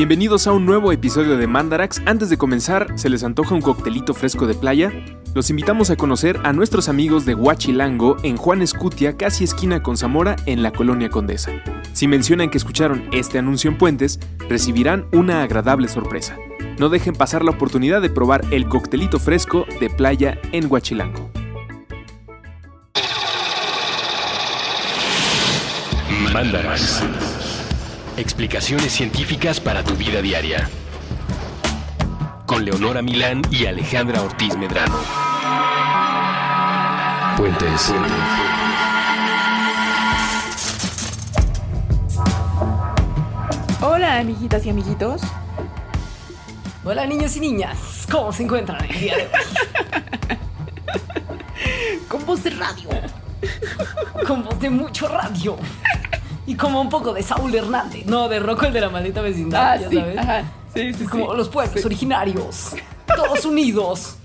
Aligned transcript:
Bienvenidos 0.00 0.46
a 0.46 0.52
un 0.52 0.64
nuevo 0.64 0.92
episodio 0.92 1.36
de 1.36 1.46
Mandarax. 1.46 2.00
Antes 2.06 2.30
de 2.30 2.38
comenzar, 2.38 2.90
¿se 2.98 3.10
les 3.10 3.22
antoja 3.22 3.54
un 3.54 3.60
coctelito 3.60 4.14
fresco 4.14 4.46
de 4.46 4.54
playa? 4.54 4.90
Los 5.34 5.50
invitamos 5.50 5.90
a 5.90 5.96
conocer 5.96 6.40
a 6.42 6.54
nuestros 6.54 6.88
amigos 6.88 7.26
de 7.26 7.34
Huachilango 7.34 8.16
en 8.22 8.38
Juan 8.38 8.62
Escutia, 8.62 9.18
casi 9.18 9.44
esquina 9.44 9.82
con 9.82 9.98
Zamora, 9.98 10.36
en 10.46 10.62
la 10.62 10.72
colonia 10.72 11.10
Condesa. 11.10 11.52
Si 11.92 12.08
mencionan 12.08 12.48
que 12.48 12.56
escucharon 12.56 13.10
este 13.12 13.38
anuncio 13.38 13.70
en 13.70 13.76
Puentes, 13.76 14.18
recibirán 14.48 15.04
una 15.12 15.42
agradable 15.42 15.86
sorpresa. 15.86 16.38
No 16.78 16.88
dejen 16.88 17.14
pasar 17.14 17.44
la 17.44 17.50
oportunidad 17.50 18.00
de 18.00 18.08
probar 18.08 18.42
el 18.52 18.70
coctelito 18.70 19.18
fresco 19.18 19.66
de 19.80 19.90
playa 19.90 20.38
en 20.52 20.72
Huachilango. 20.72 21.30
Mandarax. 26.32 27.02
Explicaciones 28.16 28.92
científicas 28.92 29.60
para 29.60 29.82
tu 29.84 29.94
vida 29.94 30.20
diaria. 30.20 30.68
Con 32.44 32.64
Leonora 32.64 33.02
Milán 33.02 33.42
y 33.50 33.66
Alejandra 33.66 34.20
Ortiz 34.22 34.56
Medrano. 34.56 34.98
Puentes. 37.36 37.94
Hola, 43.80 44.18
amiguitas 44.18 44.66
y 44.66 44.70
amiguitos. 44.70 45.22
Hola 46.84 47.06
niños 47.06 47.36
y 47.36 47.40
niñas, 47.40 48.06
¿cómo 48.10 48.32
se 48.32 48.42
encuentran 48.42 48.84
el 48.84 49.00
día 49.00 49.16
de 49.16 49.22
hoy? 49.22 49.30
Con 52.08 52.26
voz 52.26 52.42
de 52.42 52.50
radio. 52.50 52.88
Con 54.26 54.42
voz 54.42 54.58
de 54.58 54.70
mucho 54.70 55.06
radio. 55.08 55.56
Y 56.50 56.56
como 56.56 56.80
un 56.80 56.88
poco 56.88 57.12
de 57.12 57.22
Saúl 57.22 57.54
Hernández, 57.54 58.06
no, 58.06 58.28
de 58.28 58.40
Rocco 58.40 58.66
el 58.66 58.72
de 58.72 58.80
la 58.80 58.88
maldita 58.90 59.20
vecindad, 59.22 59.70
Ah, 59.72 59.76
ya 59.76 59.88
sí. 59.88 59.96
sabes. 59.96 60.18
Ajá. 60.18 60.42
Sí, 60.74 60.92
sí, 60.94 61.04
Como 61.04 61.30
sí. 61.30 61.36
los 61.36 61.48
pueblos 61.48 61.84
originarios, 61.84 62.74
todos 63.06 63.44
unidos. 63.44 64.16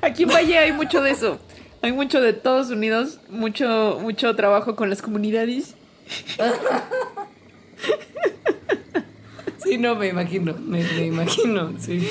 Aquí 0.00 0.22
en 0.22 0.28
Valle 0.28 0.58
hay 0.58 0.72
mucho 0.72 1.02
de 1.02 1.10
eso. 1.10 1.38
Hay 1.82 1.90
mucho 1.90 2.20
de 2.20 2.34
todos 2.34 2.70
unidos, 2.70 3.18
mucho, 3.30 3.98
mucho 4.00 4.36
trabajo 4.36 4.76
con 4.76 4.90
las 4.90 5.02
comunidades. 5.02 5.74
Sí, 9.64 9.76
no, 9.76 9.96
me 9.96 10.06
imagino, 10.08 10.54
me, 10.54 10.82
me 10.84 11.06
imagino, 11.06 11.72
sí. 11.80 12.08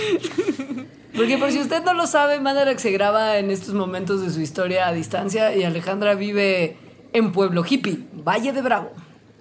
Porque 1.15 1.37
por 1.37 1.51
si 1.51 1.59
usted 1.59 1.81
no 1.83 1.93
lo 1.93 2.07
sabe, 2.07 2.39
Mandarax 2.41 2.81
se 2.81 2.91
graba 2.91 3.37
en 3.37 3.51
estos 3.51 3.73
momentos 3.73 4.21
de 4.21 4.29
su 4.31 4.41
historia 4.41 4.87
a 4.87 4.93
distancia 4.93 5.55
y 5.55 5.63
Alejandra 5.63 6.13
vive 6.15 6.75
en 7.13 7.31
Pueblo 7.31 7.63
Hippie, 7.67 7.99
Valle 8.13 8.51
de 8.53 8.61
Bravo. 8.61 8.91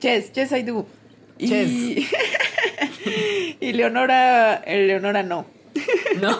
Yes, 0.00 0.32
yes 0.32 0.52
I 0.52 0.62
do. 0.62 0.86
Y, 1.38 1.46
Yes. 1.48 2.08
y 3.60 3.72
Leonora, 3.72 4.56
eh, 4.64 4.86
Leonora 4.86 5.22
no. 5.22 5.46
No, 6.20 6.38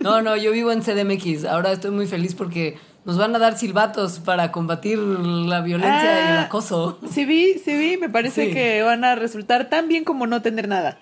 no, 0.00 0.22
no, 0.22 0.36
yo 0.36 0.52
vivo 0.52 0.70
en 0.72 0.80
CDMX. 0.82 1.44
Ahora 1.44 1.72
estoy 1.72 1.90
muy 1.90 2.06
feliz 2.06 2.34
porque 2.34 2.76
nos 3.04 3.18
van 3.18 3.34
a 3.34 3.38
dar 3.40 3.58
silbatos 3.58 4.20
para 4.20 4.52
combatir 4.52 4.98
la 4.98 5.60
violencia 5.60 6.04
y 6.28 6.32
el 6.32 6.38
Ah. 6.38 6.42
acoso. 6.42 7.00
Sí 7.10 7.24
vi, 7.24 7.54
sí 7.58 7.76
vi, 7.76 7.96
me 7.96 8.08
parece 8.08 8.46
Sí. 8.46 8.52
que 8.54 8.82
van 8.82 9.02
a 9.04 9.16
resultar 9.16 9.68
tan 9.68 9.88
bien 9.88 10.04
como 10.04 10.26
no 10.28 10.40
tener 10.42 10.68
nada. 10.68 10.98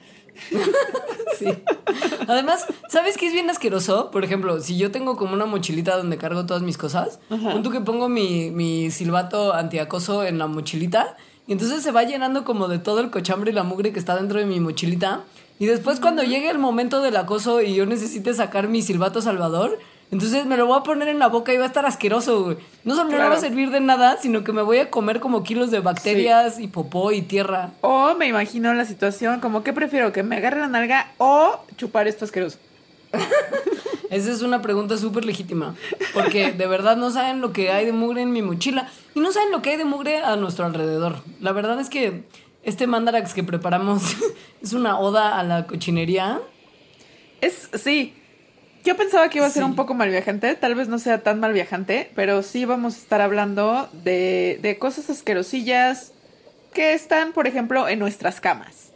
Sí. 1.39 1.47
Además, 2.29 2.67
¿sabes 2.89 3.17
qué 3.17 3.27
es 3.27 3.33
bien 3.33 3.49
asqueroso? 3.49 4.11
Por 4.11 4.25
ejemplo, 4.25 4.61
si 4.61 4.77
yo 4.77 4.91
tengo 4.91 5.17
como 5.17 5.33
una 5.33 5.47
mochilita 5.47 5.97
donde 5.97 6.19
cargo 6.19 6.45
todas 6.45 6.63
mis 6.63 6.77
cosas, 6.77 7.19
punto 7.29 7.71
que 7.71 7.81
pongo 7.81 8.09
mi, 8.11 8.51
mi 8.51 8.91
silbato 8.91 9.55
antiacoso 9.55 10.23
en 10.25 10.39
la 10.39 10.47
mochilita 10.47 11.17
y 11.47 11.53
entonces 11.53 11.83
se 11.83 11.91
va 11.91 12.05
llenando 12.05 12.45
como 12.45 12.69
de 12.69 12.79
todo 12.79 13.01
el 13.01 13.11
cochambre 13.11 13.51
y 13.51 13.55
la 13.55 13.63
mugre 13.63 13.93
que 13.93 13.99
está 13.99 14.17
dentro 14.17 14.39
de 14.39 14.47
mi 14.47 14.61
mochilita. 14.61 15.23
Y 15.59 15.67
después 15.67 15.99
cuando 15.99 16.23
llegue 16.23 16.49
el 16.49 16.59
momento 16.59 17.03
del 17.03 17.17
acoso 17.17 17.61
y 17.61 17.75
yo 17.75 17.87
necesite 17.87 18.33
sacar 18.35 18.69
mi 18.69 18.83
silbato 18.83 19.21
salvador, 19.21 19.79
entonces 20.13 20.45
me 20.47 20.57
lo 20.57 20.67
voy 20.67 20.79
a 20.79 20.83
poner 20.83 21.09
en 21.09 21.19
la 21.19 21.29
boca 21.29 21.53
y 21.53 21.57
va 21.57 21.65
a 21.65 21.67
estar 21.67 21.87
asqueroso, 21.87 22.43
güey. 22.45 22.57
No 22.85 22.95
solo 22.97 23.11
no 23.11 23.17
Claro. 23.17 23.31
va 23.31 23.37
a 23.37 23.41
servir 23.41 23.71
de 23.71 23.81
nada, 23.81 24.17
sino 24.21 24.43
que 24.45 24.53
me 24.53 24.63
voy 24.63 24.79
a 24.79 24.91
comer 24.91 25.21
como 25.21 25.43
kilos 25.43 25.71
de 25.71 25.81
bacterias 25.81 26.59
y 26.59 26.67
popó 26.69 27.13
y 27.13 27.23
tierra. 27.23 27.71
O 27.81 28.15
me 28.17 28.27
imagino 28.27 28.73
la 28.75 28.85
situación 28.85 29.41
como 29.41 29.63
que 29.63 29.73
prefiero 29.73 30.13
que 30.13 30.23
me 30.23 30.37
agarre 30.37 30.61
la 30.61 30.67
nalga 30.69 31.13
o 31.19 31.61
chupar 31.77 32.09
esto 32.09 32.25
asqueroso. 32.25 32.59
Esa 34.11 34.33
es 34.33 34.43
una 34.43 34.61
pregunta 34.61 34.97
súper 34.97 35.25
legítima. 35.25 35.77
Porque 36.15 36.51
de 36.53 36.67
verdad 36.67 36.97
no 36.97 37.11
saben 37.11 37.41
lo 37.41 37.53
que 37.53 37.71
hay 37.71 37.87
de 37.87 37.93
mugre 37.93 38.23
en 38.23 38.33
mi 38.33 38.43
mochila. 38.43 38.89
Y 39.15 39.21
no 39.21 39.31
saben 39.31 39.53
lo 39.53 39.63
que 39.63 39.71
hay 39.71 39.77
de 39.77 39.85
mugre 39.85 40.19
a 40.19 40.35
nuestro 40.37 40.65
alrededor. 40.67 41.23
La 41.41 41.53
verdad 41.53 41.79
es 41.79 41.89
que 41.89 42.25
este 42.65 42.89
mandarax 42.89 43.33
que 43.35 43.45
preparamos 43.45 44.03
es 44.63 44.73
una 44.73 44.99
oda 44.99 45.39
a 45.39 45.45
la 45.45 45.67
cochinería. 45.69 46.41
Es, 47.41 47.71
sí. 47.75 48.15
Yo 48.85 48.97
pensaba 48.97 49.29
que 49.29 49.39
iba 49.39 49.47
a 49.47 49.51
ser 49.51 49.63
Sí. 49.63 49.69
un 49.69 49.77
poco 49.77 49.95
mal 49.95 50.09
viajante, 50.09 50.55
tal 50.55 50.75
vez 50.75 50.89
no 50.89 50.99
sea 50.99 51.23
tan 51.23 51.39
mal 51.41 51.53
viajante, 51.53 52.11
pero 52.15 52.43
sí 52.43 52.65
vamos 52.65 52.95
a 52.95 52.99
estar 52.99 53.21
hablando 53.21 53.89
de, 54.05 54.59
de 54.63 54.79
cosas 54.79 55.11
asquerosillas 55.11 56.13
que 56.73 56.95
están, 56.95 57.33
por 57.33 57.47
ejemplo, 57.47 57.89
en 57.89 57.99
nuestras 57.99 58.41
camas. 58.41 58.93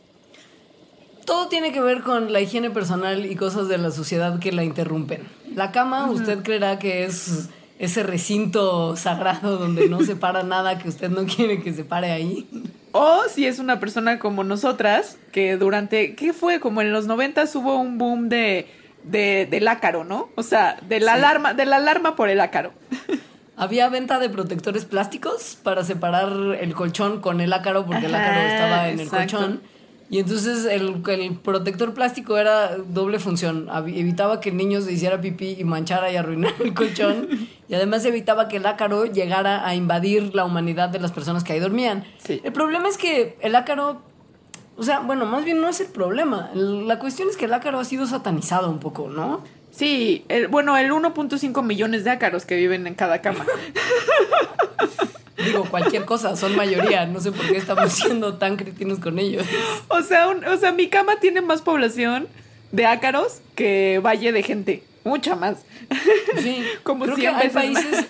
Todo 1.26 1.48
tiene 1.48 1.72
que 1.72 1.80
ver 1.80 2.02
con 2.02 2.32
la 2.32 2.40
higiene 2.40 2.70
personal 2.70 3.24
y 3.26 3.34
cosas 3.36 3.68
de 3.68 3.78
la 3.78 3.90
sociedad 3.90 4.38
que 4.38 4.52
la 4.52 4.62
interrumpen. 4.64 5.22
La 5.54 5.72
cama, 5.72 6.10
usted 6.10 6.42
creerá 6.42 6.78
que 6.78 7.04
es 7.04 7.48
ese 7.78 8.02
recinto 8.02 8.94
sagrado 8.96 9.56
donde 9.58 9.88
no 9.88 10.02
se 10.02 10.16
para 10.16 10.42
nada 10.44 10.78
que 10.78 10.88
usted 10.88 11.08
no 11.10 11.24
quiere 11.26 11.62
que 11.62 11.72
se 11.72 11.84
pare 11.84 12.10
ahí. 12.12 12.46
O 12.92 13.22
si 13.28 13.46
es 13.46 13.58
una 13.58 13.80
persona 13.80 14.18
como 14.18 14.44
nosotras, 14.44 15.18
que 15.32 15.56
durante, 15.56 16.14
¿qué 16.14 16.32
fue? 16.32 16.60
Como 16.60 16.80
en 16.82 16.92
los 16.92 17.06
noventas 17.06 17.54
hubo 17.56 17.76
un 17.76 17.96
boom 17.98 18.28
de, 18.28 18.66
de, 19.04 19.46
del 19.50 19.68
ácaro, 19.68 20.04
¿no? 20.04 20.28
O 20.36 20.42
sea, 20.42 20.76
de 20.88 21.00
la 21.00 21.12
Sí. 21.12 21.18
alarma, 21.18 21.54
de 21.54 21.66
la 21.66 21.76
alarma 21.76 22.16
por 22.16 22.28
el 22.28 22.40
ácaro. 22.40 22.72
Había 23.56 23.88
venta 23.88 24.18
de 24.18 24.28
protectores 24.28 24.84
plásticos 24.84 25.56
para 25.62 25.84
separar 25.84 26.32
el 26.60 26.74
colchón 26.74 27.20
con 27.20 27.40
el 27.40 27.52
ácaro 27.52 27.86
porque 27.86 28.06
el 28.06 28.14
Ajá, 28.14 28.24
ácaro 28.32 28.40
estaba 28.48 28.88
en 28.88 29.00
exacto. 29.00 29.16
el 29.16 29.30
colchón. 29.30 29.60
Y 30.10 30.18
entonces 30.18 30.66
el, 30.66 31.02
el 31.08 31.36
protector 31.38 31.94
plástico 31.94 32.36
era 32.36 32.76
doble 32.76 33.18
función. 33.18 33.68
Evitaba 33.86 34.40
que 34.40 34.50
el 34.50 34.56
niño 34.56 34.80
se 34.80 34.92
hiciera 34.92 35.20
pipí 35.20 35.56
y 35.58 35.64
manchara 35.64 36.10
y 36.12 36.16
arruinara 36.16 36.54
el 36.62 36.74
colchón. 36.74 37.28
y 37.68 37.74
además 37.74 38.04
evitaba 38.04 38.48
que 38.48 38.56
el 38.58 38.66
ácaro 38.66 39.06
llegara 39.06 39.66
a 39.66 39.74
invadir 39.74 40.34
la 40.34 40.44
humanidad 40.44 40.88
de 40.90 40.98
las 41.00 41.12
personas 41.12 41.42
que 41.44 41.52
ahí 41.54 41.60
dormían. 41.60 42.04
Sí. 42.18 42.40
El 42.44 42.52
problema 42.52 42.88
es 42.88 42.98
que 42.98 43.36
el 43.40 43.54
ácaro... 43.54 44.02
O 44.76 44.82
sea, 44.82 45.00
bueno, 45.00 45.24
más 45.26 45.44
bien 45.44 45.60
no 45.60 45.68
es 45.68 45.80
el 45.80 45.86
problema. 45.88 46.50
La 46.54 46.98
cuestión 46.98 47.28
es 47.30 47.36
que 47.36 47.44
el 47.44 47.54
ácaro 47.54 47.78
ha 47.78 47.84
sido 47.84 48.06
satanizado 48.06 48.70
un 48.70 48.80
poco, 48.80 49.08
¿no? 49.08 49.42
Sí, 49.70 50.24
el, 50.28 50.48
bueno, 50.48 50.76
el 50.76 50.90
1.5 50.92 51.62
millones 51.62 52.04
de 52.04 52.10
ácaros 52.10 52.44
que 52.44 52.56
viven 52.56 52.86
en 52.86 52.94
cada 52.94 53.20
cama. 53.20 53.44
Digo, 55.44 55.64
cualquier 55.64 56.04
cosa, 56.04 56.36
son 56.36 56.56
mayoría. 56.56 57.06
No 57.06 57.20
sé 57.20 57.32
por 57.32 57.46
qué 57.46 57.56
estamos 57.56 57.92
siendo 57.92 58.34
tan 58.34 58.56
cretinos 58.56 58.98
con 58.98 59.18
ellos. 59.18 59.44
O 59.88 60.00
sea, 60.02 60.28
un- 60.28 60.44
o 60.44 60.56
sea, 60.56 60.72
mi 60.72 60.88
cama 60.88 61.16
tiene 61.20 61.40
más 61.40 61.60
población 61.62 62.28
de 62.72 62.86
ácaros 62.86 63.40
que 63.54 64.00
valle 64.04 64.32
de 64.32 64.42
gente. 64.42 64.82
Mucha 65.04 65.36
más. 65.36 65.58
Sí, 66.40 66.64
Como 66.82 67.04
creo 67.04 67.16
que 67.16 67.22
100 67.22 67.34
hay 67.34 67.44
más. 67.46 67.52
países, 67.52 68.06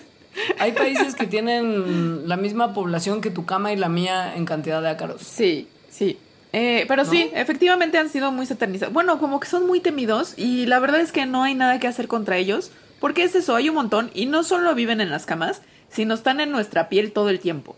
hay 0.59 0.71
países 0.71 1.15
que 1.15 1.27
tienen 1.27 2.27
la 2.27 2.37
misma 2.37 2.73
población 2.73 3.21
que 3.21 3.31
tu 3.31 3.45
cama 3.45 3.73
y 3.73 3.75
la 3.75 3.89
mía 3.89 4.35
en 4.35 4.45
cantidad 4.45 4.81
de 4.81 4.89
ácaros. 4.89 5.21
Sí, 5.21 5.67
sí. 5.89 6.17
Eh, 6.57 6.85
pero 6.87 7.03
¿No? 7.03 7.09
sí, 7.09 7.29
efectivamente 7.33 7.97
han 7.97 8.07
sido 8.07 8.31
muy 8.31 8.45
satanizados. 8.45 8.93
Bueno, 8.93 9.19
como 9.19 9.41
que 9.41 9.47
son 9.47 9.67
muy 9.67 9.81
temidos 9.81 10.35
y 10.37 10.65
la 10.67 10.79
verdad 10.79 11.01
es 11.01 11.11
que 11.11 11.25
no 11.25 11.43
hay 11.43 11.53
nada 11.53 11.79
que 11.79 11.87
hacer 11.87 12.07
contra 12.07 12.37
ellos. 12.37 12.71
Porque 13.01 13.23
es 13.23 13.35
eso, 13.35 13.55
hay 13.55 13.67
un 13.67 13.75
montón 13.75 14.09
y 14.13 14.25
no 14.25 14.41
solo 14.43 14.73
viven 14.73 15.01
en 15.01 15.09
las 15.09 15.25
camas, 15.25 15.61
sino 15.89 16.13
están 16.13 16.39
en 16.39 16.51
nuestra 16.51 16.87
piel 16.87 17.11
todo 17.11 17.27
el 17.27 17.41
tiempo. 17.41 17.75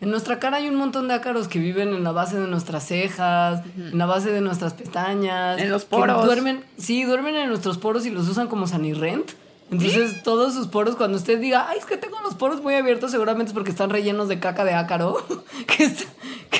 En 0.00 0.08
nuestra 0.08 0.38
cara 0.38 0.56
hay 0.56 0.68
un 0.68 0.76
montón 0.76 1.08
de 1.08 1.14
ácaros 1.14 1.46
que 1.46 1.58
viven 1.58 1.90
en 1.90 2.02
la 2.02 2.12
base 2.12 2.38
de 2.40 2.46
nuestras 2.46 2.86
cejas, 2.86 3.62
en 3.76 3.98
la 3.98 4.06
base 4.06 4.30
de 4.30 4.40
nuestras 4.40 4.72
pestañas. 4.72 5.60
En 5.60 5.68
los 5.68 5.84
poros. 5.84 6.24
Duermen, 6.24 6.64
sí, 6.78 7.04
duermen 7.04 7.36
en 7.36 7.50
nuestros 7.50 7.76
poros 7.76 8.06
y 8.06 8.10
los 8.10 8.26
usan 8.28 8.48
como 8.48 8.66
sanirrent. 8.66 9.32
Entonces, 9.70 10.22
todos 10.24 10.54
sus 10.54 10.66
poros, 10.66 10.96
cuando 10.96 11.16
usted 11.16 11.38
diga, 11.38 11.68
ay, 11.68 11.78
es 11.78 11.84
que 11.84 11.96
tengo 11.96 12.18
los 12.22 12.34
poros 12.34 12.60
muy 12.60 12.74
abiertos, 12.74 13.12
seguramente 13.12 13.50
es 13.50 13.54
porque 13.54 13.70
están 13.70 13.90
rellenos 13.90 14.26
de 14.28 14.40
caca 14.40 14.64
de 14.64 14.74
ácaro, 14.74 15.24
que 15.66 15.84
está, 15.84 16.04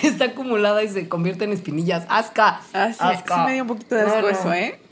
que 0.00 0.06
está 0.08 0.26
acumulada 0.26 0.82
y 0.82 0.88
se 0.88 1.08
convierte 1.08 1.44
en 1.44 1.52
espinillas. 1.52 2.06
¡Asca! 2.08 2.60
Ah, 2.72 2.92
sí, 2.92 2.98
¡Asca! 3.00 3.34
sí 3.34 3.40
me 3.46 3.52
dio 3.54 3.62
un 3.62 3.68
poquito 3.68 3.94
de 3.94 4.02
asco 4.02 4.22
no. 4.22 4.28
eso, 4.28 4.52
¿eh? 4.52 4.80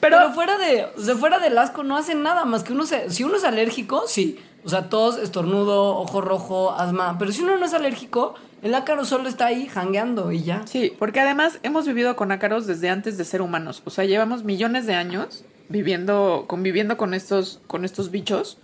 Pero, 0.00 0.16
Pero, 0.18 0.32
fuera 0.32 0.58
de, 0.58 0.86
o 0.96 1.00
sea, 1.00 1.16
fuera 1.16 1.38
del 1.38 1.56
asco 1.58 1.82
no 1.82 1.96
hacen 1.96 2.22
nada 2.22 2.44
más 2.44 2.64
que 2.64 2.72
uno 2.72 2.86
se, 2.86 3.10
si 3.10 3.24
uno 3.24 3.36
es 3.36 3.44
alérgico, 3.44 4.04
sí. 4.06 4.38
O 4.64 4.68
sea, 4.68 4.88
tos, 4.88 5.18
estornudo, 5.18 5.96
ojo 5.96 6.20
rojo, 6.20 6.72
asma. 6.72 7.16
Pero 7.18 7.32
si 7.32 7.42
uno 7.42 7.56
no 7.56 7.64
es 7.64 7.74
alérgico, 7.74 8.34
el 8.62 8.74
ácaro 8.74 9.04
solo 9.04 9.28
está 9.28 9.46
ahí 9.46 9.66
jangueando 9.66 10.32
y 10.32 10.42
ya. 10.42 10.66
sí, 10.66 10.92
porque 10.98 11.20
además 11.20 11.60
hemos 11.62 11.86
vivido 11.86 12.16
con 12.16 12.32
ácaros 12.32 12.66
desde 12.66 12.90
antes 12.90 13.16
de 13.16 13.24
ser 13.24 13.40
humanos. 13.40 13.82
O 13.84 13.90
sea, 13.90 14.04
llevamos 14.04 14.44
millones 14.44 14.86
de 14.86 14.94
años 14.94 15.44
viviendo, 15.68 16.44
conviviendo 16.48 16.96
con 16.96 17.14
estos, 17.14 17.60
con 17.66 17.84
estos 17.84 18.10
bichos. 18.10 18.58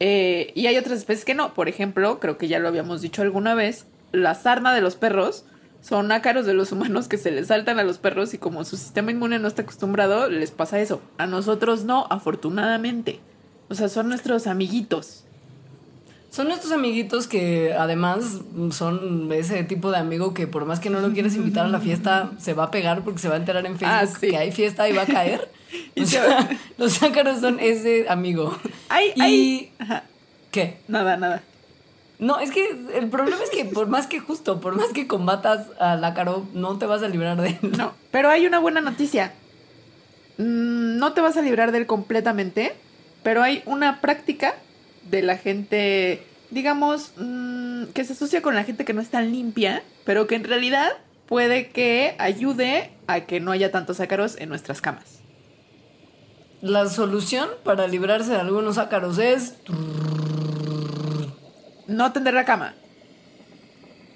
Eh, 0.00 0.52
y 0.54 0.66
hay 0.66 0.76
otras 0.76 0.98
especies 0.98 1.24
que 1.24 1.34
no. 1.34 1.54
Por 1.54 1.68
ejemplo, 1.68 2.18
creo 2.20 2.38
que 2.38 2.48
ya 2.48 2.58
lo 2.58 2.68
habíamos 2.68 3.02
dicho 3.02 3.22
alguna 3.22 3.54
vez, 3.54 3.86
la 4.12 4.34
sarna 4.34 4.74
de 4.74 4.80
los 4.80 4.96
perros 4.96 5.44
son 5.80 6.12
ácaros 6.12 6.46
de 6.46 6.54
los 6.54 6.70
humanos 6.70 7.08
que 7.08 7.18
se 7.18 7.30
les 7.32 7.48
saltan 7.48 7.78
a 7.80 7.82
los 7.84 7.98
perros 7.98 8.34
y 8.34 8.38
como 8.38 8.64
su 8.64 8.76
sistema 8.76 9.10
inmune 9.10 9.38
no 9.40 9.48
está 9.48 9.62
acostumbrado, 9.62 10.28
les 10.28 10.50
pasa 10.52 10.78
eso. 10.80 11.00
A 11.18 11.26
nosotros 11.26 11.84
no, 11.84 12.06
afortunadamente. 12.10 13.18
O 13.68 13.74
sea, 13.74 13.88
son 13.88 14.08
nuestros 14.08 14.46
amiguitos. 14.46 15.24
Son 16.30 16.50
estos 16.50 16.72
amiguitos 16.72 17.26
que 17.26 17.74
además 17.74 18.38
son 18.70 19.30
ese 19.32 19.64
tipo 19.64 19.90
de 19.90 19.98
amigo 19.98 20.32
que 20.32 20.46
por 20.46 20.64
más 20.64 20.80
que 20.80 20.88
no 20.88 21.00
lo 21.00 21.12
quieras 21.12 21.34
invitar 21.34 21.66
a 21.66 21.68
la 21.68 21.78
fiesta, 21.80 22.30
se 22.38 22.54
va 22.54 22.64
a 22.64 22.70
pegar 22.70 23.02
porque 23.02 23.18
se 23.18 23.28
va 23.28 23.34
a 23.34 23.38
enterar 23.38 23.66
en 23.66 23.76
Facebook 23.76 23.98
Ah, 24.00 24.06
sí. 24.06 24.28
que 24.30 24.36
hay 24.38 24.50
fiesta 24.52 24.88
y 24.88 24.92
va 24.92 25.02
a 25.02 25.06
caer. 25.06 25.50
Y 25.94 26.02
O 26.02 26.04
se 26.06 26.12
sea, 26.18 26.26
va- 26.26 26.48
los 26.78 27.02
ácaros 27.02 27.40
son 27.40 27.58
ese 27.58 28.06
amigo. 28.08 28.56
Ay, 28.90 29.12
y 29.16 29.20
ay. 29.22 29.72
Ajá, 29.78 30.04
¿qué? 30.50 30.78
nada, 30.86 31.16
nada. 31.16 31.42
No, 32.22 32.38
es 32.38 32.52
que 32.52 32.70
el 32.94 33.10
problema 33.10 33.42
es 33.42 33.50
que 33.50 33.64
por 33.64 33.88
más 33.88 34.06
que 34.06 34.20
justo, 34.20 34.60
por 34.60 34.76
más 34.76 34.92
que 34.92 35.08
combatas 35.08 35.66
al 35.80 36.04
ácaro, 36.04 36.46
no 36.54 36.78
te 36.78 36.86
vas 36.86 37.02
a 37.02 37.08
librar 37.08 37.40
de 37.40 37.48
él. 37.60 37.72
No, 37.76 37.94
pero 38.12 38.30
hay 38.30 38.46
una 38.46 38.60
buena 38.60 38.80
noticia. 38.80 39.32
Mm, 40.38 40.98
No 40.98 41.14
te 41.14 41.20
vas 41.20 41.36
a 41.36 41.42
librar 41.42 41.72
de 41.72 41.78
él 41.78 41.86
completamente, 41.86 42.76
pero 43.24 43.42
hay 43.42 43.64
una 43.66 44.00
práctica 44.00 44.54
de 45.10 45.22
la 45.22 45.36
gente, 45.36 46.24
digamos, 46.50 47.10
mm, 47.16 47.86
que 47.86 48.04
se 48.04 48.12
asocia 48.12 48.40
con 48.40 48.54
la 48.54 48.62
gente 48.62 48.84
que 48.84 48.92
no 48.92 49.00
es 49.00 49.10
tan 49.10 49.32
limpia, 49.32 49.82
pero 50.04 50.28
que 50.28 50.36
en 50.36 50.44
realidad 50.44 50.92
puede 51.26 51.70
que 51.70 52.14
ayude 52.18 52.92
a 53.08 53.22
que 53.22 53.40
no 53.40 53.50
haya 53.50 53.72
tantos 53.72 53.98
ácaros 53.98 54.36
en 54.38 54.48
nuestras 54.48 54.80
camas. 54.80 55.18
La 56.60 56.88
solución 56.88 57.48
para 57.64 57.88
librarse 57.88 58.30
de 58.30 58.38
algunos 58.38 58.78
ácaros 58.78 59.18
es 59.18 59.56
No 61.92 62.12
tender 62.12 62.34
la 62.34 62.44
cama. 62.44 62.74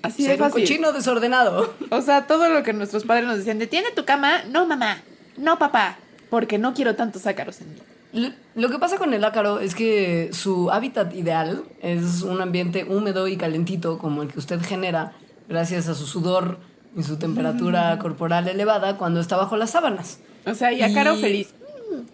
Así 0.02 0.22
de 0.22 0.30
ser 0.30 0.42
un 0.42 0.48
fácil. 0.50 0.62
cochino 0.64 0.92
desordenado. 0.92 1.74
O 1.90 2.00
sea, 2.00 2.26
todo 2.26 2.48
lo 2.48 2.62
que 2.62 2.72
nuestros 2.72 3.04
padres 3.04 3.26
nos 3.26 3.38
decían 3.38 3.58
de 3.58 3.66
tiene 3.66 3.90
tu 3.90 4.04
cama, 4.04 4.44
no 4.50 4.66
mamá, 4.66 4.98
no 5.36 5.58
papá, 5.58 5.98
porque 6.30 6.58
no 6.58 6.74
quiero 6.74 6.94
tantos 6.94 7.26
ácaros 7.26 7.60
en 7.60 7.74
mí. 7.74 8.32
Lo 8.54 8.70
que 8.70 8.78
pasa 8.78 8.96
con 8.98 9.12
el 9.14 9.24
ácaro 9.24 9.60
es 9.60 9.74
que 9.74 10.30
su 10.32 10.70
hábitat 10.70 11.12
ideal 11.14 11.64
es 11.82 12.22
un 12.22 12.40
ambiente 12.40 12.84
húmedo 12.84 13.28
y 13.28 13.36
calentito 13.36 13.98
como 13.98 14.22
el 14.22 14.28
que 14.32 14.38
usted 14.38 14.60
genera 14.62 15.12
gracias 15.48 15.88
a 15.88 15.94
su 15.94 16.06
sudor 16.06 16.58
y 16.96 17.02
su 17.02 17.18
temperatura 17.18 17.98
corporal 17.98 18.48
elevada 18.48 18.96
cuando 18.96 19.20
está 19.20 19.36
bajo 19.36 19.56
las 19.56 19.70
sábanas. 19.70 20.20
O 20.46 20.54
sea, 20.54 20.72
y 20.72 20.82
ácaro 20.82 21.14
Y- 21.16 21.20
feliz. 21.20 21.54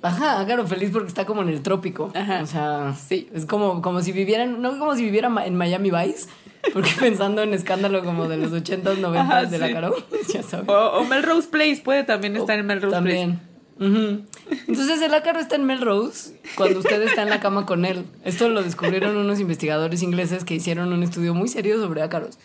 Ajá, 0.03 0.41
ácaro 0.41 0.67
feliz 0.67 0.91
porque 0.93 1.09
está 1.09 1.25
como 1.27 1.43
en 1.43 1.49
el 1.49 1.63
trópico. 1.63 2.11
Ajá. 2.15 2.41
O 2.43 2.47
sea, 2.47 2.95
Sí. 2.95 3.29
es 3.35 3.47
como, 3.47 3.83
como 3.83 4.01
si 4.03 4.13
vivieran, 4.13 4.61
no 4.63 4.79
como 4.79 4.95
si 4.97 5.05
viviera 5.05 5.31
en 5.45 5.57
Miami 5.57 5.91
Vice, 5.91 6.29
porque 6.73 6.91
pensando 7.01 7.43
en 7.43 7.55
escándalo 7.55 8.05
como 8.05 8.29
de 8.29 8.37
los 8.37 8.53
80s, 8.53 8.99
90s 9.01 9.17
Ajá, 9.19 9.45
del 9.45 9.61
sí. 9.63 9.67
ácaro, 9.71 9.95
ya 10.33 10.43
sabes. 10.43 10.69
O, 10.69 10.73
o 10.99 11.05
Melrose 11.05 11.49
Place 11.49 11.81
puede 11.85 12.05
también 12.05 12.37
estar 12.37 12.59
en 12.59 12.67
Melrose 12.67 12.95
También. 12.95 13.41
Ujú. 13.81 14.23
Entonces 14.69 15.01
el 15.03 15.13
ácaro 15.15 15.41
está 15.41 15.57
en 15.57 15.65
Melrose 15.65 16.39
cuando 16.57 16.79
usted 16.79 17.03
está 17.03 17.23
en 17.23 17.31
la 17.31 17.41
cama 17.41 17.67
con 17.67 17.85
él. 17.85 18.05
Esto 18.25 18.49
lo 18.49 18.63
descubrieron 18.63 19.17
unos 19.17 19.41
investigadores 19.41 20.03
ingleses 20.03 20.45
que 20.45 20.55
hicieron 20.55 20.93
un 20.93 21.03
estudio 21.03 21.35
muy 21.35 21.49
serio 21.49 21.81
sobre 21.81 22.03
ácaros. 22.03 22.39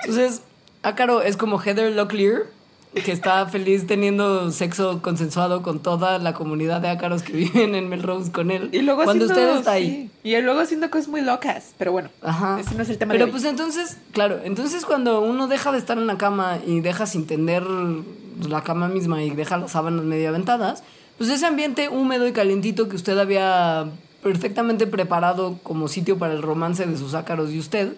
Entonces, 0.00 0.42
ácaro 0.82 1.22
es 1.22 1.36
como 1.36 1.58
Heather 1.58 1.90
Locklear, 1.92 2.42
que 3.04 3.12
está 3.12 3.46
feliz 3.46 3.86
teniendo 3.86 4.50
sexo 4.52 5.00
consensuado 5.02 5.62
con 5.62 5.80
toda 5.80 6.18
la 6.18 6.34
comunidad 6.34 6.80
de 6.80 6.88
ácaros 6.88 7.22
que 7.22 7.32
viven 7.36 7.74
en 7.74 7.88
Melrose 7.88 8.30
con 8.32 8.50
él. 8.50 8.70
Y 8.72 8.82
luego 8.82 9.04
cuando 9.04 9.24
haciendo, 9.24 9.42
usted 9.50 9.58
está 9.58 9.72
ahí. 9.72 10.10
sí. 10.22 10.30
Y 10.30 10.40
luego 10.40 10.60
haciendo 10.60 10.90
cosas 10.90 11.08
muy 11.08 11.20
locas. 11.20 11.72
Pero 11.78 11.92
bueno, 11.92 12.10
Ajá. 12.22 12.58
ese 12.60 12.74
no 12.74 12.82
es 12.82 12.88
el 12.90 12.98
tema 12.98 13.12
Pero 13.12 13.26
de 13.26 13.30
hoy. 13.30 13.30
pues 13.32 13.44
entonces, 13.44 13.98
claro, 14.12 14.40
entonces 14.44 14.84
cuando 14.84 15.20
uno 15.20 15.48
deja 15.48 15.72
de 15.72 15.78
estar 15.78 15.98
en 15.98 16.06
la 16.06 16.16
cama 16.18 16.58
y 16.66 16.80
deja 16.80 17.06
sin 17.06 17.26
tender 17.26 17.64
la 18.48 18.62
cama 18.62 18.88
misma 18.88 19.22
y 19.22 19.30
deja 19.30 19.56
las 19.58 19.72
sábanas 19.72 20.04
medio 20.04 20.28
aventadas, 20.28 20.82
pues 21.18 21.30
ese 21.30 21.46
ambiente 21.46 21.88
húmedo 21.88 22.26
y 22.26 22.32
calientito 22.32 22.88
que 22.88 22.96
usted 22.96 23.18
había 23.18 23.86
perfectamente 24.22 24.86
preparado 24.86 25.58
como 25.62 25.86
sitio 25.88 26.18
para 26.18 26.32
el 26.32 26.42
romance 26.42 26.86
de 26.86 26.96
sus 26.96 27.14
ácaros 27.14 27.50
y 27.50 27.58
usted, 27.58 27.92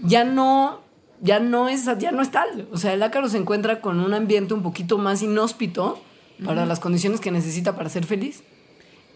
ya 0.00 0.24
no, 0.24 0.80
ya 1.22 1.40
no 1.40 1.68
es, 1.68 1.86
ya 1.98 2.12
no 2.12 2.20
es 2.20 2.30
tal. 2.30 2.68
O 2.72 2.76
sea, 2.76 2.92
el 2.92 3.02
ácaro 3.02 3.28
se 3.30 3.38
encuentra 3.38 3.80
con 3.80 3.98
un 4.00 4.12
ambiente 4.12 4.52
un 4.52 4.62
poquito 4.62 4.98
más 4.98 5.22
inhóspito 5.22 5.98
para 6.44 6.66
las 6.66 6.80
condiciones 6.80 7.20
que 7.20 7.30
necesita 7.30 7.74
para 7.76 7.88
ser 7.88 8.04
feliz. 8.04 8.42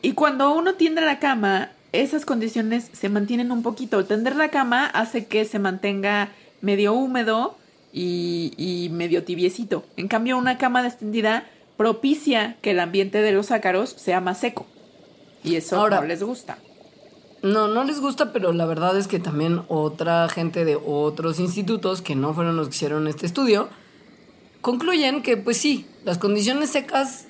Y 0.01 0.13
cuando 0.13 0.55
uno 0.55 0.75
tiende 0.75 1.01
la 1.03 1.19
cama, 1.19 1.73
esas 1.93 2.25
condiciones 2.25 2.89
se 2.93 3.09
mantienen 3.09 3.51
un 3.53 3.63
poquito. 3.63 4.05
Tender 4.05 4.37
la 4.37 4.49
cama 4.51 4.87
hace 4.87 5.27
que 5.27 5.45
se 5.45 5.59
mantenga 5.59 6.31
medio 6.61 6.93
húmedo 6.95 7.59
y, 7.93 8.53
y 8.57 8.89
medio 8.91 9.25
tibiecito. 9.25 9.85
En 9.97 10.07
cambio, 10.09 10.39
una 10.39 10.59
cama 10.59 10.87
extendida 10.87 11.45
propicia 11.77 12.57
que 12.63 12.71
el 12.71 12.81
ambiente 12.81 13.21
de 13.23 13.33
los 13.33 13.51
ácaros 13.51 13.91
sea 13.91 14.21
más 14.21 14.39
seco. 14.39 14.67
Y 15.43 15.57
eso 15.57 15.77
Ahora- 15.77 16.01
no 16.01 16.07
les 16.07 16.23
gusta. 16.23 16.59
No, 17.47 17.69
no 17.69 17.85
les 17.85 18.01
gusta, 18.01 18.33
pero 18.33 18.53
la 18.53 18.67
verdad 18.67 18.97
es 18.99 19.07
que 19.09 19.19
también 19.19 19.63
otra 19.69 20.29
gente 20.29 20.65
de 20.65 20.77
otros 20.77 21.39
institutos, 21.39 22.03
que 22.03 22.15
no 22.15 22.35
fueron 22.35 22.57
los 22.57 22.69
que 22.69 22.75
hicieron 22.75 23.07
este 23.07 23.27
estudio, 23.27 23.69
concluyen 24.61 25.23
que 25.23 25.37
pues 25.37 25.57
sí, 25.57 25.87
las 26.05 26.19
condiciones 26.19 26.71
secas 26.71 27.27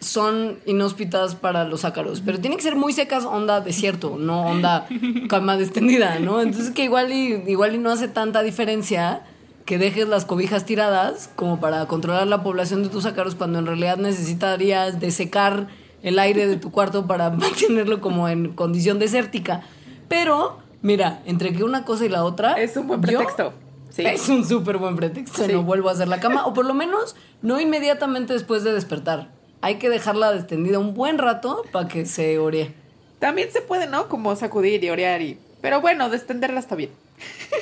son 0.00 0.58
inhóspitas 0.66 1.34
para 1.34 1.64
los 1.64 1.84
ácaros, 1.84 2.22
pero 2.24 2.40
tienen 2.40 2.56
que 2.56 2.64
ser 2.64 2.74
muy 2.74 2.92
secas 2.92 3.24
onda 3.24 3.60
desierto, 3.60 4.16
no 4.18 4.46
onda 4.46 4.88
cama 5.28 5.56
extendida, 5.56 6.18
¿no? 6.18 6.40
Entonces 6.40 6.72
que 6.72 6.84
igual 6.84 7.12
y, 7.12 7.44
igual 7.46 7.74
y 7.74 7.78
no 7.78 7.90
hace 7.90 8.08
tanta 8.08 8.42
diferencia 8.42 9.22
que 9.66 9.78
dejes 9.78 10.08
las 10.08 10.24
cobijas 10.24 10.64
tiradas 10.64 11.30
como 11.36 11.60
para 11.60 11.86
controlar 11.86 12.26
la 12.26 12.42
población 12.42 12.82
de 12.82 12.88
tus 12.88 13.06
ácaros 13.06 13.36
cuando 13.36 13.58
en 13.60 13.66
realidad 13.66 13.98
necesitarías 13.98 14.98
de 14.98 15.10
secar 15.10 15.68
el 16.02 16.18
aire 16.18 16.46
de 16.46 16.56
tu 16.56 16.70
cuarto 16.70 17.06
para 17.06 17.30
mantenerlo 17.30 18.00
como 18.00 18.28
en 18.28 18.52
condición 18.54 18.98
desértica. 18.98 19.62
Pero, 20.08 20.58
mira, 20.82 21.22
entre 21.26 21.52
que 21.52 21.64
una 21.64 21.84
cosa 21.84 22.04
y 22.06 22.08
la 22.08 22.24
otra... 22.24 22.54
Es 22.54 22.76
un 22.76 22.86
buen 22.88 23.00
yo- 23.02 23.18
pretexto. 23.18 23.52
Sí. 23.90 24.04
Es 24.06 24.28
un 24.28 24.44
súper 24.46 24.78
buen 24.78 24.94
pretexto. 24.96 25.44
Sí. 25.44 25.52
No 25.52 25.62
vuelvo 25.64 25.88
a 25.88 25.92
hacer 25.92 26.06
la 26.08 26.20
cama. 26.20 26.46
O 26.46 26.54
por 26.54 26.64
lo 26.64 26.74
menos 26.74 27.16
no 27.42 27.60
inmediatamente 27.60 28.32
después 28.32 28.62
de 28.62 28.72
despertar. 28.72 29.28
Hay 29.62 29.76
que 29.76 29.88
dejarla 29.90 30.34
extendida 30.34 30.78
un 30.78 30.94
buen 30.94 31.18
rato 31.18 31.64
para 31.72 31.88
que 31.88 32.06
se 32.06 32.38
ore. 32.38 32.72
También 33.18 33.50
se 33.52 33.60
puede, 33.60 33.86
¿no? 33.88 34.08
Como 34.08 34.34
sacudir 34.36 34.82
y 34.84 34.90
orear 34.90 35.20
y... 35.22 35.38
Pero 35.60 35.80
bueno, 35.80 36.08
destenderla 36.08 36.60
está 36.60 36.76
bien. 36.76 36.90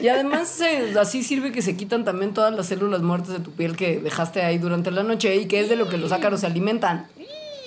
Y 0.00 0.08
además 0.08 0.49
se- 0.49 0.97
así 1.00 1.25
sirve 1.25 1.50
que 1.50 1.62
se 1.62 1.76
quitan 1.76 2.04
también 2.04 2.35
todas 2.35 2.54
las 2.54 2.66
células 2.66 3.00
muertas 3.02 3.30
de 3.30 3.40
tu 3.40 3.50
piel 3.52 3.75
que 3.76 3.99
dejaste 3.99 4.42
ahí 4.42 4.59
durante 4.59 4.90
la 4.90 5.02
noche 5.02 5.35
y 5.35 5.47
que 5.49 5.61
es 5.61 5.68
de 5.68 5.76
lo 5.76 5.88
que 5.88 5.97
los 5.97 6.12
ácaros 6.12 6.40
se 6.40 6.47
alimentan. 6.47 7.07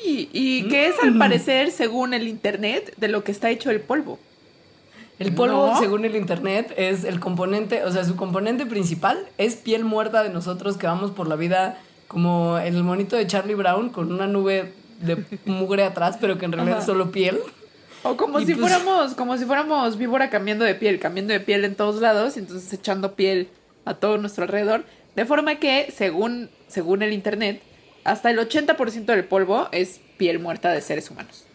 Y, 0.03 0.29
y 0.33 0.67
que 0.67 0.87
es 0.87 0.95
Mm. 1.01 1.07
al 1.07 1.17
parecer, 1.17 1.71
según 1.71 2.13
el 2.13 2.27
internet, 2.27 2.93
de 2.97 3.07
lo 3.07 3.23
que 3.23 3.31
está 3.31 3.49
hecho 3.49 3.69
el 3.71 3.79
polvo. 3.81 4.19
El 5.19 5.33
polvo, 5.35 5.67
No. 5.73 5.79
según 5.79 6.03
el 6.05 6.15
internet, 6.15 6.73
es 6.77 7.03
el 7.03 7.19
componente, 7.19 7.83
o 7.83 7.91
sea, 7.91 8.03
su 8.03 8.15
componente 8.15 8.65
principal 8.65 9.19
es 9.37 9.55
piel 9.55 9.83
muerta 9.85 10.23
de 10.23 10.29
nosotros 10.29 10.77
que 10.77 10.87
vamos 10.87 11.11
por 11.11 11.27
la 11.27 11.35
vida 11.35 11.77
como 12.07 12.57
el 12.57 12.83
monito 12.83 13.15
de 13.15 13.27
Charlie 13.27 13.53
Brown 13.53 13.89
con 13.89 14.11
una 14.11 14.25
nube 14.27 14.73
de 14.99 15.23
mugre 15.45 15.83
atrás, 15.83 16.17
pero 16.19 16.37
que 16.37 16.45
en 16.45 16.51
realidad 16.53 16.79
es 16.79 16.85
solo 16.85 17.11
piel. 17.11 17.39
O 18.03 18.17
como 18.17 18.39
Y 18.39 18.45
si 18.47 18.55
pues- 18.55 18.61
fuéramos, 18.73 19.13
como 19.13 19.37
si 19.37 19.45
fuéramos 19.45 19.97
víbora 19.97 20.31
cambiando 20.31 20.65
de 20.65 20.73
piel, 20.73 20.99
cambiando 20.99 21.33
de 21.33 21.39
piel 21.39 21.63
en 21.65 21.75
todos 21.75 22.01
lados, 22.01 22.35
y 22.35 22.39
entonces 22.39 22.73
echando 22.73 23.13
piel 23.13 23.47
a 23.85 23.93
todo 23.93 24.17
nuestro 24.17 24.43
alrededor. 24.43 24.83
De 25.15 25.25
forma 25.25 25.55
que, 25.55 25.93
según, 25.95 26.49
según 26.67 27.03
el 27.03 27.13
internet, 27.13 27.61
hasta 28.03 28.29
el 28.31 28.39
80% 28.39 29.05
del 29.05 29.25
polvo 29.25 29.67
es 29.71 29.99
piel 30.17 30.39
muerta 30.39 30.71
de 30.71 30.81
seres 30.81 31.09
humanos. 31.11 31.45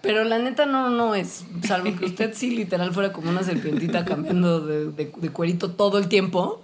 Pero 0.00 0.22
la 0.24 0.38
neta 0.38 0.66
no, 0.66 0.90
no 0.90 1.14
es, 1.14 1.44
salvo 1.66 1.96
que 1.96 2.04
usted 2.04 2.34
sí 2.34 2.50
literal 2.50 2.92
fuera 2.92 3.12
como 3.12 3.30
una 3.30 3.42
serpientita 3.42 4.04
cambiando 4.04 4.60
de, 4.60 4.90
de- 4.92 5.12
de 5.16 5.28
cuerito 5.30 5.70
todo 5.72 5.98
el 5.98 6.08
tiempo. 6.08 6.62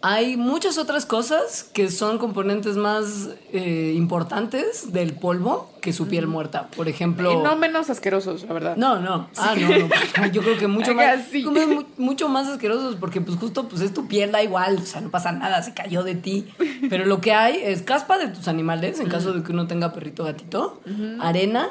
Hay 0.00 0.36
muchas 0.36 0.78
otras 0.78 1.06
cosas 1.06 1.64
que 1.72 1.90
son 1.90 2.18
componentes 2.18 2.76
más 2.76 3.30
eh, 3.52 3.94
importantes 3.96 4.92
del 4.92 5.14
polvo 5.14 5.72
que 5.80 5.92
su 5.92 6.06
piel 6.06 6.28
muerta. 6.28 6.68
Por 6.76 6.88
ejemplo... 6.88 7.32
Y 7.32 7.36
no 7.36 7.56
menos 7.56 7.90
asquerosos, 7.90 8.44
la 8.44 8.52
verdad. 8.52 8.76
No, 8.76 9.00
no. 9.00 9.28
Ah, 9.36 9.54
no, 9.58 9.68
no. 9.68 10.26
Yo 10.32 10.42
creo 10.42 10.56
que 10.56 10.66
mucho 10.68 10.94
más. 10.94 11.24
sí. 11.30 11.42
como 11.42 11.84
mucho 11.96 12.28
más 12.28 12.46
asquerosos 12.46 12.94
porque, 12.96 13.20
pues, 13.20 13.38
justo, 13.38 13.68
pues, 13.68 13.82
es 13.82 13.92
tu 13.92 14.06
piel, 14.06 14.30
da 14.30 14.42
igual. 14.42 14.78
O 14.80 14.86
sea, 14.86 15.00
no 15.00 15.10
pasa 15.10 15.32
nada, 15.32 15.62
se 15.62 15.74
cayó 15.74 16.04
de 16.04 16.14
ti. 16.14 16.46
Pero 16.90 17.04
lo 17.04 17.20
que 17.20 17.32
hay 17.32 17.60
es 17.62 17.82
caspa 17.82 18.18
de 18.18 18.28
tus 18.28 18.46
animales, 18.46 19.00
en 19.00 19.08
caso 19.08 19.32
de 19.32 19.42
que 19.42 19.50
uno 19.52 19.66
tenga 19.66 19.92
perrito 19.92 20.24
gatito, 20.24 20.80
arena, 21.20 21.68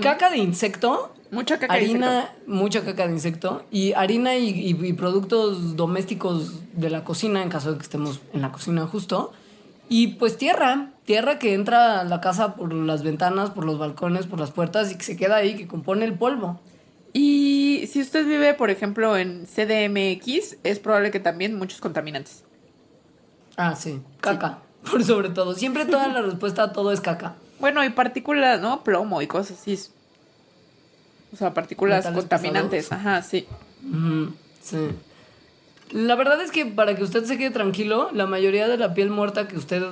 caca 0.00 0.30
de 0.30 0.38
insecto. 0.38 1.12
Mucha 1.30 1.58
caca 1.58 1.74
de 1.74 1.80
harina, 1.80 2.30
mucha 2.46 2.84
caca 2.84 3.06
de 3.06 3.12
insecto 3.12 3.64
y 3.70 3.92
harina 3.92 4.36
y, 4.36 4.48
y- 4.48 4.86
y 4.86 4.92
productos 4.94 5.76
domésticos 5.76 6.54
de 6.72 6.88
la 6.90 7.04
cocina 7.04 7.42
en 7.42 7.50
caso 7.50 7.72
de 7.72 7.76
que 7.78 7.82
estemos 7.82 8.20
en 8.32 8.40
la 8.42 8.50
cocina 8.52 8.86
justo. 8.86 9.32
Y 9.90 10.08
pues 10.18 10.36
tierra, 10.38 10.90
tierra 11.04 11.38
que 11.38 11.54
entra 11.54 12.00
a 12.00 12.04
la 12.04 12.20
casa 12.20 12.54
por 12.56 12.72
las 12.72 13.02
ventanas, 13.02 13.50
por 13.50 13.64
los 13.64 13.78
balcones, 13.78 14.26
por 14.26 14.38
las 14.40 14.50
puertas 14.50 14.90
y 14.92 14.96
que 14.96 15.04
se 15.04 15.16
queda 15.16 15.36
ahí, 15.36 15.54
que 15.56 15.66
compone 15.66 16.04
el 16.04 16.14
polvo. 16.14 16.60
Y 17.12 17.86
si 17.90 18.00
usted 18.02 18.26
vive, 18.26 18.52
por 18.54 18.70
ejemplo, 18.70 19.16
en 19.16 19.46
CDMX, 19.46 20.56
es 20.62 20.78
probable 20.78 21.10
que 21.10 21.20
también 21.20 21.56
muchos 21.56 21.80
contaminantes. 21.80 22.44
Ah, 23.56 23.74
sí. 23.76 24.00
Caca. 24.20 24.58
Por 24.90 25.02
sobre 25.04 25.30
todo. 25.30 25.54
Siempre 25.54 25.84
toda 25.86 26.06
la 26.08 26.22
respuesta 26.22 26.62
a 26.64 26.72
todo 26.72 26.92
es 26.92 27.00
caca. 27.00 27.34
Bueno, 27.58 27.82
y 27.84 27.90
partículas, 27.90 28.60
¿no? 28.60 28.84
Plomo 28.84 29.20
y 29.22 29.26
cosas 29.26 29.58
así. 29.60 29.78
O 31.32 31.36
sea, 31.36 31.52
partículas 31.54 31.98
Metales 32.04 32.18
contaminantes. 32.20 32.84
pesados. 32.86 33.06
Ajá, 33.06 33.22
sí. 33.22 33.46
Sí. 34.62 34.88
La 35.90 36.14
verdad 36.16 36.40
es 36.42 36.50
que 36.50 36.66
para 36.66 36.94
que 36.96 37.02
usted 37.02 37.24
se 37.24 37.38
quede 37.38 37.50
tranquilo, 37.50 38.10
la 38.12 38.26
mayoría 38.26 38.68
de 38.68 38.76
la 38.76 38.94
piel 38.94 39.10
muerta 39.10 39.48
que 39.48 39.56
usted 39.56 39.82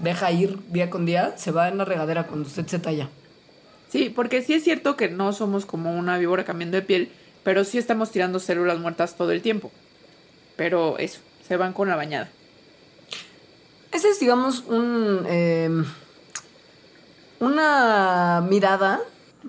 deja 0.00 0.30
ir 0.32 0.58
día 0.68 0.90
con 0.90 1.06
día 1.06 1.34
se 1.36 1.50
va 1.50 1.68
en 1.68 1.78
la 1.78 1.84
regadera 1.84 2.26
cuando 2.26 2.46
usted 2.46 2.66
se 2.66 2.78
talla. 2.78 3.08
Sí, 3.90 4.10
porque 4.10 4.42
sí 4.42 4.54
es 4.54 4.64
cierto 4.64 4.96
que 4.96 5.08
no 5.08 5.32
somos 5.32 5.66
como 5.66 5.96
una 5.96 6.18
víbora 6.18 6.44
cambiando 6.44 6.76
de 6.76 6.82
piel, 6.82 7.10
pero 7.42 7.64
sí 7.64 7.78
estamos 7.78 8.10
tirando 8.10 8.38
células 8.38 8.78
muertas 8.78 9.16
todo 9.16 9.32
el 9.32 9.40
tiempo. 9.42 9.70
Pero 10.56 10.98
eso, 10.98 11.20
se 11.46 11.56
van 11.56 11.72
con 11.72 11.88
la 11.88 11.96
bañada. 11.96 12.28
Ese 13.92 14.10
es, 14.10 14.20
digamos, 14.20 14.64
un. 14.68 15.24
eh, 15.28 15.70
una 17.40 18.44
mirada 18.48 19.00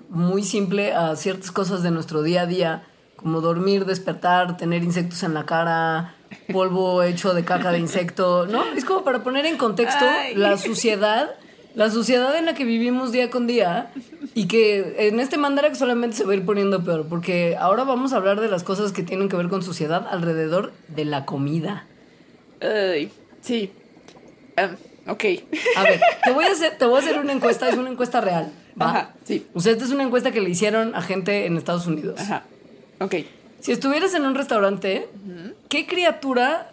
muy 0.08 0.42
simple 0.42 0.92
a 0.92 1.16
ciertas 1.16 1.50
cosas 1.50 1.82
de 1.82 1.90
nuestro 1.90 2.22
día 2.22 2.42
a 2.42 2.46
día, 2.46 2.82
como 3.16 3.40
dormir, 3.40 3.84
despertar, 3.84 4.56
tener 4.56 4.82
insectos 4.82 5.22
en 5.22 5.34
la 5.34 5.44
cara, 5.44 6.14
polvo 6.52 7.02
hecho 7.02 7.34
de 7.34 7.44
caca 7.44 7.70
de 7.70 7.78
insecto, 7.78 8.46
¿no? 8.46 8.64
Es 8.76 8.84
como 8.84 9.04
para 9.04 9.22
poner 9.22 9.46
en 9.46 9.56
contexto 9.56 10.04
Ay. 10.04 10.34
la 10.34 10.56
suciedad, 10.56 11.30
la 11.74 11.90
suciedad 11.90 12.36
en 12.36 12.46
la 12.46 12.54
que 12.54 12.64
vivimos 12.64 13.12
día 13.12 13.30
con 13.30 13.46
día 13.46 13.90
y 14.34 14.46
que 14.46 15.08
en 15.08 15.20
este 15.20 15.38
Mandarax 15.38 15.78
solamente 15.78 16.16
se 16.16 16.24
va 16.24 16.32
a 16.32 16.36
ir 16.36 16.44
poniendo 16.44 16.82
peor, 16.82 17.06
porque 17.08 17.56
ahora 17.58 17.84
vamos 17.84 18.12
a 18.12 18.16
hablar 18.16 18.40
de 18.40 18.48
las 18.48 18.64
cosas 18.64 18.92
que 18.92 19.02
tienen 19.02 19.28
que 19.28 19.36
ver 19.36 19.48
con 19.48 19.62
suciedad 19.62 20.06
alrededor 20.10 20.72
de 20.88 21.04
la 21.04 21.26
comida. 21.26 21.86
Ay, 22.60 23.10
sí. 23.40 23.72
Em, 24.56 24.76
ok. 25.06 25.24
A 25.76 25.82
ver, 25.82 26.00
te 26.24 26.32
voy 26.32 26.44
a 26.44 26.52
hacer, 26.52 26.78
te 26.78 26.84
voy 26.84 26.96
a 26.96 26.98
hacer 27.00 27.18
una 27.18 27.32
encuesta, 27.32 27.68
es 27.68 27.76
una 27.76 27.90
encuesta 27.90 28.20
real. 28.20 28.52
¿Va? 28.80 28.90
Ajá, 28.90 29.10
sí. 29.24 29.46
O 29.54 29.60
sea, 29.60 29.72
esta 29.72 29.84
es 29.84 29.90
una 29.90 30.02
encuesta 30.04 30.30
que 30.32 30.40
le 30.40 30.50
hicieron 30.50 30.94
a 30.94 31.02
gente 31.02 31.46
en 31.46 31.56
Estados 31.56 31.86
Unidos. 31.86 32.20
Ajá. 32.20 32.44
Ok. 33.00 33.14
Si 33.60 33.72
estuvieras 33.72 34.14
en 34.14 34.24
un 34.24 34.34
restaurante, 34.34 35.08
¿qué 35.68 35.86
criatura, 35.86 36.72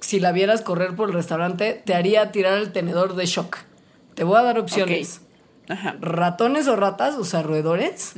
si 0.00 0.20
la 0.20 0.32
vieras 0.32 0.62
correr 0.62 0.94
por 0.94 1.08
el 1.08 1.14
restaurante, 1.14 1.80
te 1.84 1.94
haría 1.94 2.30
tirar 2.32 2.58
el 2.58 2.72
tenedor 2.72 3.14
de 3.16 3.26
shock? 3.26 3.58
Te 4.14 4.24
voy 4.24 4.38
a 4.38 4.42
dar 4.42 4.58
opciones. 4.58 5.20
Ajá. 5.68 5.96
Ratones 6.00 6.68
o 6.68 6.76
ratas, 6.76 7.16
o 7.16 7.24
sea, 7.24 7.42
roedores. 7.42 8.14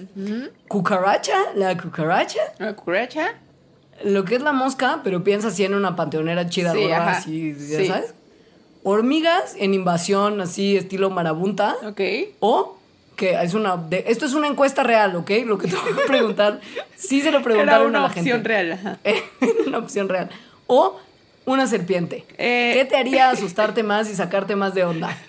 Cucaracha, 0.69 1.37
la 1.55 1.77
cucaracha. 1.77 2.41
¿Una 2.59 2.75
cucaracha? 2.75 3.35
Lo 4.03 4.25
que 4.25 4.35
es 4.35 4.43
la 4.43 4.53
mosca, 4.53 5.01
pero 5.05 5.23
piensa 5.23 5.49
así 5.49 5.65
en 5.65 5.75
una 5.75 5.95
panteonera 5.95 6.49
chida, 6.49 6.73
Sí, 6.73 6.81
gorda, 6.81 6.97
ajá. 6.97 7.11
así, 7.19 7.55
ya 7.57 7.79
Sí. 7.79 7.87
sabes. 7.87 8.15
Hormigas 8.83 9.55
en 9.59 9.73
invasión, 9.73 10.41
así, 10.41 10.77
estilo 10.77 11.11
marabunta. 11.11 11.77
Ok. 11.87 12.01
O 12.41 12.77
que 13.17 13.35
es 13.43 13.55
una. 13.55 13.77
de- 13.77 14.05
esto 14.09 14.27
es 14.27 14.35
una 14.35 14.49
encuesta 14.49 14.83
real, 14.83 15.15
¿ok? 15.17 15.31
Lo 15.47 15.59
que 15.59 15.69
te 15.69 15.77
voy 15.77 15.93
a 16.03 16.07
preguntar. 16.07 16.61
Sí 16.97 17.21
se 17.21 17.31
lo 17.31 17.43
preguntaron 17.43 17.81
Era 17.81 17.89
una 17.89 17.99
a 17.99 18.03
la 18.03 18.09
opción 18.09 18.25
gente. 18.27 18.49
real. 18.49 18.73
Ajá. 18.73 18.99
una 19.67 19.79
opción 19.79 20.09
real. 20.09 20.31
O 20.67 20.99
una 21.45 21.67
serpiente. 21.67 22.25
Eh. 22.39 22.73
¿Qué 22.75 22.85
te 22.87 22.97
haría 22.97 23.31
asustarte 23.31 23.83
más 23.83 24.09
y 24.11 24.15
sacarte 24.15 24.57
más 24.57 24.75
de 24.75 24.85
onda? 24.85 25.17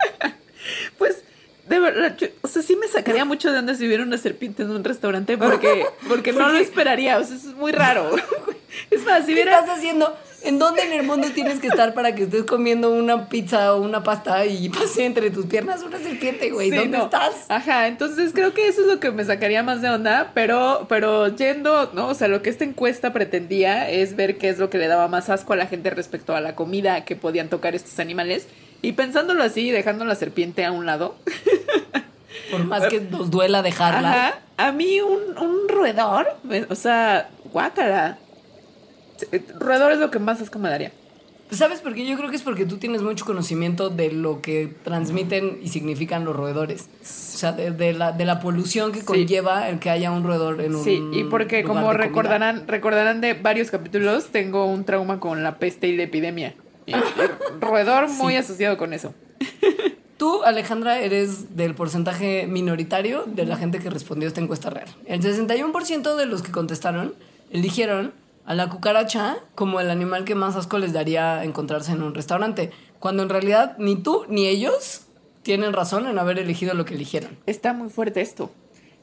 Pues, 0.97 1.23
de 1.67 1.79
verdad, 1.79 2.15
yo- 2.17 2.27
o 2.41 2.47
sea, 2.47 2.61
sí 2.61 2.75
me 2.75 2.87
sacaría 2.87 3.25
mucho 3.25 3.51
de 3.51 3.59
onda 3.59 3.75
si 3.75 3.85
hubiera 3.85 4.03
una 4.03 4.17
serpiente 4.17 4.63
en 4.63 4.71
un 4.71 4.83
restaurante 4.83 5.37
porque, 5.39 5.85
porque 6.07 6.31
no 6.33 6.49
lo 6.49 6.57
esperaría, 6.57 7.17
o 7.17 7.23
sea, 7.23 7.35
es 7.35 7.45
muy 7.55 7.71
raro. 7.71 8.11
Es 8.91 9.05
más, 9.05 9.19
si 9.21 9.27
¿Qué 9.27 9.33
hubiera... 9.35 9.59
estás 9.59 9.77
haciendo? 9.77 10.13
¿En 10.43 10.59
dónde 10.59 10.81
en 10.83 10.91
el 10.91 11.03
mundo 11.03 11.29
tienes 11.33 11.59
que 11.61 11.67
estar 11.67 11.93
para 11.93 12.13
que 12.13 12.23
estés 12.23 12.43
comiendo 12.43 12.91
una 12.91 13.29
pizza 13.29 13.73
o 13.73 13.81
una 13.81 14.03
pasta 14.03 14.45
y 14.45 14.67
pase 14.67 15.05
entre 15.05 15.31
tus 15.31 15.45
piernas 15.45 15.81
una 15.81 15.97
serpiente, 15.97 16.51
güey? 16.51 16.69
Sí, 16.71 16.75
¿Dónde 16.75 16.97
no. 16.97 17.05
estás? 17.05 17.45
Ajá, 17.47 17.87
entonces 17.87 18.31
creo 18.33 18.53
que 18.53 18.67
eso 18.67 18.81
es 18.81 18.87
lo 18.87 18.99
que 18.99 19.11
me 19.11 19.23
sacaría 19.23 19.63
más 19.63 19.81
de 19.81 19.89
onda, 19.89 20.31
pero, 20.35 20.87
pero 20.89 21.33
yendo, 21.33 21.89
¿no? 21.93 22.09
O 22.09 22.13
sea, 22.15 22.27
lo 22.27 22.41
que 22.41 22.49
esta 22.49 22.65
encuesta 22.65 23.13
pretendía 23.13 23.89
es 23.89 24.17
ver 24.17 24.37
qué 24.37 24.49
es 24.49 24.59
lo 24.59 24.69
que 24.69 24.77
le 24.77 24.87
daba 24.87 25.07
más 25.07 25.29
asco 25.29 25.53
a 25.53 25.55
la 25.55 25.67
gente 25.67 25.89
respecto 25.89 26.35
a 26.35 26.41
la 26.41 26.53
comida 26.53 27.05
que 27.05 27.15
podían 27.15 27.47
tocar 27.47 27.75
estos 27.75 27.97
animales. 27.99 28.47
Y 28.81 28.91
pensándolo 28.93 29.43
así, 29.43 29.71
dejando 29.71 30.05
la 30.05 30.15
serpiente 30.15 30.63
a 30.65 30.71
un 30.71 30.85
lado. 30.85 31.15
Por 32.51 32.63
más 32.65 32.85
que 32.87 33.01
nos 33.01 33.31
duela 33.31 33.61
dejarla. 33.61 34.09
Ajá. 34.27 34.39
A 34.57 34.71
mí 34.71 35.01
un, 35.01 35.37
un 35.37 35.67
roedor, 35.67 36.27
o 36.69 36.75
sea, 36.75 37.29
guácara. 37.51 38.19
Roedor 39.59 39.91
es 39.93 39.99
lo 39.99 40.11
que 40.11 40.19
más 40.19 40.41
asco 40.41 40.59
me 40.59 40.69
daría. 40.69 40.91
¿Sabes 41.51 41.79
por 41.79 41.93
qué? 41.93 42.05
Yo 42.07 42.17
creo 42.17 42.29
que 42.29 42.35
es 42.35 42.41
porque 42.41 42.65
tú 42.65 42.77
tienes 42.77 43.01
mucho 43.03 43.23
conocimiento 43.23 43.89
de 43.89 44.11
lo 44.11 44.41
que 44.41 44.73
transmiten 44.83 45.59
y 45.61 45.69
significan 45.69 46.25
los 46.25 46.35
roedores. 46.35 46.89
O 47.01 47.37
sea, 47.37 47.51
de, 47.51 47.69
de 47.71 47.93
la, 47.93 48.11
de 48.11 48.25
la 48.25 48.39
polución 48.39 48.91
que 48.91 48.99
Sí. 49.01 49.05
conlleva 49.05 49.69
el 49.69 49.79
que 49.79 49.89
haya 49.91 50.11
un 50.11 50.23
roedor 50.23 50.59
en 50.61 50.75
un 50.75 50.83
Sí, 50.83 51.01
y 51.13 51.23
porque 51.25 51.61
lugar 51.61 51.75
como 51.75 51.87
comida. 51.87 52.03
recordarán, 52.05 52.67
recordarán 52.67 53.21
de 53.21 53.33
varios 53.35 53.69
capítulos, 53.69 54.27
tengo 54.31 54.65
un 54.65 54.85
trauma 54.85 55.19
con 55.19 55.43
la 55.43 55.57
peste 55.59 55.87
y 55.87 55.95
la 55.95 56.03
epidemia. 56.03 56.55
Y 56.85 56.93
roedor 57.59 58.09
muy 58.09 58.35
asociado 58.35 58.77
con 58.77 58.93
eso. 58.93 59.13
Tú, 60.17 60.43
Alejandra, 60.43 60.99
eres 60.99 61.57
del 61.57 61.75
porcentaje 61.75 62.47
minoritario 62.47 63.23
de 63.25 63.45
la 63.45 63.57
gente 63.57 63.79
que 63.79 63.89
respondió 63.89 64.27
a 64.27 64.29
esta 64.29 64.39
encuesta 64.39 64.69
real. 64.69 64.87
El 65.05 65.21
61% 65.21 66.15
de 66.15 66.25
los 66.25 66.41
que 66.41 66.51
contestaron 66.51 67.13
eligieron 67.51 68.13
a 68.45 68.53
la 68.53 68.69
cucaracha 68.69 69.37
como 69.55 69.79
el 69.79 69.89
animal 69.89 70.23
que 70.23 70.35
más 70.35 70.55
asco 70.55 70.77
les 70.77 70.93
daría 70.93 71.43
encontrarse 71.43 71.91
en 71.91 72.03
un 72.03 72.13
restaurante, 72.13 72.71
cuando 72.99 73.23
en 73.23 73.29
realidad 73.29 73.75
ni 73.77 73.95
tú 73.95 74.25
ni 74.29 74.47
ellos 74.47 75.01
tienen 75.43 75.73
razón 75.73 76.07
en 76.07 76.17
haber 76.17 76.39
elegido 76.39 76.73
lo 76.73 76.85
que 76.85 76.93
eligieron. 76.93 77.37
Está 77.45 77.73
muy 77.73 77.89
fuerte 77.89 78.21
esto. 78.21 78.51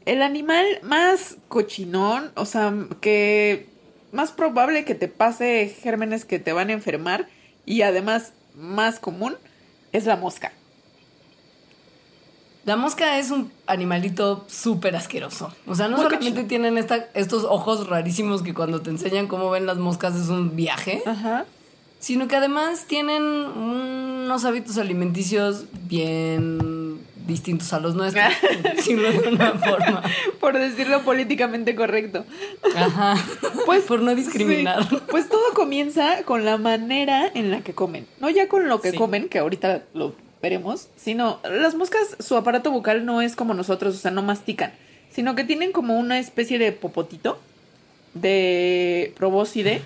El 0.06 0.22
animal 0.22 0.64
más 0.82 1.36
cochinón, 1.48 2.32
o 2.34 2.46
sea, 2.46 2.74
que 3.00 3.68
más 4.12 4.32
probable 4.32 4.84
que 4.84 4.94
te 4.94 5.08
pase 5.08 5.76
gérmenes 5.80 6.24
que 6.24 6.38
te 6.38 6.52
van 6.52 6.70
a 6.70 6.72
enfermar 6.72 7.28
y 7.66 7.83
además 7.83 8.33
más 8.54 8.99
común 8.99 9.37
es 9.92 10.07
la 10.07 10.16
mosca. 10.16 10.52
La 12.64 12.76
mosca 12.76 13.19
es 13.19 13.31
un 13.33 13.50
animalito 13.66 14.45
súper 14.49 14.95
asqueroso. 14.95 15.52
O 15.66 15.75
sea, 15.75 15.88
no 15.88 15.97
Muy 15.97 16.04
solamente 16.04 16.45
tienen 16.45 16.78
esta, 16.78 17.09
estos 17.14 17.45
ojos 17.45 17.88
rarísimos 17.88 18.42
que 18.42 18.54
cuando 18.54 18.81
te 18.81 18.90
enseñan 18.90 19.26
cómo 19.26 19.50
ven 19.50 19.66
las 19.66 19.78
moscas 19.78 20.14
es 20.14 20.28
un 20.28 20.54
viaje, 20.54 21.02
Ajá. 21.04 21.45
Sino 22.02 22.26
que 22.26 22.35
además 22.35 22.87
tienen 22.88 23.23
unos 23.23 24.44
hábitos 24.44 24.76
alimenticios 24.76 25.66
bien 25.88 27.00
distintos 27.28 27.73
a 27.73 27.78
los 27.78 27.94
nuestros, 27.94 28.25
por 28.62 28.75
decirlo 28.75 29.12
de 29.12 29.28
una 29.28 29.52
forma. 29.52 30.02
Por 30.40 30.59
decirlo 30.59 31.02
políticamente 31.02 31.75
correcto. 31.76 32.25
Ajá. 32.76 33.14
Pues 33.64 33.85
por 33.85 34.00
no 34.02 34.14
discriminar. 34.16 34.88
sí, 34.88 34.99
pues 35.09 35.28
todo 35.28 35.54
comienza 35.54 36.25
con 36.25 36.44
la 36.44 36.59
manera 36.59 37.30
en 37.32 37.52
la 37.52 37.61
que 37.61 37.73
comen. 37.75 38.06
No 38.18 38.28
ya 38.28 38.49
con 38.49 38.68
lo 38.68 38.80
que 38.80 38.90
Sí. 38.90 38.97
comen, 38.97 39.28
que 39.28 39.38
ahorita 39.38 39.85
lo 39.94 40.16
veremos, 40.42 40.88
sino 40.97 41.38
las 41.44 41.76
moscas, 41.76 42.16
su 42.18 42.37
aparato 42.37 42.73
bucal 42.73 43.06
no 43.06 43.23
es 43.23 43.37
como 43.37 43.54
nosotros, 43.54 43.94
o 43.94 43.99
sea, 43.99 44.11
no 44.11 44.23
mastican, 44.23 44.73
sino 45.12 45.37
que 45.37 45.44
tienen 45.44 45.71
como 45.71 45.97
una 45.97 46.18
especie 46.18 46.59
de 46.59 46.73
popotito 46.73 47.38
de 48.14 49.14
probóscide 49.16 49.80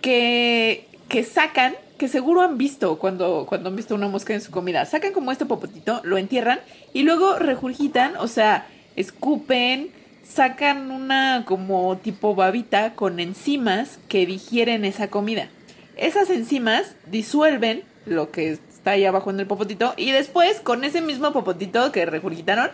que, 0.00 0.87
que 1.08 1.24
sacan, 1.24 1.74
que 1.98 2.08
seguro 2.08 2.42
han 2.42 2.58
visto 2.58 2.98
cuando, 2.98 3.46
cuando 3.48 3.68
han 3.70 3.76
visto 3.76 3.94
una 3.94 4.08
mosca 4.08 4.34
en 4.34 4.40
su 4.40 4.50
comida. 4.50 4.84
Sacan 4.84 5.12
como 5.12 5.32
este 5.32 5.46
popotito, 5.46 6.00
lo 6.04 6.18
entierran 6.18 6.60
y 6.92 7.02
luego 7.02 7.38
regurgitan, 7.38 8.16
o 8.16 8.28
sea, 8.28 8.66
escupen, 8.96 9.90
sacan 10.22 10.90
una 10.90 11.44
como 11.46 11.96
tipo 11.98 12.34
babita 12.34 12.94
con 12.94 13.20
enzimas 13.20 13.98
que 14.08 14.26
digieren 14.26 14.84
esa 14.84 15.08
comida. 15.08 15.48
Esas 15.96 16.30
enzimas 16.30 16.94
disuelven 17.06 17.82
lo 18.06 18.30
que 18.30 18.50
está 18.52 18.92
ahí 18.92 19.04
abajo 19.04 19.30
en 19.30 19.40
el 19.40 19.46
popotito 19.46 19.94
y 19.96 20.12
después 20.12 20.60
con 20.60 20.84
ese 20.84 21.00
mismo 21.00 21.32
popotito 21.32 21.90
que 21.90 22.06
regurgitaron, 22.06 22.70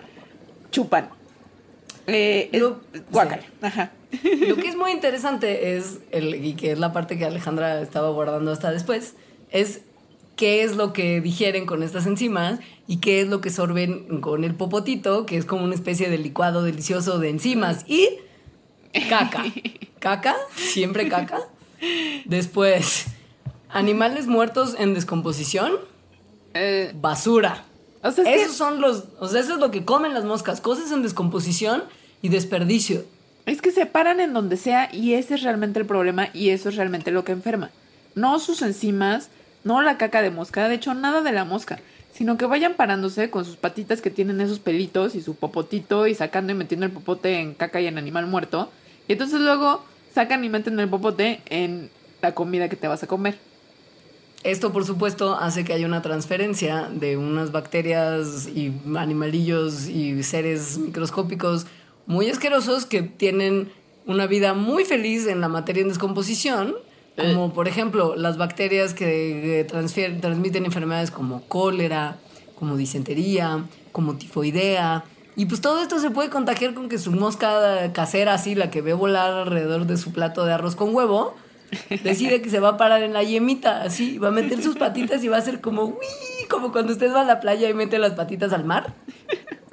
chupan. 0.70 1.08
Eh, 2.06 2.50
es- 2.52 2.62
guácala. 3.10 3.42
Ajá. 3.62 3.90
Lo 4.48 4.56
que 4.56 4.68
es 4.68 4.76
muy 4.76 4.90
interesante 4.92 5.76
es, 5.76 5.98
el, 6.10 6.34
y 6.44 6.54
que 6.54 6.72
es 6.72 6.78
la 6.78 6.92
parte 6.92 7.16
que 7.18 7.24
Alejandra 7.24 7.80
estaba 7.80 8.10
guardando 8.10 8.50
hasta 8.52 8.70
después, 8.70 9.14
es 9.50 9.80
qué 10.36 10.62
es 10.64 10.76
lo 10.76 10.92
que 10.92 11.20
digieren 11.20 11.64
con 11.66 11.82
estas 11.82 12.06
enzimas 12.06 12.58
y 12.88 12.96
qué 12.98 13.20
es 13.20 13.28
lo 13.28 13.40
que 13.40 13.50
sorben 13.50 14.20
con 14.20 14.44
el 14.44 14.54
popotito, 14.54 15.26
que 15.26 15.36
es 15.36 15.44
como 15.44 15.64
una 15.64 15.74
especie 15.74 16.10
de 16.10 16.18
licuado 16.18 16.62
delicioso 16.62 17.18
de 17.18 17.30
enzimas 17.30 17.84
y 17.88 18.08
caca. 19.08 19.44
Caca, 20.00 20.36
siempre 20.54 21.08
caca. 21.08 21.40
Después, 22.26 23.06
animales 23.70 24.26
muertos 24.26 24.74
en 24.78 24.92
descomposición, 24.94 25.72
Eh, 26.52 26.92
basura. 26.94 27.64
o 28.02 28.10
sea, 28.12 28.24
es 28.24 28.28
que- 28.30 28.42
Esos 28.42 28.56
son 28.56 28.80
los, 28.82 29.04
o 29.18 29.28
sea, 29.28 29.40
eso 29.40 29.54
es 29.54 29.58
lo 29.60 29.70
que 29.70 29.84
comen 29.84 30.12
las 30.14 30.24
moscas, 30.24 30.60
cosas 30.60 30.92
en 30.92 31.02
descomposición 31.02 31.84
y 32.22 32.28
desperdicio. 32.28 33.04
Es 33.46 33.60
que 33.60 33.72
se 33.72 33.86
paran 33.86 34.20
en 34.20 34.32
donde 34.32 34.56
sea 34.56 34.88
y 34.92 35.14
ese 35.14 35.34
es 35.34 35.42
realmente 35.42 35.78
el 35.78 35.86
problema 35.86 36.28
y 36.32 36.50
eso 36.50 36.70
es 36.70 36.76
realmente 36.76 37.10
lo 37.10 37.24
que 37.24 37.32
enferma. 37.32 37.70
No 38.14 38.38
sus 38.38 38.62
enzimas, 38.62 39.28
no 39.64 39.82
la 39.82 39.98
caca 39.98 40.22
de 40.22 40.30
mosca, 40.30 40.68
de 40.68 40.76
hecho 40.76 40.94
nada 40.94 41.20
de 41.20 41.32
la 41.32 41.44
mosca, 41.44 41.80
sino 42.12 42.38
que 42.38 42.46
vayan 42.46 42.74
parándose 42.74 43.28
con 43.28 43.44
sus 43.44 43.56
patitas 43.56 44.00
que 44.00 44.10
tienen 44.10 44.40
esos 44.40 44.60
pelitos 44.60 45.14
y 45.14 45.20
su 45.20 45.34
popotito 45.34 46.06
y 46.06 46.14
sacando 46.14 46.52
y 46.52 46.56
metiendo 46.56 46.86
el 46.86 46.92
popote 46.92 47.40
en 47.40 47.54
caca 47.54 47.80
y 47.80 47.86
en 47.86 47.98
animal 47.98 48.26
muerto. 48.26 48.70
Y 49.08 49.12
entonces 49.12 49.40
luego 49.40 49.84
sacan 50.14 50.44
y 50.44 50.48
meten 50.48 50.78
el 50.80 50.88
popote 50.88 51.42
en 51.46 51.90
la 52.22 52.34
comida 52.34 52.68
que 52.68 52.76
te 52.76 52.88
vas 52.88 53.02
a 53.02 53.06
comer. 53.06 53.36
Esto, 54.44 54.72
por 54.72 54.84
supuesto, 54.84 55.36
hace 55.36 55.64
que 55.64 55.72
haya 55.72 55.86
una 55.86 56.02
transferencia 56.02 56.88
de 56.92 57.16
unas 57.16 57.50
bacterias 57.50 58.46
y 58.46 58.72
animalillos 58.96 59.88
y 59.88 60.22
seres 60.22 60.76
microscópicos 60.78 61.66
muy 62.06 62.30
asquerosos 62.30 62.86
que 62.86 63.02
tienen 63.02 63.70
una 64.06 64.26
vida 64.26 64.54
muy 64.54 64.84
feliz 64.84 65.26
en 65.26 65.40
la 65.40 65.48
materia 65.48 65.82
en 65.82 65.88
descomposición, 65.88 66.74
como 67.16 67.52
por 67.52 67.68
ejemplo 67.68 68.16
las 68.16 68.36
bacterias 68.36 68.92
que 68.92 69.60
eh, 69.60 69.64
transmiten 69.64 70.64
enfermedades 70.64 71.10
como 71.10 71.42
cólera, 71.44 72.18
como 72.58 72.76
disentería, 72.76 73.64
como 73.92 74.16
tifoidea. 74.16 75.04
Y 75.36 75.46
pues 75.46 75.60
todo 75.60 75.80
esto 75.80 75.98
se 75.98 76.10
puede 76.10 76.30
contagiar 76.30 76.74
con 76.74 76.88
que 76.88 76.98
su 76.98 77.10
mosca 77.12 77.92
casera, 77.92 78.34
así, 78.34 78.54
la 78.54 78.70
que 78.70 78.82
ve 78.82 78.92
volar 78.92 79.32
alrededor 79.32 79.86
de 79.86 79.96
su 79.96 80.12
plato 80.12 80.44
de 80.44 80.52
arroz 80.52 80.76
con 80.76 80.94
huevo, 80.94 81.34
decide 82.04 82.42
que 82.42 82.50
se 82.50 82.60
va 82.60 82.70
a 82.70 82.76
parar 82.76 83.02
en 83.02 83.12
la 83.12 83.22
yemita, 83.22 83.82
así, 83.82 84.18
va 84.18 84.28
a 84.28 84.32
meter 84.32 84.62
sus 84.62 84.76
patitas 84.76 85.24
y 85.24 85.28
va 85.28 85.36
a 85.36 85.40
hacer 85.40 85.60
como, 85.60 85.84
uy, 85.84 86.46
como 86.48 86.72
cuando 86.72 86.92
usted 86.92 87.12
va 87.12 87.22
a 87.22 87.24
la 87.24 87.40
playa 87.40 87.68
y 87.68 87.74
mete 87.74 87.98
las 87.98 88.12
patitas 88.12 88.52
al 88.52 88.64
mar. 88.64 88.94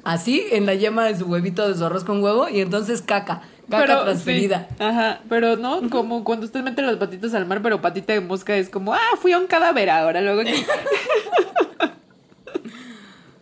Así, 0.03 0.43
en 0.51 0.65
la 0.65 0.74
yema 0.75 1.05
de 1.05 1.15
su 1.17 1.25
huevito 1.25 1.67
de 1.67 1.75
su 1.75 1.86
arroz 1.86 2.03
con 2.03 2.24
huevo, 2.24 2.50
y 2.50 2.60
entonces 2.62 3.01
caca, 3.01 3.41
caca 3.70 4.03
transferida. 4.03 4.67
sí, 4.77 4.84
ajá, 4.84 5.20
pero 5.29 5.58
no, 5.58 5.89
como 5.89 6.24
cuando 6.24 6.46
usted 6.46 6.62
mete 6.63 6.81
las 6.81 6.96
patitas 6.98 7.34
al 7.36 7.46
mar, 7.46 7.62
pero 7.62 7.81
patita 7.81 8.13
de 8.13 8.22
mosca 8.22 8.55
es 8.55 8.70
como, 8.70 8.93
ah, 8.93 9.00
fui 9.22 9.31
a 9.31 9.38
un 9.38 9.48
cadáver 9.48 9.89
ahora, 9.89 10.22
luego 10.22 10.41
aquí. 10.41 10.53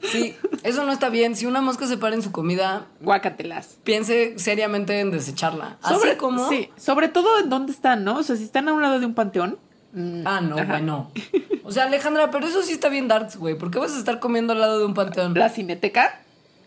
Sí, 0.01 0.35
eso 0.63 0.85
no 0.85 0.91
está 0.91 1.09
bien. 1.09 1.35
Si 1.35 1.45
una 1.45 1.61
mosca 1.61 1.85
se 1.85 1.97
para 1.97 2.15
en 2.15 2.23
su 2.23 2.31
comida, 2.31 2.85
Guácatelas. 3.01 3.77
piense 3.83 4.39
seriamente 4.39 4.99
en 5.01 5.11
desecharla. 5.11 5.77
Así 5.83 5.93
Sobre, 5.93 6.17
como... 6.17 6.49
Sí, 6.49 6.69
sobre 6.77 7.09
todo 7.09 7.37
en 7.39 7.49
dónde 7.49 7.73
están, 7.73 8.03
¿no? 8.03 8.15
O 8.17 8.23
sea, 8.23 8.35
si 8.35 8.43
están 8.43 8.67
a 8.69 8.73
un 8.73 8.81
lado 8.81 8.99
de 8.99 9.05
un 9.05 9.13
panteón. 9.13 9.59
mm, 9.93 10.21
Ah, 10.25 10.41
no, 10.41 10.55
ajá. 10.57 10.65
bueno. 10.65 11.11
O 11.63 11.71
sea, 11.71 11.83
Alejandra, 11.83 12.31
pero 12.31 12.47
eso 12.47 12.63
sí 12.63 12.71
está 12.73 12.89
bien 12.89 13.07
darks, 13.07 13.35
güey. 13.37 13.53
¿Por 13.55 13.69
qué 13.69 13.77
vas 13.77 13.93
a 13.93 13.99
estar 13.99 14.19
comiendo 14.19 14.53
al 14.53 14.59
lado 14.61 14.79
de 14.79 14.85
un 14.85 14.95
panteón? 14.95 15.35
La 15.35 15.49
cineteca, 15.49 16.19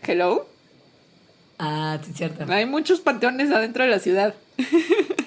hello. 0.06 0.46
Ah, 1.58 1.98
sí, 2.04 2.12
cierto. 2.14 2.44
Hay 2.52 2.66
muchos 2.66 3.00
panteones 3.00 3.50
adentro 3.50 3.84
de 3.84 3.90
la 3.90 3.98
ciudad. 3.98 4.34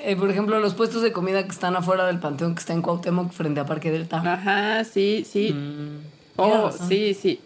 Eh, 0.08 0.16
por 0.16 0.30
ejemplo, 0.30 0.60
los 0.60 0.76
puestos 0.76 1.02
de 1.02 1.12
comida 1.12 1.42
que 1.44 1.50
están 1.50 1.76
afuera 1.76 2.06
del 2.06 2.20
panteón 2.20 2.54
que 2.54 2.60
está 2.60 2.74
en 2.74 2.84
Cuauhtémoc 2.84 3.32
frente 3.32 3.60
a 3.60 3.66
Parque 3.66 3.90
Delta. 3.90 4.18
Ajá, 4.24 4.84
sí, 4.84 5.26
sí. 5.28 5.52
Mm, 5.52 5.98
oh, 6.36 6.72
sí, 6.72 7.16
sí. 7.16 7.40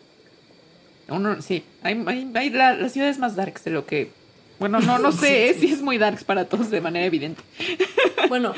Uno, 1.07 1.41
sí. 1.41 1.63
Hay, 1.81 2.03
hay- 2.05 2.29
hay- 2.35 2.49
la, 2.49 2.73
la 2.73 2.89
ciudad 2.89 3.07
es 3.07 3.17
más 3.17 3.37
darks 3.37 3.63
de 3.63 3.71
lo 3.71 3.85
que. 3.85 4.11
Bueno, 4.59 4.81
no, 4.81 4.99
no 4.99 5.11
sé 5.13 5.53
Sí, 5.57 5.67
si 5.67 5.73
es 5.73 5.81
muy 5.81 5.97
darks 5.97 6.25
para 6.25 6.49
todos 6.49 6.69
de 6.69 6.81
manera 6.81 7.05
evidente. 7.05 7.41
Bueno, 8.27 8.53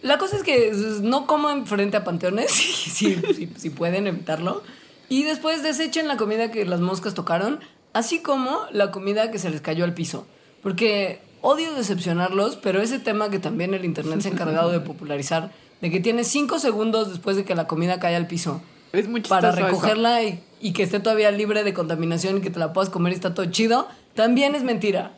la 0.00 0.16
cosa 0.16 0.36
es 0.38 0.42
que 0.42 0.72
no 1.02 1.26
coman 1.26 1.66
frente 1.66 1.98
a 1.98 2.02
panteones, 2.04 2.50
si- 2.50 3.50
si 3.58 3.68
pueden 3.68 4.06
evitarlo. 4.06 4.62
Y 5.10 5.24
después 5.24 5.62
desechen 5.62 6.08
la 6.08 6.16
comida 6.16 6.50
que 6.50 6.64
las 6.64 6.80
moscas 6.80 7.12
tocaron, 7.12 7.60
así 7.94 8.20
como 8.20 8.60
la 8.70 8.90
comida 8.90 9.30
que 9.30 9.38
se 9.38 9.48
les 9.48 9.62
cayó 9.62 9.84
al 9.84 9.94
piso. 9.94 10.26
Porque 10.62 11.20
odio 11.40 11.74
decepcionarlos, 11.74 12.56
pero 12.56 12.82
ese 12.82 12.98
tema 12.98 13.30
que 13.30 13.38
también 13.38 13.72
el 13.72 13.84
internet 13.84 14.20
se 14.20 14.28
ha 14.28 14.32
encargado 14.32 14.70
de 14.70 14.80
popularizar, 14.80 15.50
de 15.80 15.90
que 15.90 16.00
tienes 16.00 16.26
cinco 16.28 16.58
segundos 16.58 17.08
después 17.08 17.36
de 17.36 17.44
que 17.44 17.54
la 17.54 17.66
comida 17.66 17.98
cae 17.98 18.16
al 18.16 18.26
piso 18.26 18.62
Es 18.92 19.08
muy 19.08 19.20
para 19.22 19.52
recogerla 19.52 20.22
y, 20.22 20.42
y 20.60 20.72
que 20.72 20.82
esté 20.82 21.00
todavía 21.00 21.30
libre 21.30 21.64
de 21.64 21.74
contaminación 21.74 22.38
y 22.38 22.40
que 22.40 22.50
te 22.50 22.58
la 22.58 22.72
puedas 22.72 22.90
comer 22.90 23.12
y 23.12 23.16
está 23.16 23.34
todo 23.34 23.46
chido, 23.46 23.88
también 24.14 24.54
es 24.54 24.62
mentira. 24.62 25.12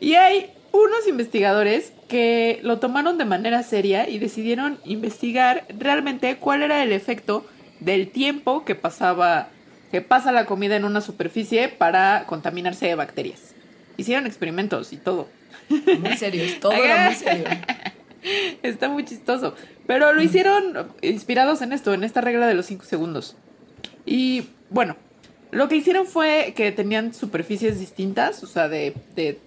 Y 0.00 0.14
hay 0.14 0.50
unos 0.72 1.06
investigadores 1.06 1.92
que 2.08 2.60
lo 2.62 2.78
tomaron 2.78 3.16
de 3.18 3.24
manera 3.24 3.62
seria 3.62 4.08
y 4.08 4.18
decidieron 4.18 4.78
investigar 4.84 5.64
realmente 5.78 6.36
cuál 6.36 6.62
era 6.62 6.82
el 6.82 6.92
efecto 6.92 7.46
del 7.80 8.10
tiempo 8.10 8.64
que 8.64 8.74
pasaba, 8.74 9.48
que 9.92 10.00
pasa 10.00 10.32
la 10.32 10.46
comida 10.46 10.74
en 10.74 10.86
una 10.86 11.02
superficie 11.02 11.68
para 11.68 12.24
contaminarse 12.26 12.86
de 12.86 12.94
bacterias. 12.94 13.54
Hicieron 13.98 14.26
experimentos 14.26 14.92
y 14.94 14.96
todo. 14.96 15.28
Muy 15.68 16.16
serio, 16.16 16.44
todo 16.60 16.72
era 16.72 17.04
muy 17.06 17.14
serio. 17.14 17.44
Está 18.62 18.88
muy 18.88 19.04
chistoso. 19.04 19.54
Pero 19.86 20.14
lo 20.14 20.22
hicieron 20.22 20.88
inspirados 21.02 21.60
en 21.60 21.74
esto, 21.74 21.92
en 21.92 22.04
esta 22.04 22.22
regla 22.22 22.46
de 22.46 22.54
los 22.54 22.66
5 22.66 22.84
segundos. 22.86 23.36
Y 24.06 24.48
bueno, 24.70 24.96
lo 25.50 25.68
que 25.68 25.76
hicieron 25.76 26.06
fue 26.06 26.54
que 26.56 26.72
tenían 26.72 27.12
superficies 27.12 27.78
distintas, 27.78 28.42
o 28.42 28.46
sea, 28.46 28.68
de, 28.68 28.94
de, 29.14 29.38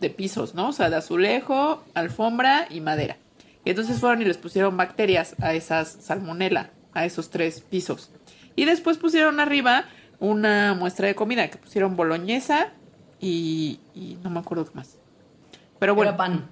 de 0.00 0.10
pisos, 0.10 0.54
¿no? 0.54 0.68
O 0.68 0.72
sea, 0.72 0.90
de 0.90 0.96
azulejo, 0.96 1.82
alfombra 1.94 2.68
y 2.70 2.80
madera. 2.80 3.16
Y 3.64 3.70
entonces 3.70 3.98
fueron 3.98 4.22
y 4.22 4.26
les 4.26 4.38
pusieron 4.38 4.76
bacterias 4.76 5.34
a 5.40 5.54
esas 5.54 5.88
salmonela, 6.00 6.70
a 6.92 7.04
esos 7.04 7.30
tres 7.30 7.60
pisos. 7.60 8.12
Y 8.58 8.64
después 8.64 8.98
pusieron 8.98 9.38
arriba 9.38 9.84
una 10.18 10.74
muestra 10.74 11.06
de 11.06 11.14
comida, 11.14 11.46
que 11.46 11.58
pusieron 11.58 11.94
boloñesa 11.94 12.72
y, 13.20 13.78
y 13.94 14.18
no 14.24 14.30
me 14.30 14.40
acuerdo 14.40 14.64
qué 14.64 14.72
más. 14.74 14.98
Pero 15.78 15.94
bueno. 15.94 16.10
Era 16.10 16.16
pan. 16.16 16.48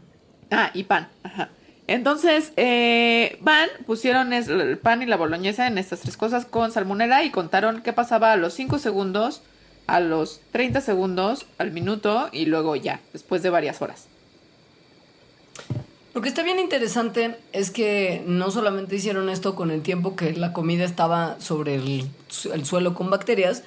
Ah, 0.52 0.70
y 0.72 0.84
pan. 0.84 1.08
Ajá. 1.24 1.48
Entonces, 1.88 2.52
eh, 2.56 3.38
van, 3.40 3.68
pusieron 3.86 4.32
el 4.32 4.78
pan 4.78 5.02
y 5.02 5.06
la 5.06 5.16
boloñesa 5.16 5.66
en 5.66 5.78
estas 5.78 5.98
tres 5.98 6.16
cosas 6.16 6.46
con 6.46 6.70
salmonela 6.70 7.24
y 7.24 7.30
contaron 7.30 7.82
qué 7.82 7.92
pasaba 7.92 8.30
a 8.30 8.36
los 8.36 8.54
5 8.54 8.78
segundos, 8.78 9.42
a 9.88 9.98
los 9.98 10.40
30 10.52 10.82
segundos, 10.82 11.46
al 11.58 11.72
minuto 11.72 12.28
y 12.30 12.46
luego 12.46 12.76
ya, 12.76 13.00
después 13.12 13.42
de 13.42 13.50
varias 13.50 13.82
horas. 13.82 14.06
Lo 16.16 16.22
que 16.22 16.31
está 16.31 16.42
bien 16.42 16.59
interesante 16.59 17.37
es 17.52 17.70
que 17.70 18.24
no 18.26 18.50
solamente 18.50 18.96
hicieron 18.96 19.29
esto 19.29 19.55
con 19.55 19.70
el 19.70 19.83
tiempo 19.83 20.16
que 20.16 20.33
la 20.33 20.55
comida 20.55 20.83
estaba 20.87 21.38
sobre 21.40 21.74
el, 21.74 22.09
su- 22.29 22.55
el 22.55 22.64
suelo 22.64 22.94
con 22.94 23.11
bacterias, 23.11 23.64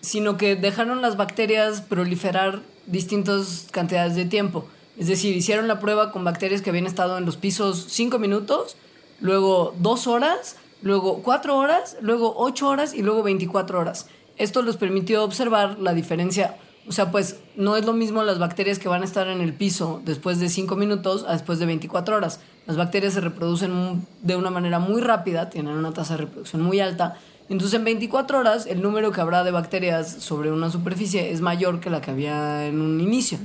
sino 0.00 0.38
que 0.38 0.56
dejaron 0.56 1.02
las 1.02 1.18
bacterias 1.18 1.82
proliferar 1.82 2.62
distintas 2.86 3.66
cantidades 3.72 4.14
de 4.14 4.24
tiempo. 4.24 4.64
Es 4.96 5.06
decir, 5.08 5.36
hicieron 5.36 5.68
la 5.68 5.78
prueba 5.78 6.12
con 6.12 6.24
bacterias 6.24 6.62
que 6.62 6.70
habían 6.70 6.86
estado 6.86 7.18
en 7.18 7.26
los 7.26 7.36
pisos 7.36 7.84
5 7.90 8.18
minutos, 8.18 8.78
luego 9.20 9.74
2 9.78 10.06
horas, 10.06 10.56
luego 10.80 11.22
4 11.22 11.58
horas, 11.58 11.98
luego 12.00 12.32
8 12.38 12.68
horas 12.68 12.94
y 12.94 13.02
luego 13.02 13.22
24 13.22 13.78
horas. 13.78 14.06
Esto 14.38 14.62
les 14.62 14.78
permitió 14.78 15.22
observar 15.24 15.78
la 15.78 15.92
diferencia. 15.92 16.56
O 16.88 16.92
sea, 16.92 17.10
pues 17.10 17.36
no 17.56 17.76
es 17.76 17.84
lo 17.84 17.92
mismo 17.92 18.22
las 18.22 18.38
bacterias 18.38 18.78
que 18.78 18.88
van 18.88 19.02
a 19.02 19.04
estar 19.04 19.26
en 19.28 19.40
el 19.40 19.52
piso 19.52 20.00
después 20.04 20.38
de 20.38 20.48
5 20.48 20.76
minutos 20.76 21.24
a 21.28 21.32
después 21.32 21.58
de 21.58 21.66
24 21.66 22.16
horas. 22.16 22.40
Las 22.66 22.76
bacterias 22.76 23.14
se 23.14 23.20
reproducen 23.20 24.06
de 24.22 24.36
una 24.36 24.50
manera 24.50 24.78
muy 24.78 25.00
rápida, 25.00 25.50
tienen 25.50 25.74
una 25.76 25.92
tasa 25.92 26.14
de 26.14 26.24
reproducción 26.24 26.62
muy 26.62 26.78
alta. 26.80 27.16
Entonces 27.48 27.78
en 27.78 27.84
24 27.84 28.38
horas 28.38 28.66
el 28.66 28.82
número 28.82 29.10
que 29.12 29.20
habrá 29.20 29.42
de 29.44 29.50
bacterias 29.50 30.10
sobre 30.20 30.50
una 30.52 30.70
superficie 30.70 31.30
es 31.32 31.40
mayor 31.40 31.80
que 31.80 31.90
la 31.90 32.00
que 32.00 32.10
había 32.12 32.66
en 32.66 32.80
un 32.80 33.00
inicio. 33.00 33.38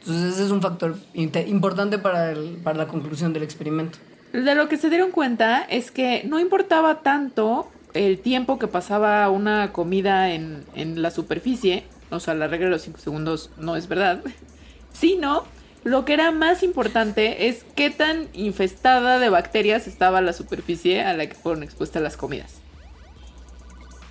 Entonces 0.00 0.34
ese 0.34 0.44
es 0.44 0.50
un 0.50 0.60
factor 0.60 0.96
importante 1.14 1.98
para, 1.98 2.30
el- 2.32 2.58
para 2.62 2.76
la 2.78 2.86
conclusión 2.86 3.32
del 3.32 3.42
experimento. 3.42 3.98
De 4.32 4.54
lo 4.54 4.68
que 4.68 4.76
se 4.76 4.90
dieron 4.90 5.10
cuenta 5.10 5.62
es 5.62 5.90
que 5.90 6.22
no 6.26 6.40
importaba 6.40 7.00
tanto 7.02 7.68
el 7.94 8.18
tiempo 8.18 8.58
que 8.58 8.66
pasaba 8.66 9.28
una 9.30 9.72
comida 9.72 10.32
en, 10.32 10.64
en 10.74 11.00
la 11.02 11.10
superficie, 11.12 11.84
o 12.16 12.20
sea, 12.20 12.34
la 12.34 12.46
regla 12.48 12.66
de 12.66 12.72
los 12.72 12.82
5 12.82 12.98
segundos 12.98 13.50
no 13.58 13.76
es 13.76 13.88
verdad, 13.88 14.22
sino 14.92 15.44
lo 15.84 16.04
que 16.04 16.14
era 16.14 16.30
más 16.30 16.62
importante 16.62 17.48
es 17.48 17.64
qué 17.76 17.90
tan 17.90 18.28
infestada 18.32 19.18
de 19.18 19.28
bacterias 19.28 19.86
estaba 19.86 20.20
la 20.22 20.32
superficie 20.32 21.02
a 21.02 21.12
la 21.14 21.26
que 21.28 21.34
fueron 21.34 21.62
expuestas 21.62 22.02
las 22.02 22.16
comidas. 22.16 22.54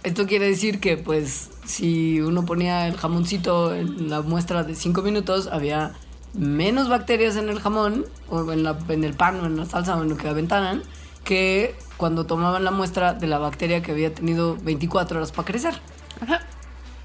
Esto 0.04 0.26
quiere 0.28 0.48
decir 0.48 0.80
que, 0.82 0.98
pues, 0.98 1.50
si 1.66 2.20
uno 2.20 2.46
ponía 2.46 2.88
el 2.88 2.98
jamoncito 2.98 3.74
en 3.74 4.10
la 4.10 4.22
muestra 4.22 4.64
de 4.64 4.76
5 4.76 5.02
minutos, 5.02 5.48
había 5.52 5.94
menos 6.34 6.90
bacterias 6.90 7.38
en 7.38 7.48
el 7.50 7.60
jamón, 7.62 8.06
o 8.30 8.52
en, 8.52 8.64
la- 8.64 8.78
en 8.90 9.04
el 9.06 9.14
pan, 9.14 9.40
o 9.40 9.46
en 9.46 9.56
la 9.56 9.66
salsa, 9.66 9.96
o 9.96 10.04
en 10.04 10.10
lo 10.10 10.18
que 10.18 10.28
aventaran, 10.28 10.84
que 11.24 11.74
cuando 11.96 12.26
tomaban 12.26 12.66
la 12.66 12.72
muestra 12.72 13.14
de 13.14 13.28
la 13.28 13.38
bacteria 13.38 13.82
que 13.82 13.94
había 13.94 14.14
tenido 14.14 14.58
24 14.58 15.18
horas 15.18 15.32
para 15.32 15.46
crecer. 15.46 15.76
Ajá. 16.20 16.42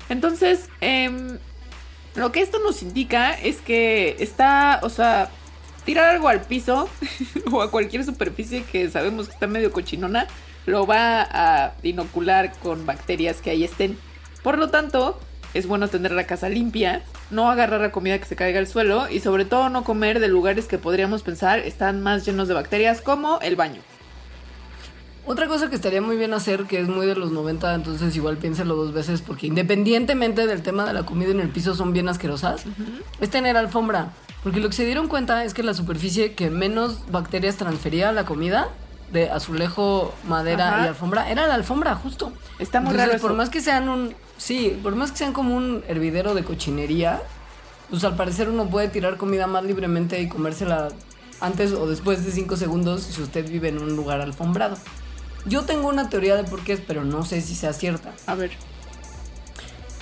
Entonces, 0.08 0.68
em, 0.80 1.38
lo 2.14 2.32
que 2.32 2.40
esto 2.40 2.58
nos 2.60 2.82
indica 2.82 3.32
es 3.32 3.60
que 3.60 4.16
está, 4.18 4.80
o 4.82 4.90
sea, 4.90 5.30
tirar 5.84 6.14
algo 6.14 6.28
al 6.28 6.42
piso 6.42 6.88
o 7.52 7.62
a 7.62 7.70
cualquier 7.70 8.04
superficie 8.04 8.64
que 8.64 8.90
sabemos 8.90 9.26
que 9.26 9.34
está 9.34 9.46
medio 9.46 9.72
cochinona, 9.72 10.26
lo 10.66 10.86
va 10.86 11.22
a 11.22 11.74
inocular 11.82 12.52
con 12.58 12.84
bacterias 12.86 13.40
que 13.40 13.50
ahí 13.50 13.64
estén. 13.64 13.98
Por 14.42 14.58
lo 14.58 14.70
tanto, 14.70 15.18
es 15.54 15.66
bueno 15.66 15.88
tener 15.88 16.12
la 16.12 16.24
casa 16.24 16.48
limpia, 16.48 17.02
no 17.30 17.50
agarrar 17.50 17.80
la 17.80 17.90
comida 17.90 18.18
que 18.18 18.26
se 18.26 18.36
caiga 18.36 18.58
al 18.58 18.66
suelo 18.66 19.08
y 19.08 19.20
sobre 19.20 19.44
todo 19.44 19.70
no 19.70 19.84
comer 19.84 20.20
de 20.20 20.28
lugares 20.28 20.66
que 20.66 20.78
podríamos 20.78 21.22
pensar 21.22 21.58
están 21.60 22.02
más 22.02 22.26
llenos 22.26 22.48
de 22.48 22.54
bacterias 22.54 23.00
como 23.00 23.40
el 23.40 23.56
baño. 23.56 23.80
Otra 25.28 25.46
cosa 25.46 25.68
que 25.68 25.76
estaría 25.76 26.00
muy 26.00 26.16
bien 26.16 26.32
hacer, 26.32 26.64
que 26.64 26.80
es 26.80 26.88
muy 26.88 27.06
de 27.06 27.14
los 27.14 27.30
90, 27.32 27.74
entonces 27.74 28.16
igual 28.16 28.38
piénselo 28.38 28.76
dos 28.76 28.94
veces, 28.94 29.20
porque 29.20 29.46
independientemente 29.46 30.46
del 30.46 30.62
tema 30.62 30.86
de 30.86 30.94
la 30.94 31.04
comida 31.04 31.30
en 31.30 31.40
el 31.40 31.50
piso 31.50 31.74
son 31.74 31.92
bien 31.92 32.08
asquerosas, 32.08 32.64
es 33.20 33.28
tener 33.28 33.58
alfombra. 33.58 34.12
Porque 34.42 34.58
lo 34.58 34.68
que 34.68 34.74
se 34.74 34.86
dieron 34.86 35.06
cuenta 35.06 35.44
es 35.44 35.52
que 35.52 35.62
la 35.62 35.74
superficie 35.74 36.32
que 36.32 36.48
menos 36.48 37.02
bacterias 37.10 37.56
transfería 37.56 38.08
a 38.08 38.12
la 38.12 38.24
comida, 38.24 38.68
de 39.12 39.30
azulejo, 39.30 40.14
madera 40.26 40.68
Ajá. 40.68 40.84
y 40.84 40.88
alfombra, 40.88 41.30
era 41.30 41.46
la 41.46 41.54
alfombra, 41.54 41.94
justo. 41.94 42.32
Está 42.58 42.80
muy 42.80 42.90
Entonces, 42.90 43.08
raro 43.08 43.20
por 43.20 43.30
eso. 43.32 43.36
más 43.36 43.50
que 43.50 43.60
sean 43.60 43.88
un... 43.90 44.14
Sí, 44.38 44.78
por 44.82 44.96
más 44.96 45.10
que 45.12 45.18
sean 45.18 45.34
como 45.34 45.54
un 45.54 45.82
hervidero 45.88 46.34
de 46.34 46.42
cochinería, 46.44 47.20
pues 47.90 48.02
al 48.04 48.16
parecer 48.16 48.48
uno 48.48 48.66
puede 48.68 48.88
tirar 48.88 49.18
comida 49.18 49.46
más 49.46 49.64
libremente 49.64 50.20
y 50.22 50.28
comérsela 50.28 50.88
antes 51.40 51.72
o 51.72 51.86
después 51.86 52.24
de 52.24 52.32
5 52.32 52.56
segundos 52.56 53.02
si 53.02 53.22
usted 53.22 53.48
vive 53.48 53.68
en 53.68 53.78
un 53.78 53.94
lugar 53.94 54.20
alfombrado. 54.20 54.76
Yo 55.46 55.62
tengo 55.62 55.88
una 55.88 56.08
teoría 56.08 56.36
de 56.36 56.44
por 56.44 56.60
qué 56.62 56.74
es, 56.74 56.80
pero 56.86 57.04
no 57.04 57.24
sé 57.24 57.40
si 57.40 57.54
sea 57.54 57.72
cierta. 57.72 58.12
A 58.26 58.34
ver. 58.34 58.50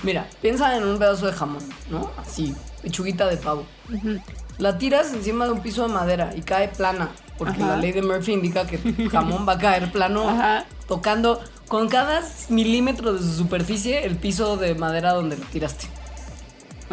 Mira, 0.03 0.27
piensa 0.41 0.75
en 0.77 0.83
un 0.83 0.99
pedazo 0.99 1.25
de 1.27 1.33
jamón, 1.33 1.63
¿no? 1.89 2.11
Así, 2.17 2.53
pechuguita 2.83 3.27
de 3.27 3.37
pavo. 3.37 3.65
La 4.57 4.77
tiras 4.77 5.13
encima 5.13 5.45
de 5.45 5.51
un 5.51 5.61
piso 5.61 5.87
de 5.87 5.93
madera 5.93 6.33
y 6.35 6.41
cae 6.41 6.67
plana, 6.69 7.09
porque 7.37 7.61
Ajá. 7.61 7.71
la 7.75 7.77
ley 7.77 7.91
de 7.93 8.01
Murphy 8.03 8.33
indica 8.33 8.65
que 8.67 8.75
el 8.75 9.09
jamón 9.09 9.47
va 9.47 9.53
a 9.53 9.57
caer 9.57 9.91
plano, 9.91 10.29
Ajá. 10.29 10.65
tocando 10.87 11.41
con 11.67 11.89
cada 11.89 12.21
milímetro 12.49 13.13
de 13.13 13.19
su 13.19 13.33
superficie 13.33 14.05
el 14.05 14.15
piso 14.17 14.57
de 14.57 14.75
madera 14.75 15.13
donde 15.13 15.37
lo 15.37 15.45
tiraste. 15.45 15.87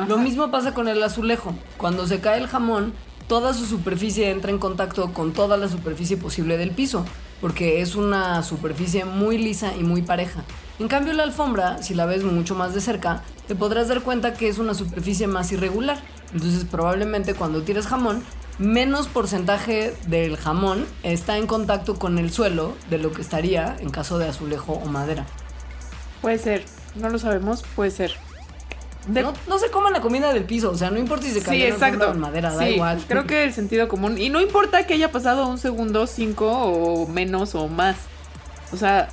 Lo 0.09 0.16
mismo 0.18 0.50
pasa 0.50 0.74
con 0.74 0.88
el 0.88 1.00
azulejo. 1.02 1.54
Cuando 1.76 2.07
se 2.09 2.20
cae 2.20 2.38
el 2.40 2.48
jamón, 2.48 2.92
toda 3.28 3.54
su 3.54 3.64
superficie 3.66 4.30
entra 4.30 4.50
en 4.50 4.59
contacto 4.59 5.12
con 5.12 5.33
toda 5.33 5.57
la 5.57 5.68
superficie 5.68 6.16
posible 6.16 6.57
del 6.57 6.72
piso, 6.72 7.04
porque 7.44 7.83
es 7.83 7.94
una 7.94 8.42
superficie 8.42 9.04
muy 9.04 9.37
lisa 9.37 9.76
y 9.78 9.83
muy 9.83 10.00
pareja. 10.00 10.42
En 10.78 10.88
cambio, 10.88 11.12
la 11.12 11.24
alfombra, 11.24 11.83
si 11.83 11.92
la 11.92 12.07
ves 12.07 12.24
mucho 12.24 12.54
más 12.54 12.72
de 12.72 12.80
cerca, 12.80 13.22
te 13.46 13.54
podrás 13.54 13.88
dar 13.88 14.00
cuenta 14.00 14.33
que 14.33 14.48
es 14.48 14.57
una 14.57 14.72
superficie 14.72 15.26
más 15.26 15.52
irregular. 15.52 15.98
Entonces, 16.33 16.64
probablemente 16.64 17.35
cuando 17.35 17.61
tires 17.61 17.87
jamón, 17.87 18.24
menos 18.59 19.09
porcentaje 19.09 19.94
del 20.07 20.38
jamón 20.38 20.87
está 21.02 21.37
en 21.37 21.46
contacto 21.46 21.98
con 21.98 22.18
el 22.18 22.33
suelo 22.33 22.72
de 22.88 22.96
lo 22.96 23.12
que 23.12 23.20
estaría 23.20 23.76
en 23.78 23.90
caso 23.90 24.16
de 24.16 24.26
azulejo 24.26 24.72
o 24.72 24.87
madera. 24.87 25.26
Puede 26.22 26.38
ser. 26.38 26.64
No 26.94 27.11
lo 27.11 27.18
sabemos. 27.18 27.62
Puede 27.76 27.90
ser. 27.90 28.12
De- 29.06 29.22
No, 29.22 29.32
no 29.48 29.58
se 29.58 29.70
coma 29.70 29.90
la 29.90 30.00
comida 30.00 30.32
del 30.32 30.44
piso, 30.44 30.70
o 30.70 30.76
sea, 30.76 30.90
no 30.90 30.98
importa 30.98 31.26
si 31.26 31.32
se 31.32 31.40
Sí, 31.40 31.46
cayó 31.46 31.66
exacto. 31.66 32.08
o 32.08 32.12
en 32.12 32.20
madera, 32.20 32.52
da 32.54 32.64
Sí, 32.64 32.70
igual. 32.74 33.04
Creo 33.06 33.26
que 33.26 33.44
el 33.44 33.52
sentido 33.52 33.86
común. 33.88 34.16
Y 34.18 34.30
no 34.30 34.40
importa 34.40 34.86
que 34.86 34.94
haya 34.94 35.12
pasado 35.12 35.46
un 35.48 35.58
segundo, 35.58 36.06
cinco 36.06 36.50
o 36.50 37.06
menos 37.06 37.54
o 37.54 37.68
más. 37.68 37.96
O 38.72 38.76
sea, 38.76 39.08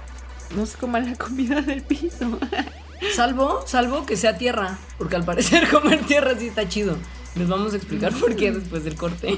no 0.55 0.65
se 0.65 0.77
coma 0.77 0.99
la 0.99 1.15
comida 1.15 1.61
del 1.61 1.81
piso. 1.83 2.39
Salvo, 3.15 3.63
salvo 3.65 4.05
que 4.05 4.15
sea 4.15 4.37
tierra, 4.37 4.77
porque 4.99 5.15
al 5.15 5.25
parecer 5.25 5.67
comer 5.71 6.01
tierra 6.05 6.35
sí 6.37 6.47
está 6.47 6.69
chido. 6.69 6.95
Les 7.35 7.47
vamos 7.47 7.73
a 7.73 7.77
explicar 7.77 8.13
por 8.13 8.35
qué 8.35 8.51
después 8.51 8.83
del 8.83 8.95
corte. 8.95 9.37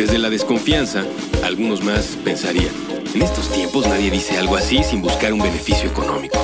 Desde 0.00 0.16
la 0.16 0.30
desconfianza, 0.30 1.04
algunos 1.44 1.84
más 1.84 2.16
pensarían, 2.24 2.70
en 3.12 3.20
estos 3.20 3.52
tiempos 3.52 3.86
nadie 3.86 4.10
dice 4.10 4.38
algo 4.38 4.56
así 4.56 4.82
sin 4.82 5.02
buscar 5.02 5.30
un 5.30 5.40
beneficio 5.40 5.90
económico. 5.90 6.38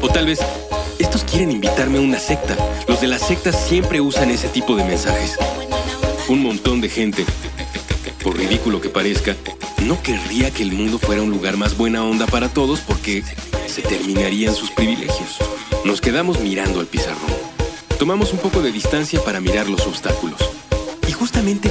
O 0.00 0.08
tal 0.08 0.26
vez, 0.26 0.40
estos 0.98 1.22
quieren 1.22 1.52
invitarme 1.52 1.98
a 1.98 2.00
una 2.00 2.18
secta. 2.18 2.56
Los 2.88 3.00
de 3.00 3.06
las 3.06 3.22
sectas 3.22 3.68
siempre 3.68 4.00
usan 4.00 4.32
ese 4.32 4.48
tipo 4.48 4.74
de 4.74 4.82
mensajes. 4.82 5.38
Un 6.26 6.42
montón 6.42 6.80
de 6.80 6.88
gente, 6.88 7.24
por 8.20 8.36
ridículo 8.36 8.80
que 8.80 8.88
parezca, 8.88 9.36
no 9.86 10.02
querría 10.02 10.50
que 10.50 10.64
el 10.64 10.72
mundo 10.72 10.98
fuera 10.98 11.22
un 11.22 11.30
lugar 11.30 11.56
más 11.56 11.76
buena 11.76 12.04
onda 12.04 12.26
para 12.26 12.48
todos 12.48 12.80
porque 12.80 13.22
se 13.68 13.82
terminarían 13.82 14.56
sus 14.56 14.72
privilegios. 14.72 15.36
Nos 15.84 16.00
quedamos 16.00 16.40
mirando 16.40 16.80
al 16.80 16.86
pizarrón. 16.86 17.30
Tomamos 18.00 18.32
un 18.32 18.40
poco 18.40 18.60
de 18.60 18.72
distancia 18.72 19.22
para 19.22 19.38
mirar 19.38 19.68
los 19.68 19.86
obstáculos. 19.86 20.40
Y 21.06 21.12
justamente 21.12 21.70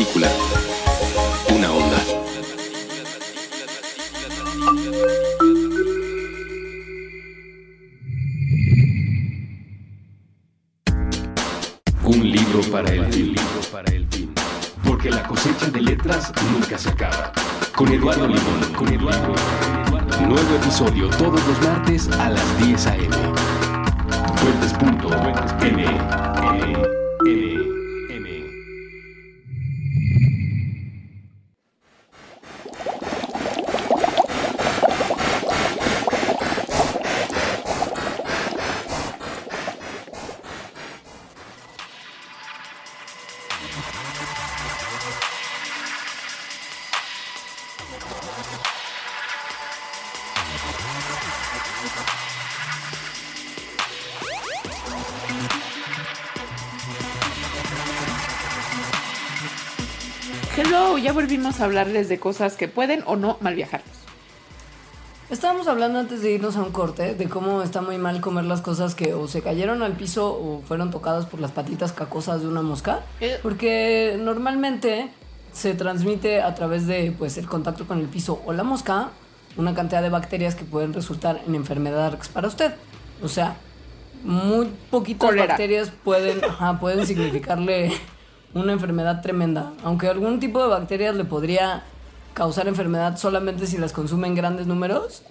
Una 0.00 1.70
onda. 1.70 1.98
Un 12.02 12.32
libro 12.32 12.62
para 12.72 12.90
el 12.90 13.12
fin. 13.12 13.34
Porque 14.86 15.10
la 15.10 15.22
cosecha 15.24 15.66
de 15.66 15.82
letras 15.82 16.32
nunca 16.50 16.78
se 16.78 16.88
acaba. 16.88 17.32
Con 17.76 17.92
Eduardo 17.92 18.26
Limón. 18.26 18.72
Con 18.74 18.88
Eduardo. 18.88 19.34
Nuevo 20.26 20.56
episodio 20.62 21.10
todos 21.10 21.46
los 21.46 21.60
martes 21.62 22.08
a 22.12 22.30
las 22.30 22.58
10 22.66 22.86
a.m. 22.86 22.99
hablarles 61.70 62.08
de 62.08 62.18
cosas 62.18 62.56
que 62.56 62.68
pueden 62.68 63.02
o 63.06 63.16
no 63.16 63.38
mal 63.40 63.54
viajarnos. 63.54 63.96
Estábamos 65.30 65.68
hablando 65.68 66.00
antes 66.00 66.22
de 66.22 66.32
irnos 66.32 66.56
a 66.56 66.62
un 66.62 66.72
corte 66.72 67.14
de 67.14 67.28
cómo 67.28 67.62
está 67.62 67.80
muy 67.82 67.98
mal 67.98 68.20
comer 68.20 68.44
las 68.44 68.60
cosas 68.60 68.96
que 68.96 69.14
o 69.14 69.28
se 69.28 69.42
cayeron 69.42 69.82
al 69.84 69.92
piso 69.92 70.26
o 70.32 70.60
fueron 70.66 70.90
tocadas 70.90 71.26
por 71.26 71.38
las 71.38 71.52
patitas 71.52 71.92
cacosas 71.92 72.42
de 72.42 72.48
una 72.48 72.62
mosca. 72.62 73.02
Eh. 73.20 73.38
Porque 73.40 74.18
normalmente 74.20 75.08
se 75.52 75.74
transmite 75.74 76.42
a 76.42 76.52
través 76.56 76.88
de 76.88 77.14
pues, 77.16 77.38
el 77.38 77.46
contacto 77.46 77.86
con 77.86 78.00
el 78.00 78.06
piso 78.06 78.42
o 78.44 78.52
la 78.52 78.64
mosca 78.64 79.10
una 79.56 79.74
cantidad 79.74 80.02
de 80.02 80.08
bacterias 80.08 80.56
que 80.56 80.64
pueden 80.64 80.92
resultar 80.92 81.40
en 81.46 81.54
enfermedades 81.54 82.28
para 82.28 82.48
usted. 82.48 82.74
O 83.22 83.28
sea, 83.28 83.56
muy 84.24 84.66
poquitas 84.90 85.34
bacterias 85.36 85.92
pueden, 86.02 86.44
ajá, 86.44 86.80
pueden 86.80 87.06
significarle 87.06 87.92
una 88.54 88.72
enfermedad 88.72 89.20
tremenda. 89.22 89.72
Aunque 89.84 90.08
algún 90.08 90.40
tipo 90.40 90.60
de 90.62 90.68
bacterias 90.68 91.14
le 91.16 91.24
podría 91.24 91.82
causar 92.34 92.68
enfermedad 92.68 93.16
solamente 93.18 93.66
si 93.66 93.78
las 93.78 93.92
consume 93.92 94.26
en 94.28 94.34
grandes 94.34 94.66
números. 94.66 95.22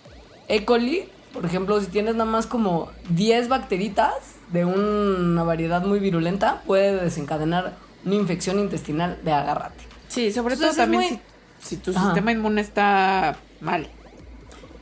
E. 0.48 0.66
coli, 0.66 1.08
por 1.34 1.46
ejemplo, 1.46 1.80
si 1.80 1.88
tienes 1.88 2.16
nada 2.16 2.30
más 2.30 2.48
como 2.48 2.90
10 3.10 3.50
bacteritas 3.50 4.14
de 4.52 4.66
una 4.66 5.44
variedad 5.44 5.84
muy 5.86 6.00
virulenta, 6.00 6.62
puede 6.66 7.04
desencadenar 7.04 7.76
una 8.06 8.16
infección 8.16 8.60
intestinal 8.60 9.20
de 9.24 9.32
agárrate. 9.34 9.84
Sí, 10.08 10.32
sobre 10.32 10.56
Entonces, 10.56 10.76
todo 10.76 10.84
también 10.86 11.04
muy- 11.04 11.20
si, 11.60 11.76
si 11.76 11.78
tu 11.78 11.92
Ajá. 11.92 12.06
sistema 12.06 12.32
inmune 12.32 12.62
está 12.62 13.38
mal. 13.62 13.88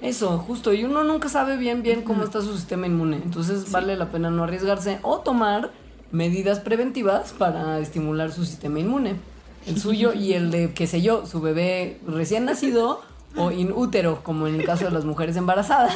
Eso, 0.02 0.38
justo. 0.38 0.74
Y 0.74 0.84
uno 0.86 1.04
nunca 1.04 1.28
sabe 1.28 1.58
bien, 1.58 1.82
bien 1.82 2.04
cómo 2.04 2.24
está 2.24 2.42
su 2.42 2.56
sistema 2.56 2.86
inmune. 2.88 3.18
Entonces 3.18 3.72
vale 3.72 3.96
la 3.98 4.10
pena 4.12 4.30
no 4.30 4.44
arriesgarse 4.44 5.00
o 5.02 5.20
tomar 5.20 5.72
medidas 6.12 6.60
preventivas 6.60 7.34
para 7.34 7.80
estimular 7.80 8.32
su 8.32 8.46
sistema 8.46 8.80
inmune. 8.80 9.16
El 9.66 9.80
suyo 9.80 10.14
y 10.14 10.34
el 10.34 10.50
de, 10.52 10.74
qué 10.74 10.88
sé 10.88 11.02
yo, 11.02 11.26
su 11.26 11.42
bebé 11.42 12.00
recién 12.08 12.46
nacido 12.46 13.02
o 13.36 13.52
in 13.52 13.72
útero, 13.72 14.24
como 14.24 14.48
en 14.48 14.56
el 14.56 14.66
caso 14.66 14.86
de 14.86 14.92
las 14.92 15.04
mujeres 15.06 15.36
embarazadas. 15.36 15.96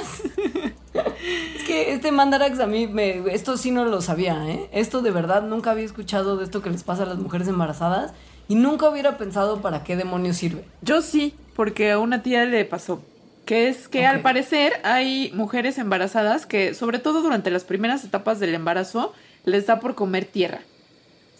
es 0.93 1.63
que 1.65 1.93
este 1.93 2.11
mandarax 2.11 2.59
a 2.59 2.67
mí, 2.67 2.87
me, 2.87 3.23
esto 3.33 3.57
sí 3.57 3.71
no 3.71 3.85
lo 3.85 4.01
sabía, 4.01 4.47
¿eh? 4.47 4.69
Esto 4.73 5.01
de 5.01 5.11
verdad 5.11 5.43
nunca 5.43 5.71
había 5.71 5.85
escuchado 5.85 6.37
de 6.37 6.43
esto 6.43 6.61
que 6.61 6.69
les 6.69 6.83
pasa 6.83 7.03
a 7.03 7.05
las 7.05 7.17
mujeres 7.17 7.47
embarazadas 7.47 8.11
y 8.47 8.55
nunca 8.55 8.89
hubiera 8.89 9.17
pensado 9.17 9.61
para 9.61 9.83
qué 9.83 9.95
demonios 9.95 10.37
sirve. 10.37 10.65
Yo 10.81 11.01
sí, 11.01 11.33
porque 11.55 11.91
a 11.91 11.99
una 11.99 12.21
tía 12.21 12.45
le 12.45 12.65
pasó. 12.65 13.01
Que 13.45 13.69
es 13.69 13.87
que 13.87 14.01
Ok. 14.01 14.13
al 14.13 14.21
parecer 14.21 14.73
hay 14.83 15.31
mujeres 15.33 15.77
embarazadas 15.77 16.45
que, 16.45 16.73
sobre 16.73 16.99
todo 16.99 17.21
durante 17.21 17.49
las 17.49 17.63
primeras 17.63 18.03
etapas 18.03 18.39
del 18.39 18.53
embarazo, 18.53 19.13
les 19.45 19.65
da 19.65 19.79
por 19.79 19.95
comer 19.95 20.25
tierra. 20.25 20.61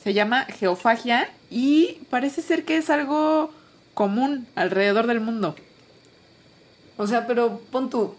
Se 0.03 0.13
llama 0.13 0.45
geofagia 0.45 1.29
y 1.49 1.99
parece 2.09 2.41
ser 2.41 2.65
que 2.65 2.77
es 2.77 2.89
algo 2.89 3.51
común 3.93 4.47
alrededor 4.55 5.07
del 5.07 5.19
mundo. 5.19 5.55
O 6.97 7.07
sea, 7.07 7.27
pero 7.27 7.59
pon 7.71 7.89
tú, 7.89 8.15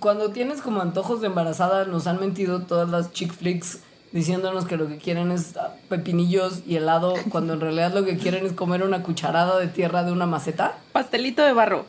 cuando 0.00 0.30
tienes 0.30 0.60
como 0.60 0.80
antojos 0.80 1.20
de 1.20 1.26
embarazada, 1.26 1.84
nos 1.84 2.06
han 2.06 2.20
mentido 2.20 2.62
todas 2.62 2.88
las 2.88 3.12
chick 3.12 3.32
flicks 3.32 3.80
diciéndonos 4.12 4.64
que 4.64 4.76
lo 4.76 4.88
que 4.88 4.96
quieren 4.96 5.30
es 5.30 5.56
ah, 5.56 5.74
pepinillos 5.88 6.62
y 6.66 6.76
helado, 6.76 7.14
cuando 7.30 7.54
en 7.54 7.60
realidad 7.60 7.92
lo 7.92 8.04
que 8.04 8.16
quieren 8.16 8.46
es 8.46 8.52
comer 8.52 8.82
una 8.82 9.02
cucharada 9.02 9.58
de 9.58 9.68
tierra 9.68 10.04
de 10.04 10.12
una 10.12 10.26
maceta. 10.26 10.78
Pastelito 10.92 11.42
de 11.42 11.52
barro. 11.52 11.86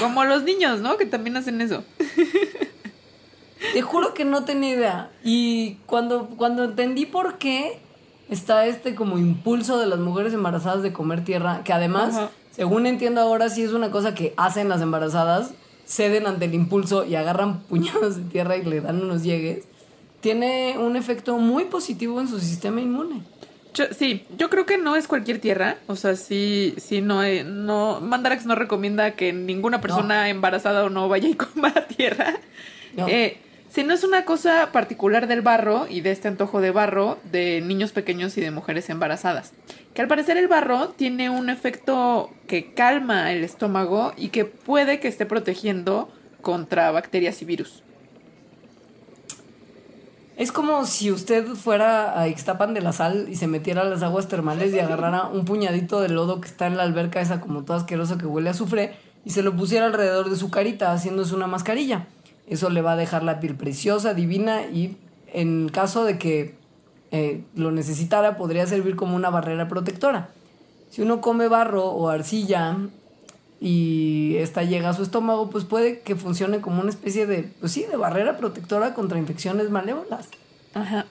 Como 0.00 0.24
los 0.24 0.44
niños, 0.44 0.80
¿no? 0.80 0.96
Que 0.96 1.06
también 1.06 1.36
hacen 1.36 1.60
eso. 1.60 1.82
Te 3.72 3.82
juro 3.82 4.14
que 4.14 4.24
no 4.24 4.44
tenía 4.44 4.70
idea. 4.70 5.10
Y 5.24 5.74
cuando, 5.86 6.26
cuando 6.36 6.64
entendí 6.64 7.06
por 7.06 7.38
qué 7.38 7.78
está 8.28 8.66
este 8.66 8.94
como 8.94 9.18
impulso 9.18 9.78
de 9.78 9.86
las 9.86 9.98
mujeres 9.98 10.32
embarazadas 10.34 10.82
de 10.82 10.92
comer 10.92 11.24
tierra, 11.24 11.62
que 11.64 11.72
además, 11.72 12.14
Ajá. 12.16 12.30
según 12.50 12.86
entiendo 12.86 13.20
ahora, 13.20 13.48
sí 13.48 13.62
es 13.62 13.72
una 13.72 13.90
cosa 13.90 14.14
que 14.14 14.34
hacen 14.36 14.68
las 14.68 14.80
embarazadas, 14.82 15.52
ceden 15.86 16.26
ante 16.26 16.46
el 16.46 16.54
impulso 16.54 17.04
y 17.04 17.14
agarran 17.14 17.60
puñados 17.68 18.16
de 18.16 18.22
tierra 18.24 18.56
y 18.56 18.64
le 18.64 18.80
dan 18.80 19.02
unos 19.02 19.22
llegues, 19.22 19.64
tiene 20.20 20.76
un 20.78 20.96
efecto 20.96 21.36
muy 21.38 21.64
positivo 21.64 22.20
en 22.20 22.28
su 22.28 22.38
sistema 22.40 22.80
inmune. 22.80 23.22
Yo- 23.74 23.86
sí, 23.96 24.24
yo 24.36 24.50
creo 24.50 24.66
que 24.66 24.76
no 24.78 24.96
es 24.96 25.08
cualquier 25.08 25.40
tierra. 25.40 25.78
O 25.86 25.96
sea, 25.96 26.14
sí, 26.14 26.74
sí, 26.76 27.00
no, 27.00 27.24
eh, 27.24 27.42
no. 27.42 28.00
Mandarax 28.02 28.44
no 28.44 28.54
recomienda 28.54 29.12
que 29.12 29.32
ninguna 29.32 29.80
persona 29.80 30.28
embarazada 30.28 30.84
o 30.84 30.90
no 30.90 31.08
vaya 31.08 31.28
y 31.28 31.34
coma 31.36 31.72
tierra. 31.72 32.34
No. 32.96 33.08
Eh, 33.08 33.38
si 33.72 33.84
no 33.84 33.94
es 33.94 34.04
una 34.04 34.26
cosa 34.26 34.70
particular 34.70 35.26
del 35.26 35.40
barro 35.40 35.86
y 35.88 36.02
de 36.02 36.10
este 36.10 36.28
antojo 36.28 36.60
de 36.60 36.70
barro 36.70 37.18
de 37.32 37.62
niños 37.62 37.92
pequeños 37.92 38.36
y 38.36 38.42
de 38.42 38.50
mujeres 38.50 38.90
embarazadas. 38.90 39.54
Que 39.94 40.02
al 40.02 40.08
parecer 40.08 40.36
el 40.36 40.46
barro 40.46 40.88
tiene 40.90 41.30
un 41.30 41.48
efecto 41.48 42.30
que 42.46 42.74
calma 42.74 43.32
el 43.32 43.42
estómago 43.42 44.12
y 44.18 44.28
que 44.28 44.44
puede 44.44 45.00
que 45.00 45.08
esté 45.08 45.24
protegiendo 45.24 46.10
contra 46.42 46.90
bacterias 46.90 47.40
y 47.40 47.46
virus. 47.46 47.82
Es 50.36 50.52
como 50.52 50.84
si 50.84 51.10
usted 51.10 51.46
fuera 51.46 52.20
a 52.20 52.28
Ixtapan 52.28 52.74
de 52.74 52.82
la 52.82 52.92
Sal 52.92 53.26
y 53.30 53.36
se 53.36 53.46
metiera 53.46 53.82
a 53.82 53.84
las 53.84 54.02
aguas 54.02 54.28
termales 54.28 54.74
y 54.74 54.80
agarrara 54.80 55.28
un 55.28 55.46
puñadito 55.46 56.02
de 56.02 56.10
lodo 56.10 56.42
que 56.42 56.48
está 56.48 56.66
en 56.66 56.76
la 56.76 56.82
alberca 56.82 57.22
esa 57.22 57.40
como 57.40 57.64
toda 57.64 57.78
asquerosa 57.78 58.18
que 58.18 58.26
huele 58.26 58.48
a 58.48 58.52
azufre 58.52 58.96
y 59.24 59.30
se 59.30 59.42
lo 59.42 59.56
pusiera 59.56 59.86
alrededor 59.86 60.28
de 60.28 60.36
su 60.36 60.50
carita 60.50 60.92
haciéndose 60.92 61.34
una 61.34 61.46
mascarilla. 61.46 62.06
Eso 62.52 62.68
le 62.68 62.82
va 62.82 62.92
a 62.92 62.96
dejar 62.96 63.22
la 63.22 63.40
piel 63.40 63.54
preciosa, 63.54 64.12
divina 64.12 64.66
y 64.66 64.96
en 65.32 65.70
caso 65.70 66.04
de 66.04 66.18
que 66.18 66.54
eh, 67.10 67.42
lo 67.54 67.70
necesitara 67.70 68.36
podría 68.36 68.66
servir 68.66 68.94
como 68.94 69.16
una 69.16 69.30
barrera 69.30 69.68
protectora. 69.68 70.28
Si 70.90 71.00
uno 71.00 71.22
come 71.22 71.48
barro 71.48 71.86
o 71.86 72.10
arcilla 72.10 72.76
y 73.58 74.36
esta 74.36 74.64
llega 74.64 74.90
a 74.90 74.92
su 74.92 75.02
estómago, 75.02 75.48
pues 75.48 75.64
puede 75.64 76.00
que 76.00 76.14
funcione 76.14 76.60
como 76.60 76.82
una 76.82 76.90
especie 76.90 77.26
de, 77.26 77.44
pues 77.60 77.72
sí, 77.72 77.86
de 77.90 77.96
barrera 77.96 78.36
protectora 78.36 78.92
contra 78.92 79.18
infecciones 79.18 79.70
malévolas. 79.70 80.28
Ajá. 80.74 81.06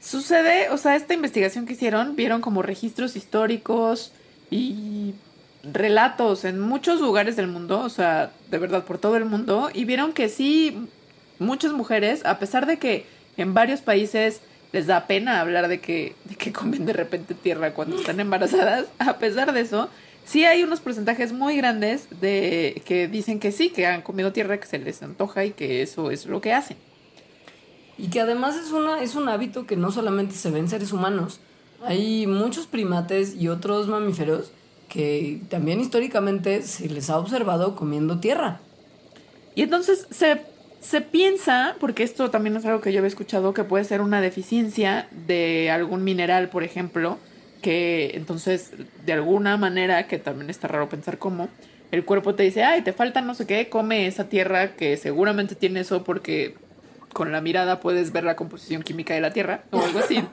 Sucede, 0.00 0.70
o 0.70 0.76
sea, 0.76 0.96
esta 0.96 1.14
investigación 1.14 1.66
que 1.66 1.74
hicieron, 1.74 2.16
vieron 2.16 2.40
como 2.40 2.62
registros 2.62 3.14
históricos 3.14 4.10
y 4.50 5.14
relatos 5.62 6.44
en 6.44 6.60
muchos 6.60 7.00
lugares 7.00 7.36
del 7.36 7.48
mundo, 7.48 7.80
o 7.80 7.88
sea, 7.88 8.32
de 8.50 8.58
verdad 8.58 8.84
por 8.84 8.98
todo 8.98 9.16
el 9.16 9.24
mundo, 9.24 9.70
y 9.72 9.84
vieron 9.84 10.12
que 10.12 10.28
sí, 10.28 10.88
muchas 11.38 11.72
mujeres, 11.72 12.24
a 12.24 12.38
pesar 12.38 12.66
de 12.66 12.78
que 12.78 13.06
en 13.36 13.54
varios 13.54 13.80
países 13.80 14.40
les 14.72 14.86
da 14.86 15.06
pena 15.06 15.40
hablar 15.40 15.68
de 15.68 15.80
que, 15.80 16.14
que 16.38 16.52
comen 16.52 16.84
de 16.86 16.92
repente 16.92 17.34
tierra 17.34 17.74
cuando 17.74 17.96
están 17.96 18.20
embarazadas, 18.20 18.86
a 18.98 19.18
pesar 19.18 19.52
de 19.52 19.60
eso, 19.60 19.88
sí 20.24 20.44
hay 20.44 20.62
unos 20.62 20.80
porcentajes 20.80 21.32
muy 21.32 21.56
grandes 21.56 22.08
de 22.20 22.82
que 22.84 23.08
dicen 23.08 23.40
que 23.40 23.52
sí, 23.52 23.70
que 23.70 23.86
han 23.86 24.02
comido 24.02 24.32
tierra, 24.32 24.60
que 24.60 24.66
se 24.66 24.78
les 24.78 25.02
antoja 25.02 25.44
y 25.44 25.52
que 25.52 25.82
eso 25.82 26.10
es 26.10 26.26
lo 26.26 26.40
que 26.40 26.52
hacen. 26.52 26.76
Y 27.96 28.10
que 28.10 28.20
además 28.20 28.56
es, 28.56 28.70
una, 28.70 29.02
es 29.02 29.16
un 29.16 29.28
hábito 29.28 29.66
que 29.66 29.76
no 29.76 29.90
solamente 29.90 30.36
se 30.36 30.52
ve 30.52 30.60
en 30.60 30.68
seres 30.68 30.92
humanos. 30.92 31.40
Hay 31.84 32.28
muchos 32.28 32.66
primates 32.66 33.34
y 33.34 33.48
otros 33.48 33.88
mamíferos 33.88 34.52
que 34.88 35.40
también 35.48 35.80
históricamente 35.80 36.62
se 36.62 36.88
les 36.88 37.10
ha 37.10 37.18
observado 37.18 37.76
comiendo 37.76 38.20
tierra. 38.20 38.60
Y 39.54 39.62
entonces 39.62 40.06
se, 40.10 40.40
se 40.80 41.00
piensa, 41.00 41.76
porque 41.80 42.02
esto 42.02 42.30
también 42.30 42.56
es 42.56 42.64
algo 42.64 42.80
que 42.80 42.92
yo 42.92 42.98
había 42.98 43.08
escuchado, 43.08 43.54
que 43.54 43.64
puede 43.64 43.84
ser 43.84 44.00
una 44.00 44.20
deficiencia 44.20 45.08
de 45.26 45.70
algún 45.70 46.04
mineral, 46.04 46.48
por 46.48 46.62
ejemplo, 46.62 47.18
que 47.60 48.12
entonces 48.14 48.72
de 49.04 49.12
alguna 49.12 49.56
manera, 49.56 50.06
que 50.06 50.18
también 50.18 50.50
está 50.50 50.68
raro 50.68 50.88
pensar 50.88 51.18
cómo, 51.18 51.48
el 51.90 52.04
cuerpo 52.04 52.34
te 52.34 52.42
dice, 52.42 52.64
ay, 52.64 52.82
te 52.82 52.92
falta 52.92 53.20
no 53.20 53.34
sé 53.34 53.46
qué, 53.46 53.68
come 53.68 54.06
esa 54.06 54.28
tierra 54.28 54.76
que 54.76 54.96
seguramente 54.96 55.54
tiene 55.54 55.80
eso 55.80 56.04
porque 56.04 56.54
con 57.12 57.32
la 57.32 57.40
mirada 57.40 57.80
puedes 57.80 58.12
ver 58.12 58.24
la 58.24 58.36
composición 58.36 58.82
química 58.82 59.14
de 59.14 59.20
la 59.20 59.32
tierra 59.32 59.62
o 59.70 59.80
algo 59.82 59.98
así. 59.98 60.22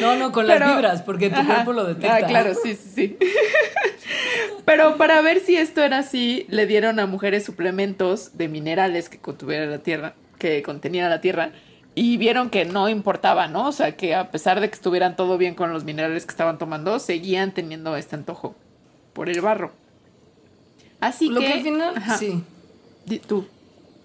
No, 0.00 0.16
no, 0.16 0.32
con 0.32 0.46
Pero- 0.46 0.60
las 0.66 0.74
vibras, 0.76 1.02
porque 1.02 1.28
tu 1.28 1.36
Ajá. 1.36 1.54
cuerpo 1.56 1.72
lo 1.74 1.84
detecta. 1.84 2.16
Ah, 2.16 2.26
claro, 2.26 2.54
sí, 2.54 2.74
sí, 2.74 2.90
sí. 2.94 3.18
Pero 4.64 4.96
para 4.96 5.20
ver 5.20 5.40
si 5.40 5.56
esto 5.56 5.82
era 5.82 5.98
así, 5.98 6.46
le 6.48 6.66
dieron 6.66 6.98
a 7.00 7.06
mujeres 7.06 7.44
suplementos 7.44 8.36
de 8.38 8.48
minerales 8.48 9.08
que 9.08 9.18
contuviera 9.18 9.66
la 9.66 9.78
tierra, 9.78 10.14
que 10.38 10.62
contenía 10.62 11.08
la 11.08 11.20
tierra, 11.20 11.52
y 11.94 12.16
vieron 12.16 12.48
que 12.50 12.64
no 12.64 12.88
importaba, 12.88 13.46
¿no? 13.48 13.68
O 13.68 13.72
sea, 13.72 13.96
que 13.96 14.14
a 14.14 14.30
pesar 14.30 14.60
de 14.60 14.68
que 14.70 14.74
estuvieran 14.74 15.16
todo 15.16 15.36
bien 15.38 15.54
con 15.54 15.72
los 15.72 15.84
minerales 15.84 16.24
que 16.24 16.30
estaban 16.30 16.56
tomando, 16.58 16.98
seguían 16.98 17.52
teniendo 17.52 17.94
este 17.96 18.16
antojo 18.16 18.54
por 19.12 19.28
el 19.28 19.40
barro. 19.42 19.72
Así 21.00 21.28
Lo 21.28 21.40
que, 21.40 21.46
que 21.46 21.52
al 21.52 21.62
final, 21.62 21.94
Ajá. 21.96 22.16
sí. 22.16 22.42
Tú. 23.26 23.46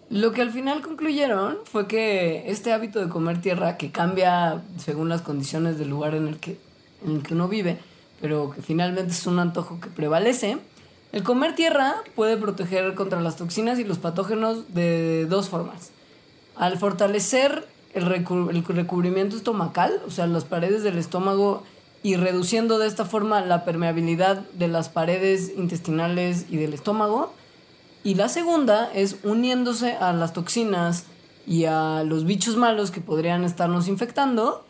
Lo 0.10 0.32
que 0.32 0.42
al 0.42 0.52
final 0.52 0.82
concluyeron 0.82 1.58
fue 1.66 1.88
que 1.88 2.50
este 2.50 2.72
hábito 2.72 3.00
de 3.00 3.10
comer 3.10 3.42
tierra, 3.42 3.78
que 3.78 3.92
cambia 3.92 4.62
según 4.78 5.10
las 5.10 5.22
condiciones 5.22 5.80
del 5.80 5.90
lugar 5.90 6.14
en 6.14 6.28
el 6.28 6.38
que, 6.38 6.60
en 7.04 7.16
el 7.16 7.24
que 7.24 7.34
uno 7.34 7.48
vive, 7.48 7.80
pero 8.22 8.52
que 8.52 8.62
finalmente 8.62 9.12
es 9.12 9.26
un 9.26 9.40
antojo 9.40 9.80
que 9.80 9.90
prevalece, 9.90 10.58
el 11.12 11.24
comer 11.24 11.56
tierra 11.56 11.96
puede 12.16 12.38
proteger 12.38 12.94
contra 12.94 13.20
las 13.22 13.36
toxinas 13.38 13.80
y 13.80 13.84
los 13.84 13.98
patógenos 13.98 14.74
de 14.74 15.26
dos 15.26 15.50
formas. 15.50 15.92
Al 16.56 16.78
fortalecer 16.78 17.68
el, 17.94 18.04
el 18.12 18.66
recubrimiento 18.66 19.36
estomacal, 19.36 20.02
o 20.06 20.12
sea, 20.12 20.28
las 20.28 20.46
paredes 20.46 20.84
del 20.84 20.98
estómago, 20.98 21.64
y 22.04 22.18
reduciendo 22.18 22.78
de 22.78 22.88
esta 22.88 23.06
forma 23.06 23.42
la 23.42 23.66
permeabilidad 23.66 24.38
de 24.52 24.68
las 24.68 24.90
paredes 24.90 25.52
intestinales 25.58 26.46
y 26.50 26.58
del 26.58 26.74
estómago, 26.76 27.34
y 28.06 28.14
la 28.16 28.30
segunda 28.30 28.90
es 28.94 29.18
uniéndose 29.24 29.94
a 29.94 30.14
las 30.14 30.32
toxinas 30.32 31.06
y 31.48 31.66
a 31.66 32.04
los 32.06 32.24
bichos 32.26 32.56
malos 32.56 32.92
que 32.92 33.02
podrían 33.02 33.44
estarnos 33.44 33.88
infectando 33.88 34.64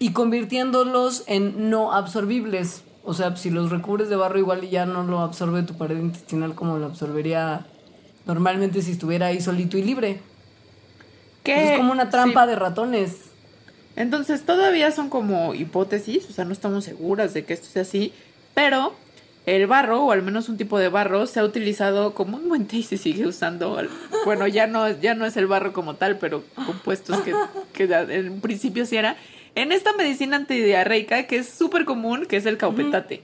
y 0.00 0.12
convirtiéndolos 0.12 1.22
en 1.28 1.70
no 1.70 1.92
absorbibles. 1.92 2.82
O 3.04 3.14
sea, 3.14 3.36
si 3.36 3.50
los 3.50 3.70
recubres 3.70 4.08
de 4.08 4.16
barro 4.16 4.38
igual 4.40 4.64
y 4.64 4.70
ya 4.70 4.86
no 4.86 5.04
lo 5.04 5.20
absorbe 5.20 5.62
tu 5.62 5.74
pared 5.78 5.96
intestinal 5.98 6.54
como 6.56 6.76
lo 6.78 6.86
absorbería 6.86 7.64
normalmente 8.26 8.82
si 8.82 8.90
estuviera 8.90 9.26
ahí 9.26 9.40
solito 9.40 9.78
y 9.78 9.82
libre. 9.82 10.20
¿Qué? 11.44 11.74
Es 11.74 11.78
como 11.78 11.92
una 11.92 12.10
trampa 12.10 12.42
Sí. 12.44 12.48
de 12.50 12.56
ratones. 12.56 13.16
Entonces 13.96 14.44
todavía 14.44 14.90
son 14.90 15.10
como 15.10 15.54
hipótesis, 15.54 16.28
o 16.28 16.32
sea, 16.32 16.44
no 16.44 16.52
estamos 16.52 16.82
seguras 16.84 17.34
de 17.34 17.44
que 17.44 17.52
esto 17.52 17.68
sea 17.68 17.82
así, 17.82 18.12
pero 18.54 18.94
el 19.46 19.66
barro, 19.66 20.04
o 20.04 20.12
al 20.12 20.22
menos 20.22 20.48
un 20.48 20.56
tipo 20.56 20.78
de 20.78 20.88
barro, 20.88 21.26
se 21.26 21.40
ha 21.40 21.44
utilizado 21.44 22.14
comúnmente 22.14 22.76
y 22.76 22.82
se 22.82 22.96
sigue 22.96 23.26
usando. 23.26 23.76
Bueno, 24.24 24.46
ya 24.46 24.66
no, 24.66 24.88
ya 25.00 25.14
no 25.14 25.26
es 25.26 25.36
el 25.36 25.46
barro 25.46 25.72
como 25.72 25.94
tal, 25.94 26.18
pero 26.18 26.42
compuestos 26.66 27.18
que, 27.20 27.34
que 27.72 27.84
en 27.92 28.40
principio 28.40 28.86
sí 28.86 28.96
era. 28.96 29.16
En 29.54 29.70
esta 29.70 29.92
medicina 29.92 30.36
antidiarreica 30.36 31.24
que 31.26 31.36
es 31.36 31.48
súper 31.48 31.84
común, 31.84 32.26
que 32.26 32.36
es 32.38 32.46
el 32.46 32.56
caupetate. 32.56 33.22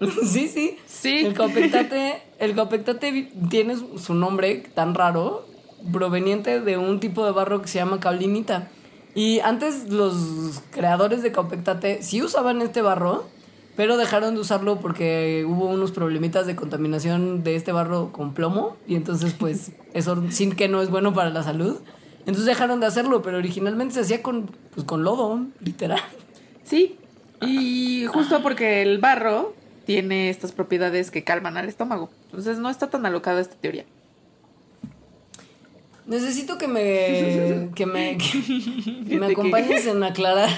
sí, 0.26 0.48
sí. 0.48 0.76
Sí. 0.86 1.24
El 1.24 1.34
caupectate, 1.34 2.22
el 2.38 2.54
caupectate 2.54 3.10
vi- 3.10 3.30
tiene 3.48 3.76
su- 3.76 4.14
nombre 4.14 4.56
tan 4.74 4.94
raro, 4.94 5.46
proveniente 5.92 6.60
de 6.60 6.76
un 6.78 7.00
tipo 7.00 7.24
de 7.24 7.32
barro 7.32 7.62
que 7.62 7.68
se 7.68 7.78
llama 7.78 8.00
caulinita. 8.00 8.68
Y 9.14 9.38
antes 9.40 9.88
los 9.90 10.62
creadores 10.70 11.22
de 11.22 11.30
caupectate 11.32 12.02
sí 12.02 12.22
usaban 12.22 12.60
este 12.62 12.82
barro, 12.82 13.28
pero 13.76 13.96
dejaron 13.96 14.34
de 14.34 14.40
usarlo 14.40 14.80
porque 14.80 15.44
hubo 15.46 15.66
unos 15.66 15.90
problemitas 15.90 16.46
de 16.46 16.54
contaminación 16.54 17.42
de 17.42 17.56
este 17.56 17.72
barro 17.72 18.12
con 18.12 18.34
plomo 18.34 18.76
y 18.86 18.94
entonces 18.94 19.34
pues 19.34 19.72
eso 19.94 20.22
sí 20.30 20.50
que 20.50 20.68
no 20.68 20.82
es 20.82 20.90
bueno 20.90 21.12
para 21.14 21.30
la 21.30 21.42
salud. 21.42 21.78
Entonces 22.20 22.46
dejaron 22.46 22.80
de 22.80 22.86
hacerlo, 22.86 23.20
pero 23.20 23.36
originalmente 23.36 23.94
se 23.94 24.00
hacía 24.00 24.22
con, 24.22 24.50
pues, 24.74 24.86
con 24.86 25.04
lodo, 25.04 25.42
literal. 25.60 26.00
Sí, 26.62 26.96
y 27.42 28.06
justo 28.06 28.42
porque 28.42 28.80
el 28.80 28.98
barro 28.98 29.54
tiene 29.84 30.30
estas 30.30 30.52
propiedades 30.52 31.10
que 31.10 31.22
calman 31.22 31.58
al 31.58 31.68
estómago. 31.68 32.08
Entonces 32.26 32.58
no 32.58 32.70
está 32.70 32.88
tan 32.88 33.04
alocada 33.04 33.42
esta 33.42 33.56
teoría. 33.56 33.84
Necesito 36.06 36.56
que 36.56 36.68
me 36.68 37.70
que 37.74 37.86
me, 37.86 38.16
que, 38.16 39.04
que 39.08 39.18
me 39.18 39.26
acompañes 39.26 39.86
en 39.86 40.02
aclarar 40.02 40.50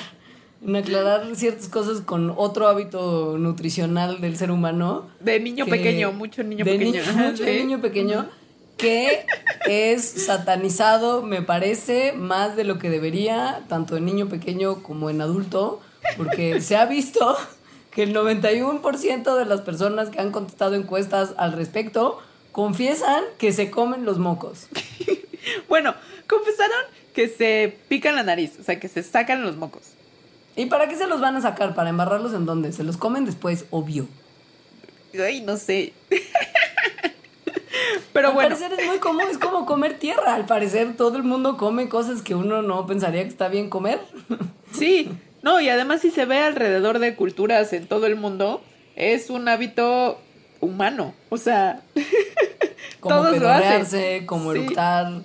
aclarar 0.74 1.36
ciertas 1.36 1.68
cosas 1.68 2.00
con 2.00 2.32
otro 2.36 2.66
hábito 2.66 3.36
nutricional 3.38 4.20
del 4.20 4.36
ser 4.36 4.50
humano. 4.50 5.06
De 5.20 5.38
niño 5.38 5.66
que- 5.66 5.70
pequeño, 5.70 6.12
mucho 6.12 6.42
niño 6.42 6.64
de 6.64 6.72
pequeño. 6.72 7.02
Ajá, 7.08 7.30
mucho 7.30 7.44
sí. 7.44 7.50
niño 7.50 7.80
pequeño 7.80 8.28
que 8.76 9.24
es 9.68 10.04
satanizado, 10.04 11.22
me 11.22 11.40
parece, 11.42 12.12
más 12.12 12.56
de 12.56 12.64
lo 12.64 12.78
que 12.78 12.90
debería, 12.90 13.62
tanto 13.68 13.96
en 13.96 14.04
niño 14.04 14.28
pequeño 14.28 14.82
como 14.82 15.08
en 15.08 15.20
adulto, 15.20 15.80
porque 16.16 16.60
se 16.60 16.76
ha 16.76 16.84
visto 16.84 17.36
que 17.90 18.02
el 18.02 18.14
91% 18.14 19.34
de 19.38 19.44
las 19.46 19.62
personas 19.62 20.10
que 20.10 20.20
han 20.20 20.30
contestado 20.30 20.74
encuestas 20.74 21.32
al 21.38 21.52
respecto 21.52 22.18
confiesan 22.52 23.22
que 23.38 23.52
se 23.52 23.70
comen 23.70 24.04
los 24.04 24.18
mocos. 24.18 24.66
Bueno, 25.68 25.94
confesaron 26.28 26.76
que 27.14 27.28
se 27.28 27.78
pican 27.88 28.16
la 28.16 28.24
nariz, 28.24 28.58
o 28.60 28.64
sea, 28.64 28.80
que 28.80 28.88
se 28.88 29.04
sacan 29.04 29.42
los 29.42 29.56
mocos. 29.56 29.92
¿Y 30.56 30.66
para 30.66 30.88
qué 30.88 30.96
se 30.96 31.06
los 31.06 31.20
van 31.20 31.36
a 31.36 31.40
sacar? 31.42 31.74
¿Para 31.74 31.90
embarrarlos 31.90 32.32
en 32.32 32.46
dónde? 32.46 32.72
Se 32.72 32.82
los 32.82 32.96
comen 32.96 33.24
después, 33.24 33.66
obvio. 33.70 34.06
Ay, 35.22 35.42
no 35.42 35.56
sé. 35.56 35.92
Pero 38.12 38.28
al 38.28 38.34
bueno, 38.34 38.48
parecer 38.56 38.72
es 38.80 38.86
muy 38.86 38.98
común, 38.98 39.24
es 39.30 39.36
como 39.38 39.66
comer 39.66 39.98
tierra. 39.98 40.34
Al 40.34 40.46
parecer 40.46 40.96
todo 40.96 41.16
el 41.18 41.22
mundo 41.24 41.56
come 41.58 41.88
cosas 41.88 42.22
que 42.22 42.34
uno 42.34 42.62
no 42.62 42.86
pensaría 42.86 43.22
que 43.22 43.28
está 43.28 43.48
bien 43.48 43.68
comer. 43.68 44.00
sí. 44.72 45.10
No, 45.42 45.60
y 45.60 45.68
además 45.68 46.00
si 46.00 46.10
se 46.10 46.24
ve 46.24 46.38
alrededor 46.38 46.98
de 46.98 47.14
culturas 47.14 47.72
en 47.72 47.86
todo 47.86 48.06
el 48.06 48.16
mundo, 48.16 48.62
es 48.96 49.28
un 49.30 49.46
hábito 49.48 50.18
humano. 50.60 51.14
O 51.28 51.36
sea, 51.36 51.82
Como 53.00 53.14
Todos 53.16 53.38
lo 53.38 53.48
hacen. 53.50 54.26
como 54.26 54.52
Sí. 54.52 54.58
eructar. 54.60 55.20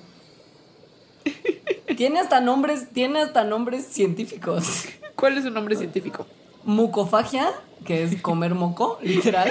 Tiene 1.97 2.19
hasta 2.19 2.41
nombres, 2.41 2.89
tiene 2.93 3.21
hasta 3.21 3.43
nombres 3.43 3.85
científicos. 3.85 4.85
¿Cuál 5.21 5.37
es 5.37 5.45
su 5.45 5.51
nombre 5.51 5.77
científico? 5.77 6.27
Mucofagia, 6.65 7.47
que 7.85 8.03
es 8.03 8.21
comer 8.21 8.53
moco, 8.55 8.99
literal. 9.03 9.49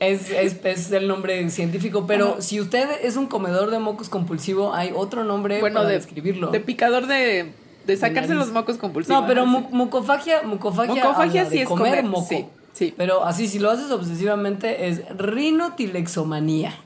Es, 0.00 0.30
es, 0.30 0.64
es 0.64 0.92
el 0.92 1.08
nombre 1.08 1.50
científico, 1.50 2.06
pero 2.06 2.34
Ajá. 2.34 2.42
si 2.42 2.60
usted 2.60 2.88
es 3.02 3.16
un 3.16 3.26
comedor 3.26 3.72
de 3.72 3.80
mocos 3.80 4.08
compulsivo, 4.08 4.72
hay 4.72 4.92
otro 4.94 5.24
nombre 5.24 5.58
Bueno, 5.58 5.76
para 5.80 5.88
de, 5.88 5.94
describirlo. 5.96 6.52
de 6.52 6.60
picador 6.60 7.08
de, 7.08 7.52
de 7.84 7.96
sacarse 7.96 8.34
los 8.34 8.52
mocos 8.52 8.76
compulsivos. 8.76 9.20
No, 9.22 9.26
pero 9.26 9.44
mu- 9.44 9.60
sí. 9.62 9.66
mucofagia, 9.72 10.42
mucofagia, 10.42 11.02
Mucofagia 11.02 11.44
sí 11.46 11.56
de 11.56 11.62
es 11.62 11.68
comer 11.68 11.96
comer, 11.96 12.04
moco. 12.04 12.26
sí, 12.28 12.46
sí. 12.74 12.94
Pero 12.96 13.24
así, 13.24 13.48
si 13.48 13.58
lo 13.58 13.70
haces 13.72 13.90
obsesivamente, 13.90 14.86
es 14.86 15.02
rinotilexomanía. 15.16 16.76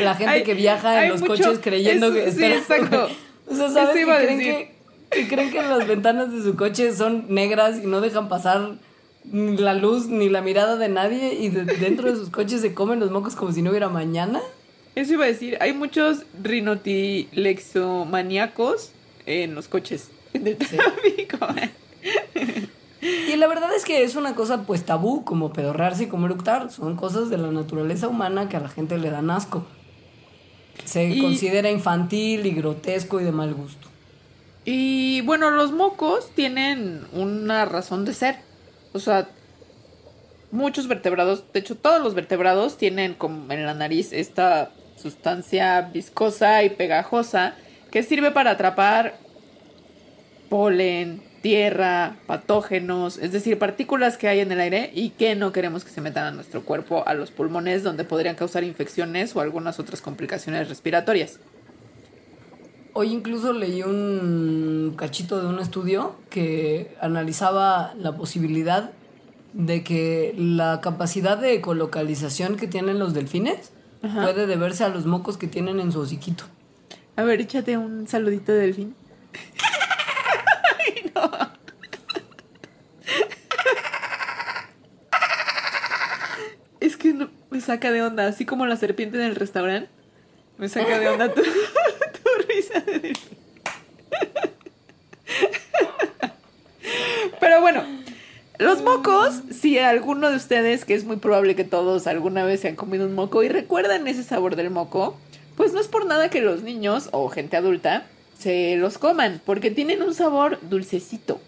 La 0.00 0.14
gente 0.14 0.32
Hay- 0.32 0.42
que 0.44 0.54
viaja 0.54 1.04
en 1.04 1.10
los 1.10 1.20
mucho- 1.20 1.34
coches 1.44 1.58
creyendo 1.62 2.10
que... 2.12 2.22
sí, 2.32 2.42
espera, 2.42 2.56
exacto. 2.56 3.08
O 3.50 3.54
sea, 3.56 3.68
¿sabes 3.68 3.96
que 3.96 4.04
creen 4.04 4.38
decir. 4.38 4.54
que, 4.54 4.74
que 5.10 5.28
creen 5.28 5.50
que 5.50 5.62
las 5.62 5.86
ventanas 5.86 6.32
de 6.32 6.42
su 6.42 6.56
coche 6.56 6.92
son 6.94 7.26
negras 7.28 7.78
y 7.82 7.86
no 7.86 8.00
dejan 8.00 8.28
pasar 8.28 8.76
la 9.30 9.74
luz 9.74 10.06
ni 10.06 10.28
la 10.28 10.40
mirada 10.40 10.76
de 10.76 10.88
nadie 10.88 11.34
y 11.34 11.48
de- 11.50 11.64
dentro 11.64 12.10
de 12.10 12.16
sus 12.16 12.30
coches 12.30 12.60
se 12.62 12.74
comen 12.74 13.00
los 13.00 13.10
mocos 13.10 13.34
como 13.36 13.52
si 13.52 13.62
no 13.62 13.70
hubiera 13.70 13.88
mañana? 13.88 14.40
Eso 14.94 15.12
iba 15.14 15.24
a 15.24 15.28
decir, 15.28 15.56
hay 15.60 15.72
muchos 15.72 16.22
rinotilexomaníacos 16.42 18.92
en 19.26 19.54
los 19.54 19.68
coches. 19.68 20.10
En 20.32 20.46
el 20.46 20.56
tráfico. 20.56 21.38
Y 23.02 23.36
la 23.36 23.46
verdad 23.48 23.70
es 23.74 23.84
que 23.84 24.02
es 24.04 24.14
una 24.16 24.34
cosa 24.34 24.62
pues 24.62 24.84
tabú, 24.84 25.24
como 25.24 25.52
pedorrearse 25.52 26.04
y 26.04 26.06
como 26.06 26.26
eructar. 26.26 26.70
Son 26.70 26.96
cosas 26.96 27.30
de 27.30 27.38
la 27.38 27.50
naturaleza 27.50 28.08
humana 28.08 28.48
que 28.48 28.56
a 28.56 28.60
la 28.60 28.68
gente 28.68 28.96
le 28.98 29.10
dan 29.10 29.30
asco. 29.30 29.64
Se 30.84 31.08
Y- 31.08 31.20
considera 31.20 31.70
infantil 31.70 32.46
y 32.46 32.50
grotesco 32.52 33.20
y 33.20 33.24
de 33.24 33.32
mal 33.32 33.54
gusto. 33.54 33.88
Y 34.64 35.22
bueno, 35.22 35.50
los 35.50 35.72
mocos 35.72 36.30
tienen 36.34 37.06
una 37.12 37.64
razón 37.64 38.04
de 38.04 38.14
ser. 38.14 38.36
O 38.92 38.98
sea, 38.98 39.28
muchos 40.50 40.88
vertebrados, 40.88 41.44
de 41.52 41.60
hecho 41.60 41.76
todos 41.76 42.02
los 42.02 42.14
vertebrados 42.14 42.76
tienen 42.76 43.14
como 43.14 43.52
en 43.52 43.64
la 43.64 43.74
nariz 43.74 44.12
esta 44.12 44.70
sustancia 44.96 45.80
viscosa 45.92 46.62
y 46.62 46.70
pegajosa 46.70 47.54
que 47.90 48.02
sirve 48.02 48.30
para 48.30 48.52
atrapar 48.52 49.14
polen, 50.48 51.22
tierra, 51.42 52.16
patógenos, 52.26 53.18
es 53.18 53.32
decir, 53.32 53.58
partículas 53.58 54.18
que 54.18 54.28
hay 54.28 54.40
en 54.40 54.52
el 54.52 54.60
aire 54.60 54.90
y 54.92 55.10
que 55.10 55.36
no 55.36 55.52
queremos 55.52 55.84
que 55.84 55.90
se 55.90 56.00
metan 56.00 56.26
a 56.26 56.30
nuestro 56.32 56.64
cuerpo, 56.64 57.04
a 57.06 57.14
los 57.14 57.30
pulmones, 57.30 57.82
donde 57.82 58.04
podrían 58.04 58.34
causar 58.34 58.64
infecciones 58.64 59.34
o 59.34 59.40
algunas 59.40 59.78
otras 59.78 60.02
complicaciones 60.02 60.68
respiratorias. 60.68 61.38
Hoy 62.92 63.12
incluso 63.12 63.52
leí 63.52 63.82
un 63.82 64.94
cachito 64.96 65.40
de 65.40 65.46
un 65.46 65.60
estudio 65.60 66.16
que 66.28 66.96
analizaba 67.00 67.94
la 67.94 68.16
posibilidad 68.16 68.90
de 69.52 69.84
que 69.84 70.34
la 70.36 70.80
capacidad 70.80 71.38
de 71.38 71.54
ecolocalización 71.54 72.56
que 72.56 72.66
tienen 72.66 72.98
los 72.98 73.14
delfines 73.14 73.72
puede 74.00 74.46
deberse 74.46 74.84
a 74.84 74.88
los 74.88 75.06
mocos 75.06 75.36
que 75.36 75.46
tienen 75.46 75.78
en 75.78 75.92
su 75.92 76.00
hociquito. 76.00 76.44
A 77.16 77.22
ver, 77.22 77.40
échate 77.40 77.76
un 77.76 78.08
saludito 78.08 78.52
de 78.52 78.58
delfín. 78.58 78.94
Es 86.80 86.96
que 86.96 87.14
me 87.50 87.60
saca 87.60 87.92
de 87.92 88.02
onda, 88.02 88.26
así 88.26 88.46
como 88.46 88.64
la 88.64 88.74
serpiente 88.74 89.18
en 89.18 89.24
el 89.24 89.36
restaurante. 89.36 89.90
Me 90.56 90.68
saca 90.68 90.98
de 90.98 91.08
onda 91.08 91.32
todo. 91.32 91.44
los 98.80 98.98
mocos, 98.98 99.42
si 99.50 99.78
alguno 99.78 100.30
de 100.30 100.36
ustedes, 100.36 100.84
que 100.84 100.94
es 100.94 101.04
muy 101.04 101.16
probable 101.16 101.54
que 101.54 101.64
todos 101.64 102.06
alguna 102.06 102.44
vez 102.44 102.60
se 102.60 102.68
han 102.68 102.76
comido 102.76 103.06
un 103.06 103.14
moco 103.14 103.42
y 103.42 103.48
recuerdan 103.48 104.06
ese 104.08 104.22
sabor 104.22 104.56
del 104.56 104.70
moco, 104.70 105.16
pues 105.56 105.72
no 105.72 105.80
es 105.80 105.88
por 105.88 106.06
nada 106.06 106.30
que 106.30 106.40
los 106.40 106.62
niños 106.62 107.08
o 107.12 107.28
gente 107.28 107.56
adulta 107.56 108.06
se 108.38 108.76
los 108.76 108.96
coman, 108.96 109.40
porque 109.44 109.70
tienen 109.70 110.02
un 110.02 110.14
sabor 110.14 110.58
dulcecito. 110.62 111.40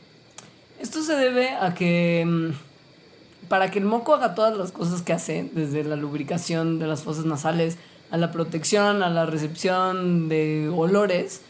Esto 0.80 1.02
se 1.02 1.14
debe 1.14 1.50
a 1.50 1.74
que 1.74 2.24
mm, 2.26 3.48
para 3.48 3.70
que 3.70 3.78
el 3.78 3.86
moco 3.86 4.14
haga 4.14 4.34
todas 4.34 4.56
las 4.56 4.72
cosas 4.72 5.00
que 5.02 5.12
hace, 5.12 5.48
desde 5.52 5.84
la 5.84 5.96
lubricación 5.96 6.78
de 6.78 6.86
las 6.86 7.02
fosas 7.02 7.24
nasales, 7.24 7.78
a 8.10 8.18
la 8.18 8.30
protección, 8.30 9.02
a 9.02 9.08
la 9.08 9.24
recepción 9.24 10.28
de 10.28 10.70
olores, 10.74 11.40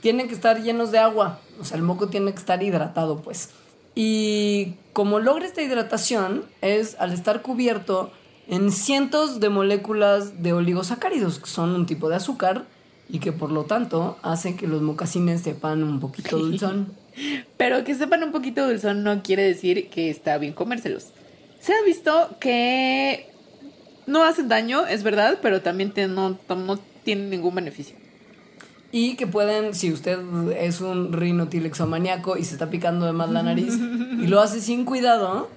tienen 0.00 0.28
que 0.28 0.34
estar 0.34 0.62
llenos 0.62 0.92
de 0.92 0.98
agua. 0.98 1.40
O 1.60 1.64
sea, 1.64 1.76
el 1.76 1.82
moco 1.82 2.08
tiene 2.08 2.32
que 2.32 2.38
estar 2.38 2.62
hidratado, 2.62 3.20
pues. 3.20 3.50
Y 3.98 4.74
como 4.92 5.20
logra 5.20 5.46
esta 5.46 5.62
hidratación 5.62 6.44
es 6.60 6.96
al 7.00 7.14
estar 7.14 7.40
cubierto 7.40 8.12
en 8.46 8.70
cientos 8.70 9.40
de 9.40 9.48
moléculas 9.48 10.42
de 10.42 10.52
oligosacáridos, 10.52 11.38
que 11.38 11.46
son 11.46 11.70
un 11.70 11.86
tipo 11.86 12.10
de 12.10 12.16
azúcar 12.16 12.66
y 13.08 13.20
que 13.20 13.32
por 13.32 13.50
lo 13.50 13.64
tanto 13.64 14.18
hacen 14.22 14.58
que 14.58 14.66
los 14.66 14.82
mocasines 14.82 15.40
sepan 15.40 15.82
un 15.82 15.98
poquito 15.98 16.36
dulzón. 16.38 16.92
Pero 17.56 17.84
que 17.84 17.94
sepan 17.94 18.22
un 18.22 18.32
poquito 18.32 18.68
dulzón 18.68 19.02
no 19.02 19.22
quiere 19.22 19.44
decir 19.44 19.88
que 19.88 20.10
está 20.10 20.36
bien 20.36 20.52
comérselos. 20.52 21.12
Se 21.58 21.72
ha 21.72 21.82
visto 21.82 22.36
que 22.38 23.30
no 24.06 24.24
hacen 24.24 24.48
daño, 24.48 24.86
es 24.86 25.02
verdad, 25.02 25.38
pero 25.40 25.62
también 25.62 25.94
no 26.04 26.38
tienen 27.02 27.30
ningún 27.30 27.54
beneficio. 27.54 27.96
Y 28.92 29.16
que 29.16 29.26
pueden, 29.26 29.74
si 29.74 29.92
usted 29.92 30.18
es 30.58 30.80
un 30.80 31.12
rinotilexomaniaco 31.12 32.36
y 32.36 32.44
se 32.44 32.52
está 32.54 32.70
picando 32.70 33.06
de 33.06 33.12
más 33.12 33.30
la 33.30 33.42
nariz 33.42 33.74
y 33.76 34.26
lo 34.26 34.40
hace 34.40 34.60
sin 34.60 34.84
cuidado, 34.84 35.48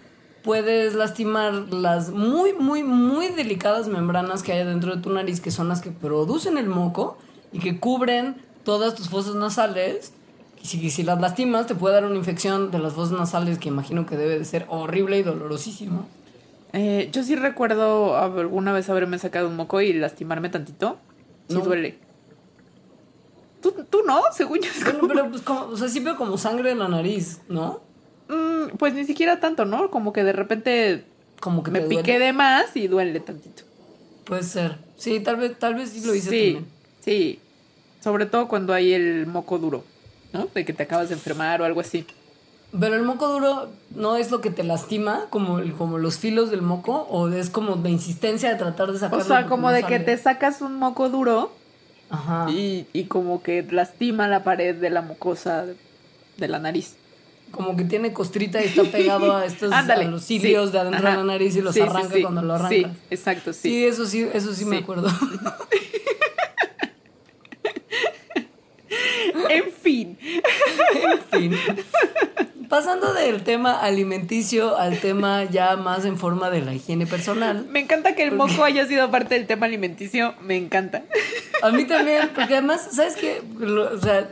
puedes 0.44 0.96
lastimar 0.96 1.54
las 1.74 2.10
muy, 2.10 2.54
muy, 2.54 2.84
muy 2.84 3.28
delicadas 3.30 3.88
membranas 3.88 4.42
que 4.44 4.54
hay 4.54 4.66
dentro 4.66 4.96
de 4.96 5.02
tu 5.02 5.12
nariz, 5.12 5.42
que 5.42 5.52
son 5.52 5.68
las 5.70 5.82
que 5.82 5.92
producen 5.92 6.58
el 6.58 6.68
moco 6.68 7.18
y 7.52 7.60
que 7.60 7.80
cubren 7.80 8.36
todas 8.64 8.96
tus 8.96 9.10
fosas 9.10 9.36
nasales. 9.36 10.14
Y 10.62 10.66
si, 10.68 10.90
si 10.90 11.04
las 11.04 11.22
lastimas, 11.22 11.68
te 11.68 11.76
puede 11.76 11.96
dar 11.96 12.06
una 12.06 12.16
infección 12.18 12.72
de 12.72 12.80
las 12.80 12.94
fosas 12.94 13.18
nasales 13.18 13.60
que 13.60 13.70
imagino 13.70 14.06
que 14.06 14.18
debe 14.18 14.38
de 14.40 14.46
ser 14.46 14.66
horrible 14.70 15.18
y 15.20 15.24
dolorosísimo. 15.24 16.08
Eh, 16.74 17.10
yo 17.12 17.24
sí 17.24 17.36
recuerdo 17.36 18.18
alguna 18.18 18.74
vez 18.74 18.90
haberme 18.90 19.18
sacado 19.20 19.48
un 19.48 19.56
moco 19.56 19.82
y 19.82 19.94
lastimarme 19.94 20.50
tantito. 20.50 20.98
Sí 21.48 21.56
No. 21.56 21.62
duele. 21.62 21.98
¿Tú, 23.62 23.74
tú 23.90 24.00
no, 24.06 24.22
según 24.34 24.60
yo. 24.60 24.70
es 24.70 24.84
como- 24.86 25.08
pero 25.08 25.30
pues 25.30 25.42
como, 25.42 25.62
o 25.66 25.78
sea, 25.78 25.88
sí 25.90 26.00
veo 26.00 26.16
como 26.16 26.38
sangre 26.38 26.72
en 26.72 26.80
la 26.80 26.88
nariz, 26.88 27.40
¿no? 27.50 27.82
Mm, 28.30 28.78
pues 28.78 28.94
ni 28.94 29.06
siquiera 29.06 29.40
tanto, 29.40 29.66
¿no? 29.66 29.90
Como 29.92 30.14
que 30.14 30.24
de 30.24 30.34
repente 30.34 31.04
Como 31.40 31.64
que 31.64 31.72
me 31.72 31.82
piqué 31.82 32.14
duele. 32.14 32.26
de 32.26 32.34
más 32.34 32.76
y 32.76 32.88
duele 32.88 33.20
tantito. 33.20 33.64
Puede 34.26 34.44
ser. 34.44 34.78
Sí, 34.98 35.20
tal 35.20 35.38
vez, 35.38 35.58
tal 35.58 35.76
vez 35.76 35.90
sí 35.90 36.02
lo 36.06 36.14
hice 36.14 36.30
sí, 36.30 36.54
también. 36.54 36.66
sí. 37.04 37.40
Sobre 38.04 38.26
todo 38.28 38.48
cuando 38.48 38.74
hay 38.74 38.94
el 38.94 39.26
moco 39.28 39.58
duro, 39.58 39.84
¿no? 40.32 40.48
De 40.54 40.64
que 40.64 40.72
te 40.74 40.84
acabas 40.84 41.10
de 41.10 41.16
enfermar 41.16 41.62
o 41.62 41.66
algo 41.66 41.82
así. 41.82 42.06
Pero 42.80 42.94
el 42.96 43.02
moco 43.02 43.28
duro 43.30 43.70
no 43.96 44.16
es 44.16 44.30
lo 44.32 44.42
que 44.42 44.52
te 44.52 44.64
lastima, 44.64 45.26
como, 45.32 45.58
el- 45.60 45.74
como 45.74 45.98
los 45.98 46.18
filos 46.20 46.52
del 46.52 46.62
moco, 46.62 47.08
o 47.10 47.28
es 47.30 47.50
como 47.50 47.76
de 47.78 47.90
insistencia 47.90 48.50
de 48.50 48.56
tratar 48.56 48.92
de 48.92 49.00
sacarlo. 49.00 49.24
O 49.24 49.28
sea, 49.28 49.48
como 49.48 49.70
no 49.70 49.74
de 49.74 49.84
que 49.84 50.00
te 50.00 50.16
sacas 50.18 50.62
un 50.62 50.76
moco 50.76 51.10
duro 51.10 51.52
Ajá. 52.10 52.48
y, 52.50 52.88
y 52.94 53.04
como 53.06 53.44
que 53.44 53.64
lastima 53.70 54.28
la 54.28 54.44
pared 54.44 54.76
de 54.76 54.90
la 54.90 55.02
mucosa 55.02 55.66
de, 56.38 56.48
la 56.48 56.60
nariz. 56.60 56.96
Como 57.52 57.76
que 57.76 57.84
tiene 57.84 58.14
costrita 58.14 58.62
y 58.62 58.66
está 58.66 58.84
pegado 58.84 59.36
a 59.36 59.46
estos 59.46 59.72
Ándale. 59.74 60.06
a 60.06 60.08
los 60.10 60.24
cilios 60.24 60.68
sí, 60.68 60.72
de 60.74 60.80
adentro 60.80 61.00
ajá. 61.08 61.12
de 61.12 61.18
la 61.18 61.24
nariz 61.34 61.56
y 61.56 61.62
los 61.62 61.74
Sí, 61.74 61.82
arranca 61.82 62.14
sí. 62.16 62.22
cuando 62.22 62.42
lo 62.42 62.54
arranca. 62.56 62.76
Sí, 62.76 62.86
exacto, 63.10 63.54
Sí, 63.54 63.60
sí. 63.70 63.86
eso 63.86 64.06
sí, 64.06 64.28
eso 64.34 64.54
sí, 64.54 64.66
me 64.66 64.78
acuerdo. 64.78 65.10
En 69.50 69.72
fin. 69.72 70.18
en 70.22 71.20
fin. 71.32 71.56
Pasando 72.70 73.14
del 73.14 73.44
tema 73.44 73.80
alimenticio 73.80 74.78
al 74.78 75.00
tema 75.00 75.44
ya 75.46 75.76
más 75.76 76.06
en 76.06 76.18
forma 76.18 76.52
de 76.52 76.62
la 76.62 76.76
higiene 76.76 77.08
personal. 77.08 77.66
Me 77.72 77.80
encanta 77.80 78.14
que 78.14 78.24
el 78.24 78.32
moco 78.32 78.64
haya 78.64 78.86
sido 78.86 79.10
parte 79.10 79.34
del 79.36 79.48
tema 79.48 79.66
alimenticio. 79.66 80.36
Me 80.44 80.56
encanta. 80.56 81.04
A 81.64 81.72
mí 81.72 81.86
también, 81.86 82.30
porque 82.36 82.54
además, 82.54 82.90
¿sabes 82.92 83.16
qué? 83.16 83.42
O 83.92 84.00
sea, 84.00 84.30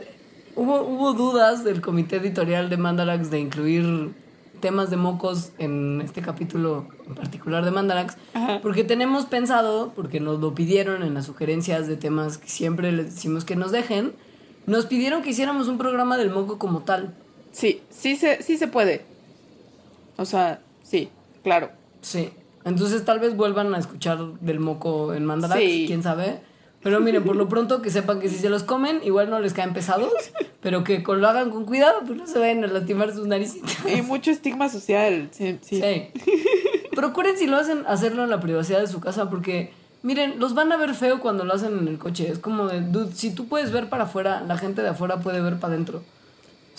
hubo, 0.54 0.82
hubo 0.82 1.14
dudas 1.14 1.64
del 1.64 1.80
comité 1.80 2.16
editorial 2.16 2.70
de 2.70 2.76
Mandarax 2.76 3.30
de 3.30 3.40
incluir 3.40 4.12
temas 4.60 4.90
de 4.90 4.96
mocos 4.96 5.52
en 5.58 6.00
este 6.04 6.22
capítulo 6.22 6.86
en 7.06 7.14
particular 7.14 7.64
de 7.64 7.70
Mandarax, 7.70 8.16
Ajá. 8.34 8.60
porque 8.60 8.84
tenemos 8.84 9.26
pensado, 9.26 9.92
porque 9.94 10.20
nos 10.20 10.40
lo 10.40 10.54
pidieron 10.54 11.02
en 11.02 11.14
las 11.14 11.26
sugerencias 11.26 11.86
de 11.86 11.96
temas 11.96 12.38
que 12.38 12.48
siempre 12.48 12.92
les 12.92 13.14
decimos 13.14 13.44
que 13.44 13.56
nos 13.56 13.72
dejen, 13.72 14.12
nos 14.66 14.86
pidieron 14.86 15.22
que 15.22 15.30
hiciéramos 15.30 15.68
un 15.68 15.78
programa 15.78 16.16
del 16.16 16.30
moco 16.30 16.58
como 16.58 16.80
tal. 16.80 17.14
Sí, 17.52 17.82
sí 17.90 18.16
se, 18.16 18.42
sí 18.42 18.56
se 18.56 18.68
puede. 18.68 19.04
O 20.16 20.24
sea, 20.24 20.60
sí, 20.82 21.08
claro. 21.42 21.70
Sí. 22.02 22.30
Entonces 22.64 23.04
tal 23.04 23.18
vez 23.20 23.36
vuelvan 23.36 23.74
a 23.74 23.78
escuchar 23.78 24.18
del 24.40 24.60
moco 24.60 25.14
en 25.14 25.24
Mandarax, 25.24 25.60
Sí. 25.60 25.84
quién 25.86 26.02
sabe. 26.02 26.40
Pero 26.82 27.00
miren, 27.00 27.24
por 27.24 27.34
lo 27.34 27.48
pronto 27.48 27.82
que 27.82 27.90
sepan 27.90 28.20
que 28.20 28.28
si 28.28 28.36
se 28.36 28.48
los 28.48 28.62
comen, 28.62 29.00
igual 29.04 29.30
no 29.30 29.40
les 29.40 29.52
caen 29.52 29.72
pesados, 29.72 30.12
pero 30.60 30.84
que 30.84 31.00
lo 31.06 31.28
hagan 31.28 31.50
con 31.50 31.64
cuidado, 31.64 32.00
pues 32.06 32.16
no 32.18 32.26
se 32.26 32.38
vayan 32.38 32.62
a 32.62 32.68
lastimar 32.68 33.12
sus 33.12 33.26
naricitas. 33.26 33.76
Y 33.92 34.02
mucho 34.02 34.30
estigma 34.30 34.68
social. 34.68 35.28
Sí, 35.32 35.58
sí. 35.62 35.80
Sí. 35.80 36.08
Procuren 36.94 37.36
si 37.36 37.46
lo 37.46 37.56
hacen, 37.56 37.84
hacerlo 37.86 38.24
en 38.24 38.30
la 38.30 38.40
privacidad 38.40 38.80
de 38.80 38.86
su 38.86 39.00
casa, 39.00 39.28
porque 39.30 39.72
miren, 40.02 40.38
los 40.38 40.54
van 40.54 40.70
a 40.72 40.76
ver 40.76 40.94
feo 40.94 41.20
cuando 41.20 41.44
lo 41.44 41.54
hacen 41.54 41.76
en 41.78 41.88
el 41.88 41.98
coche. 41.98 42.30
Es 42.30 42.38
como 42.38 42.66
de, 42.68 42.80
dude, 42.80 43.12
si 43.12 43.30
tú 43.34 43.48
puedes 43.48 43.72
ver 43.72 43.88
para 43.88 44.04
afuera, 44.04 44.44
la 44.46 44.56
gente 44.56 44.82
de 44.82 44.88
afuera 44.88 45.18
puede 45.20 45.40
ver 45.40 45.58
para 45.58 45.74
adentro. 45.74 46.02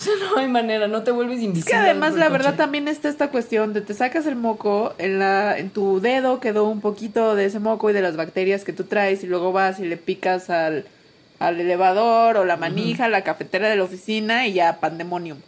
O 0.00 0.02
sea, 0.02 0.14
no 0.30 0.38
hay 0.38 0.48
manera, 0.48 0.88
no 0.88 1.02
te 1.02 1.10
vuelves 1.10 1.38
Es 1.38 1.44
invisible. 1.44 1.72
que 1.72 1.76
además 1.76 2.14
la 2.14 2.30
verdad 2.30 2.56
también 2.56 2.88
está 2.88 3.10
esta 3.10 3.30
cuestión 3.30 3.74
de 3.74 3.82
te 3.82 3.92
sacas 3.92 4.26
el 4.26 4.34
moco, 4.36 4.94
en, 4.96 5.18
la, 5.18 5.58
en 5.58 5.68
tu 5.68 6.00
dedo 6.00 6.40
quedó 6.40 6.64
un 6.68 6.80
poquito 6.80 7.34
de 7.34 7.44
ese 7.44 7.58
moco 7.58 7.90
y 7.90 7.92
de 7.92 8.00
las 8.00 8.16
bacterias 8.16 8.64
que 8.64 8.72
tú 8.72 8.84
traes 8.84 9.22
y 9.24 9.26
luego 9.26 9.52
vas 9.52 9.78
y 9.78 9.84
le 9.84 9.98
picas 9.98 10.48
al, 10.48 10.86
al 11.38 11.60
elevador 11.60 12.38
o 12.38 12.44
la 12.46 12.56
manija, 12.56 13.08
la 13.10 13.24
cafetera 13.24 13.68
de 13.68 13.76
la 13.76 13.84
oficina 13.84 14.46
y 14.46 14.54
ya 14.54 14.80
pandemonium. 14.80 15.38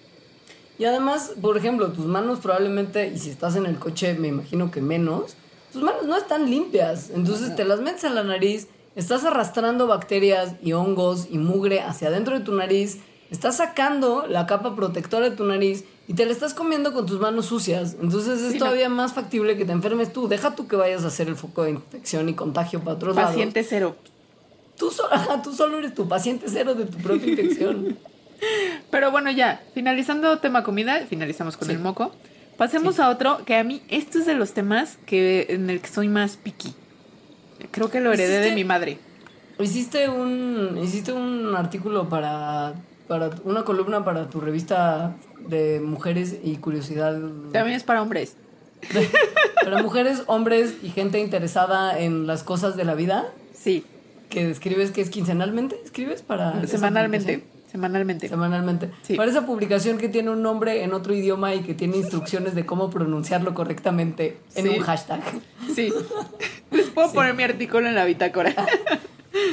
Y 0.78 0.84
además, 0.84 1.32
por 1.40 1.56
ejemplo, 1.56 1.92
tus 1.92 2.06
manos 2.06 2.40
probablemente, 2.40 3.08
y 3.08 3.18
si 3.18 3.30
estás 3.30 3.56
en 3.56 3.66
el 3.66 3.78
coche, 3.78 4.14
me 4.14 4.28
imagino 4.28 4.70
que 4.70 4.80
menos, 4.80 5.36
tus 5.72 5.82
manos 5.82 6.04
no 6.04 6.16
están 6.16 6.50
limpias. 6.50 7.10
Entonces 7.14 7.54
te 7.56 7.64
las 7.64 7.80
metes 7.80 8.04
a 8.04 8.10
la 8.10 8.24
nariz, 8.24 8.68
estás 8.96 9.24
arrastrando 9.24 9.86
bacterias 9.86 10.56
y 10.62 10.72
hongos 10.72 11.28
y 11.30 11.38
mugre 11.38 11.80
hacia 11.80 12.08
adentro 12.08 12.38
de 12.38 12.44
tu 12.44 12.54
nariz, 12.54 12.98
estás 13.32 13.56
sacando 13.56 14.26
la 14.28 14.46
capa 14.46 14.76
protectora 14.76 15.28
de 15.30 15.36
tu 15.36 15.44
nariz 15.44 15.84
y 16.06 16.14
te 16.14 16.24
la 16.26 16.30
estás 16.32 16.54
comiendo 16.54 16.92
con 16.92 17.06
tus 17.06 17.18
manos 17.20 17.46
sucias. 17.46 17.96
Entonces 18.00 18.40
es 18.40 18.52
Sí, 18.52 18.58
no. 18.58 18.66
todavía 18.66 18.88
más 18.88 19.12
factible 19.14 19.56
que 19.56 19.64
te 19.64 19.72
enfermes 19.72 20.12
tú. 20.12 20.28
Deja 20.28 20.54
tú 20.54 20.68
que 20.68 20.76
vayas 20.76 21.02
a 21.04 21.08
hacer 21.08 21.26
el 21.28 21.34
foco 21.36 21.64
de 21.64 21.70
infección 21.70 22.28
y 22.28 22.34
contagio 22.34 22.78
para 22.80 22.92
otros 22.96 23.16
lados. 23.16 23.30
Paciente 23.32 23.64
cero. 23.68 23.96
Tú, 24.78 24.90
so- 24.90 25.08
tú 25.42 25.52
solo 25.52 25.78
eres 25.78 25.94
tu 25.94 26.06
paciente 26.06 26.46
cero 26.48 26.74
de 26.74 26.84
tu 26.84 26.98
propia 26.98 27.28
infección. 27.30 27.96
Pero 28.90 29.10
bueno, 29.10 29.30
ya, 29.30 29.62
finalizando 29.74 30.38
tema 30.38 30.62
comida, 30.62 31.06
finalizamos 31.08 31.56
con 31.56 31.68
Sí. 31.68 31.74
el 31.74 31.80
moco. 31.80 32.12
Pasemos 32.58 32.96
Sí. 32.96 33.02
a 33.02 33.08
otro 33.08 33.44
que 33.44 33.56
a 33.56 33.64
mí, 33.64 33.82
este 33.88 34.18
es 34.18 34.26
de 34.26 34.34
los 34.34 34.52
temas 34.52 34.98
que 35.06 35.46
en 35.50 35.70
el 35.70 35.80
que 35.80 35.88
soy 35.88 36.08
más 36.08 36.36
picky. 36.36 36.74
Creo 37.70 37.88
que 37.90 38.00
lo 38.00 38.12
heredé 38.12 38.40
de 38.40 38.48
¿Hiciste- 38.48 38.54
mi 38.54 38.64
madre. 38.64 38.98
Hiciste 39.60 40.08
un, 40.08 40.78
hiciste 40.82 41.12
un 41.12 41.54
artículo 41.56 42.08
para, 42.08 42.74
para 43.12 43.28
una 43.44 43.62
columna 43.62 44.06
para 44.06 44.30
tu 44.30 44.40
revista 44.40 45.14
de 45.46 45.80
mujeres 45.84 46.38
y 46.42 46.56
curiosidad. 46.56 47.12
También 47.52 47.76
es 47.76 47.82
para 47.82 48.00
hombres. 48.00 48.36
Para 49.62 49.82
mujeres, 49.82 50.22
hombres 50.28 50.76
y 50.82 50.88
gente 50.88 51.20
interesada 51.20 51.96
en 52.00 52.26
las 52.26 52.42
cosas 52.42 52.74
de 52.74 52.84
la 52.84 52.94
vida. 52.94 53.26
Sí, 53.54 53.84
Que 54.30 54.50
escribes 54.50 54.90
que 54.92 55.02
es 55.02 55.10
quincenalmente. 55.10 55.78
¿Escribes 55.84 56.22
para. 56.22 56.66
semanalmente. 56.66 57.44
Semanalmente. 57.70 58.28
Semanalmente. 58.28 58.90
Sí. 59.02 59.14
Para 59.14 59.30
esa 59.30 59.44
publicación 59.46 59.98
que 59.98 60.08
tiene 60.08 60.30
un 60.30 60.40
nombre 60.42 60.82
en 60.84 60.94
otro 60.94 61.14
idioma 61.14 61.54
y 61.54 61.60
que 61.62 61.74
tiene 61.74 61.98
instrucciones 61.98 62.54
de 62.54 62.64
cómo 62.66 62.88
pronunciarlo 62.90 63.52
correctamente 63.54 64.38
en 64.56 64.64
Sí. 64.66 64.78
un 64.78 64.84
hashtag. 64.84 65.20
Sí. 65.74 65.92
Les 66.70 66.86
puedo 66.88 67.12
poner 67.12 67.34
mi 67.34 67.42
artículo 67.44 67.86
en 67.88 67.94
la 67.94 68.04
bitácora. 68.06 68.54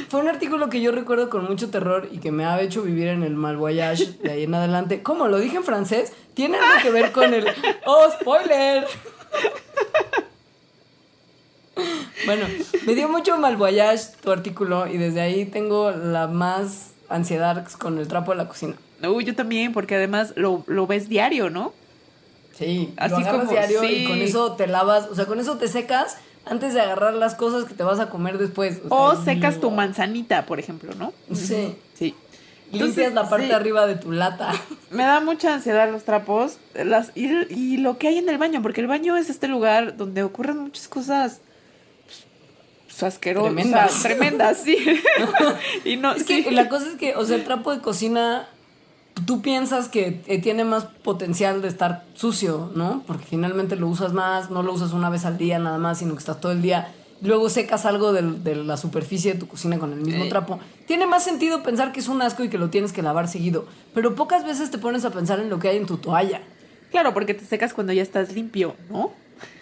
Fue 0.09 0.19
un 0.19 0.27
artículo 0.27 0.69
que 0.69 0.82
yo 0.82 0.91
recuerdo 0.91 1.30
con 1.30 1.45
mucho 1.45 1.69
terror 1.69 2.09
y 2.11 2.19
que 2.19 2.32
me 2.32 2.45
ha 2.45 2.59
hecho 2.61 2.82
vivir 2.82 3.07
en 3.07 3.23
el 3.23 3.36
mal 3.36 3.57
voyage 3.57 4.13
de 4.21 4.32
ahí 4.32 4.43
en 4.43 4.53
adelante. 4.53 5.01
¿Cómo 5.01 5.27
lo 5.27 5.38
dije 5.39 5.57
en 5.57 5.63
francés? 5.63 6.13
Tiene 6.34 6.57
algo 6.57 6.82
que 6.82 6.91
ver 6.91 7.11
con 7.11 7.34
el... 7.34 7.47
¡Oh, 7.86 8.07
spoiler! 8.19 8.86
Bueno, 12.25 12.45
me 12.86 12.93
dio 12.95 13.07
mucho 13.07 13.38
mal 13.38 13.55
voyage 13.55 14.17
tu 14.21 14.32
artículo 14.32 14.88
y 14.88 14.97
desde 14.97 15.21
ahí 15.21 15.45
tengo 15.45 15.91
la 15.91 16.27
más 16.27 16.91
ansiedad 17.07 17.65
con 17.80 17.97
el 17.97 18.07
trapo 18.07 18.32
de 18.32 18.38
la 18.38 18.47
cocina. 18.47 18.75
Uy, 19.01 19.23
yo 19.23 19.36
también, 19.36 19.71
porque 19.71 19.95
además 19.95 20.34
lo, 20.36 20.63
lo 20.67 20.88
ves 20.88 21.07
diario, 21.07 21.49
¿no? 21.49 21.73
Sí, 22.57 22.93
Así 22.97 23.15
así 23.15 23.23
como 23.23 23.49
diario 23.49 23.84
y 23.86 24.05
con 24.05 24.17
eso 24.17 24.53
te 24.53 24.67
lavas, 24.67 25.07
o 25.09 25.15
sea, 25.15 25.25
con 25.25 25.39
eso 25.39 25.57
te 25.57 25.69
secas 25.69 26.17
antes 26.49 26.73
de 26.73 26.81
agarrar 26.81 27.13
las 27.13 27.35
cosas 27.35 27.65
que 27.65 27.73
te 27.73 27.83
vas 27.83 27.99
a 27.99 28.09
comer 28.09 28.37
después. 28.37 28.81
O 28.89 29.15
sea, 29.15 29.23
secas 29.25 29.59
tu 29.59 29.71
manzanita, 29.71 30.45
por 30.45 30.59
ejemplo, 30.59 30.93
¿no? 30.95 31.13
Sí. 31.33 31.75
Sí. 31.93 32.15
Limpias 32.71 32.89
Entonces, 32.97 33.13
la 33.15 33.27
parte 33.29 33.45
sí. 33.45 33.49
de 33.49 33.55
arriba 33.55 33.87
de 33.87 33.95
tu 33.95 34.11
lata. 34.11 34.51
Me 34.91 35.03
da 35.03 35.19
mucha 35.21 35.53
ansiedad 35.55 35.91
los 35.91 36.03
trapos 36.03 36.57
las, 36.75 37.11
y, 37.15 37.27
y 37.51 37.77
lo 37.77 37.97
que 37.97 38.07
hay 38.09 38.17
en 38.19 38.29
el 38.29 38.37
baño, 38.37 38.61
porque 38.61 38.81
el 38.81 38.87
baño 38.87 39.15
es 39.17 39.29
este 39.29 39.47
lugar 39.47 39.97
donde 39.97 40.21
ocurren 40.23 40.57
muchas 40.59 40.87
cosas 40.87 41.41
pues, 42.85 43.01
asquerosas, 43.03 43.53
Tremendas. 43.53 44.01
tremendas, 44.03 44.57
sí. 44.63 44.77
y 45.85 45.97
no, 45.97 46.11
Es 46.13 46.25
sí. 46.25 46.43
que 46.43 46.51
la 46.51 46.69
cosa 46.69 46.87
es 46.91 46.95
que, 46.97 47.15
o 47.15 47.25
sea, 47.25 47.37
el 47.37 47.43
trapo 47.43 47.73
de 47.73 47.81
cocina, 47.81 48.47
tú 49.26 49.41
piensas 49.41 49.89
que 49.89 50.22
eh, 50.28 50.41
tiene 50.41 50.64
más 50.64 50.86
potencial 50.86 51.62
de 51.62 51.68
estar 51.68 52.05
sucio, 52.14 52.72
¿no? 52.76 53.03
Porque 53.05 53.26
finalmente 53.26 53.76
lo 53.76 53.88
usas 53.88 54.14
más, 54.14 54.49
no 54.49 54.64
lo 54.64 54.74
usas 54.74 54.93
una 54.93 55.10
vez 55.10 55.26
al 55.26 55.38
día 55.38 55.60
nada 55.60 55.78
más, 55.78 55.99
sino 55.99 56.14
que 56.14 56.20
estás 56.20 56.39
todo 56.39 56.51
el 56.51 56.62
día. 56.62 56.93
Luego 57.22 57.49
secas 57.49 57.86
algo 57.86 58.14
de, 58.14 58.55
la 58.55 58.78
superficie 58.78 59.34
de 59.34 59.39
tu 59.39 59.47
cocina 59.47 59.78
con 59.78 59.91
el 59.91 59.99
mismo 59.99 60.28
trapo. 60.30 60.60
Tiene 60.88 61.05
más 61.05 61.24
sentido 61.24 61.64
pensar 61.64 61.91
que 61.91 61.99
es 61.99 62.07
un 62.07 62.22
asco 62.22 62.43
y 62.45 62.49
que 62.49 62.57
lo 62.57 62.70
tienes 62.70 62.93
que 62.93 63.01
lavar 63.01 63.28
seguido. 63.28 63.66
Pero 63.93 64.16
pocas 64.16 64.45
veces 64.45 64.72
te 64.72 64.78
pones 64.78 65.03
a 65.03 65.12
pensar 65.12 65.39
en 65.39 65.49
lo 65.49 65.60
que 65.60 65.68
hay 65.68 65.78
en 65.78 65.86
tu 65.86 65.97
toalla. 65.97 66.41
Claro, 66.91 67.14
porque 67.14 67.34
te 67.34 67.43
secas 67.43 67.74
cuando 67.74 67.91
ya 67.91 68.01
estás 68.01 68.32
limpio, 68.34 68.76
¿no? 68.89 69.12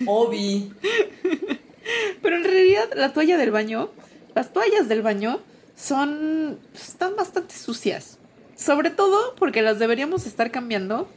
Obi. 0.06 0.72
Pero 2.22 2.36
en 2.36 2.44
realidad 2.44 2.90
la 2.96 3.12
toalla 3.14 3.38
del 3.38 3.52
baño, 3.52 3.90
las 4.36 4.54
toallas 4.54 4.88
del 4.88 5.02
baño 5.02 5.40
son 5.76 6.60
están 6.76 7.16
bastante 7.16 7.56
sucias. 7.56 8.17
Sobre 8.58 8.90
todo 8.90 9.36
porque 9.36 9.62
las 9.62 9.80
deberíamos 9.80 10.26
estar 10.26 10.52
cambiando 10.52 11.08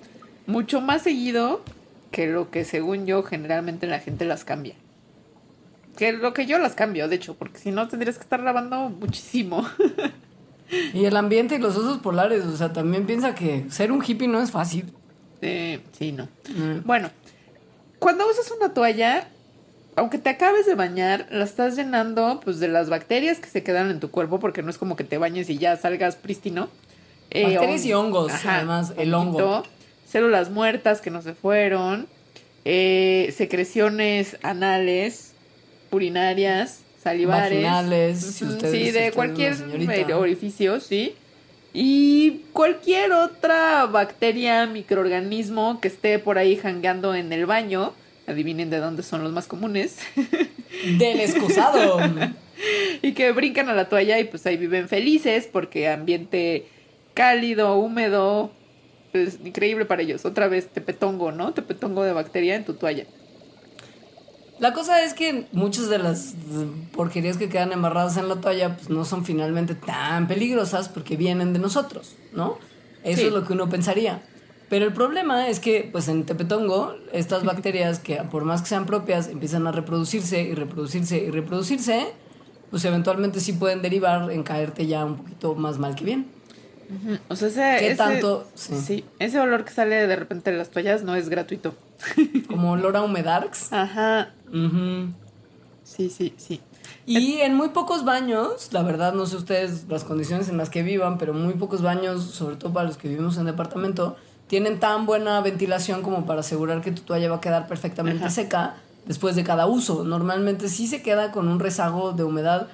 mucho 0.46 0.80
más 0.80 1.02
seguido 1.02 1.62
que 2.12 2.28
lo 2.28 2.50
que 2.50 2.64
según 2.64 3.06
yo 3.06 3.22
generalmente 3.24 3.88
la 3.88 3.98
gente 3.98 4.24
las 4.24 4.44
cambia. 4.44 4.74
Que 5.96 6.12
lo 6.12 6.32
que 6.32 6.46
yo 6.46 6.58
las 6.58 6.74
cambio, 6.74 7.08
de 7.08 7.16
hecho, 7.16 7.34
porque 7.34 7.58
si 7.58 7.72
no 7.72 7.88
tendrías 7.88 8.16
que 8.16 8.22
estar 8.22 8.40
lavando 8.40 8.88
muchísimo. 8.88 9.66
Y 10.94 11.04
el 11.04 11.16
ambiente 11.16 11.56
y 11.56 11.58
los 11.58 11.76
osos 11.76 11.98
polares, 11.98 12.44
o 12.44 12.56
sea, 12.56 12.72
también 12.72 13.06
piensa 13.06 13.34
que 13.34 13.66
ser 13.70 13.90
un 13.90 14.04
hippie 14.06 14.28
no 14.28 14.40
es 14.40 14.50
fácil. 14.50 14.92
Eh, 15.42 15.80
sí, 15.98 16.12
no. 16.12 16.28
Mm. 16.48 16.84
Bueno, 16.84 17.10
cuando 17.98 18.28
usas 18.28 18.50
una 18.56 18.72
toalla, 18.72 19.28
aunque 19.96 20.18
te 20.18 20.30
acabes 20.30 20.66
de 20.66 20.74
bañar, 20.74 21.26
la 21.30 21.44
estás 21.44 21.76
llenando 21.76 22.40
pues 22.44 22.60
de 22.60 22.68
las 22.68 22.88
bacterias 22.88 23.38
que 23.38 23.48
se 23.48 23.62
quedan 23.62 23.90
en 23.90 24.00
tu 24.00 24.10
cuerpo, 24.10 24.38
porque 24.38 24.62
no 24.62 24.70
es 24.70 24.78
como 24.78 24.96
que 24.96 25.04
te 25.04 25.18
bañes 25.18 25.50
y 25.50 25.58
ya 25.58 25.76
salgas 25.76 26.16
prístino. 26.16 26.68
Eh, 27.30 27.44
Bacterias 27.44 27.84
y 27.84 27.92
hongos, 27.92 28.32
además, 28.44 28.92
el 28.96 29.14
hongo. 29.14 29.62
Células 30.06 30.50
muertas 30.50 31.00
que 31.00 31.10
no 31.10 31.22
se 31.22 31.34
fueron, 31.34 32.08
eh, 32.64 33.32
secreciones 33.36 34.36
anales, 34.42 35.34
urinarias, 35.92 36.80
salivares. 37.02 37.62
Vaginales, 37.62 38.20
si 38.20 38.44
Ujú, 38.44 38.54
ustedes 38.54 38.72
Sí, 38.72 38.90
de 38.90 39.12
cualquier 39.12 39.56
orificio, 40.12 40.80
sí. 40.80 41.14
Y 41.72 42.40
cualquier 42.52 43.12
otra 43.12 43.86
bacteria, 43.86 44.66
microorganismo 44.66 45.80
que 45.80 45.86
esté 45.88 46.18
por 46.18 46.38
ahí 46.38 46.56
jangueando 46.56 47.14
en 47.14 47.32
el 47.32 47.46
baño. 47.46 47.92
Adivinen 48.26 48.70
de 48.70 48.78
dónde 48.78 49.04
son 49.04 49.22
los 49.22 49.32
más 49.32 49.46
comunes. 49.46 49.98
Del 50.98 51.20
excusado. 51.20 52.00
y 53.02 53.12
que 53.12 53.30
brincan 53.32 53.68
a 53.68 53.74
la 53.74 53.88
toalla 53.88 54.18
y 54.18 54.24
pues 54.24 54.44
ahí 54.46 54.56
viven 54.56 54.88
felices 54.88 55.48
porque 55.50 55.88
ambiente 55.88 56.66
cálido, 57.14 57.74
húmedo. 57.76 58.50
Pues 59.12 59.38
increíble 59.44 59.84
para 59.86 60.02
ellos. 60.02 60.24
Otra 60.24 60.46
vez 60.48 60.68
tepetongo, 60.68 61.32
¿no? 61.32 61.52
Tepetongo 61.52 62.04
de 62.04 62.12
bacteria 62.12 62.54
en 62.56 62.64
tu 62.64 62.74
toalla. 62.74 63.06
La 64.60 64.72
cosa 64.74 65.02
es 65.02 65.14
que 65.14 65.46
muchas 65.52 65.88
de 65.88 65.98
las 65.98 66.34
porquerías 66.92 67.38
que 67.38 67.48
quedan 67.48 67.72
embarradas 67.72 68.16
en 68.18 68.28
la 68.28 68.36
toalla 68.36 68.76
pues 68.76 68.90
no 68.90 69.04
son 69.06 69.24
finalmente 69.24 69.74
tan 69.74 70.28
peligrosas 70.28 70.88
porque 70.90 71.16
vienen 71.16 71.52
de 71.54 71.58
nosotros, 71.58 72.14
¿no? 72.32 72.58
Eso 73.02 73.22
Sí. 73.22 73.26
es 73.28 73.32
lo 73.32 73.46
que 73.46 73.54
uno 73.54 73.68
pensaría. 73.70 74.22
Pero 74.68 74.84
el 74.86 74.92
problema 74.92 75.48
es 75.48 75.58
que, 75.58 75.88
pues 75.90 76.06
en 76.08 76.24
Tepetongo, 76.26 76.94
estas 77.12 77.42
bacterias 77.44 77.98
que 77.98 78.16
por 78.30 78.44
más 78.44 78.60
que 78.62 78.68
sean 78.68 78.84
propias, 78.86 79.28
empiezan 79.28 79.66
a 79.66 79.72
reproducirse 79.72 80.42
y 80.42 80.54
reproducirse 80.54 81.18
y 81.18 81.30
reproducirse, 81.30 82.12
pues 82.70 82.84
eventualmente 82.84 83.40
sí 83.40 83.54
pueden 83.54 83.80
derivar 83.82 84.30
en 84.30 84.42
caerte 84.42 84.86
ya 84.86 85.04
un 85.06 85.16
poquito 85.16 85.54
más 85.54 85.78
mal 85.78 85.94
que 85.96 86.04
bien. 86.04 86.26
O 87.28 87.36
sea, 87.36 87.48
ese, 87.48 87.60
¿Qué 87.78 87.86
ese- 87.88 87.96
tanto? 87.96 88.48
Sí. 88.54 88.74
sí, 88.80 89.04
ese 89.18 89.38
olor 89.40 89.64
que 89.64 89.72
sale 89.72 90.06
de 90.06 90.16
repente 90.16 90.50
de 90.50 90.58
las 90.58 90.70
toallas 90.70 91.02
no 91.02 91.14
es 91.16 91.28
gratuito. 91.28 91.74
Como 92.48 92.72
olor 92.72 92.96
a 92.96 93.02
humedarx. 93.02 93.72
Ajá. 93.72 94.30
Sí, 95.84 96.10
sí, 96.10 96.34
sí. 96.36 96.60
Y 97.06 97.38
en 97.40 97.54
muy 97.54 97.70
pocos 97.70 98.04
baños, 98.04 98.68
la 98.72 98.82
verdad 98.82 99.12
no 99.14 99.26
sé 99.26 99.36
ustedes 99.36 99.86
las 99.88 100.04
condiciones 100.04 100.48
en 100.48 100.56
las 100.56 100.70
que 100.70 100.82
vivan, 100.82 101.18
pero 101.18 101.34
muy 101.34 101.54
pocos 101.54 101.82
baños, 101.82 102.22
sobre 102.24 102.56
todo 102.56 102.72
para 102.72 102.86
los 102.86 102.96
que 102.96 103.08
vivimos 103.08 103.36
en 103.38 103.46
departamento, 103.46 104.16
tienen 104.46 104.78
tan 104.80 105.06
buena 105.06 105.40
ventilación 105.40 106.02
como 106.02 106.26
para 106.26 106.40
asegurar 106.40 106.80
que 106.80 106.92
tu 106.92 107.02
toalla 107.02 107.28
va 107.30 107.36
a 107.36 107.40
quedar 107.40 107.66
perfectamente 107.68 108.20
Ajá. 108.24 108.30
seca 108.30 108.74
después 109.06 109.34
de 109.36 109.44
cada 109.44 109.66
uso. 109.66 110.04
Normalmente 110.04 110.68
sí 110.68 110.86
se 110.86 111.02
queda 111.02 111.32
con 111.32 111.48
un 111.48 111.58
rezago 111.60 112.12
de 112.12 112.24
humedad 112.24 112.68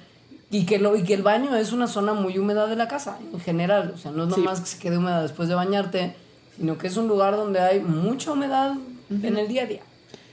y 0.49 0.65
que, 0.65 0.79
lo, 0.79 0.95
y 0.95 1.03
que 1.03 1.13
el 1.13 1.23
baño 1.23 1.55
es 1.55 1.71
una 1.73 1.87
zona 1.87 2.13
muy 2.13 2.37
húmeda 2.37 2.67
de 2.67 2.75
la 2.75 2.87
casa 2.87 3.17
en 3.33 3.39
general. 3.39 3.91
O 3.93 3.97
sea, 3.97 4.11
no 4.11 4.23
es 4.27 4.33
Sí. 4.33 4.39
nomás 4.41 4.59
que 4.61 4.65
se 4.67 4.79
quede 4.79 4.97
húmeda 4.97 5.21
después 5.21 5.49
de 5.49 5.55
bañarte, 5.55 6.15
sino 6.57 6.77
que 6.77 6.87
es 6.87 6.97
un 6.97 7.07
lugar 7.07 7.35
donde 7.35 7.59
hay 7.59 7.79
mucha 7.79 8.31
humedad 8.31 8.73
en 9.09 9.37
el 9.37 9.47
día 9.47 9.63
a 9.63 9.65
día. 9.65 9.81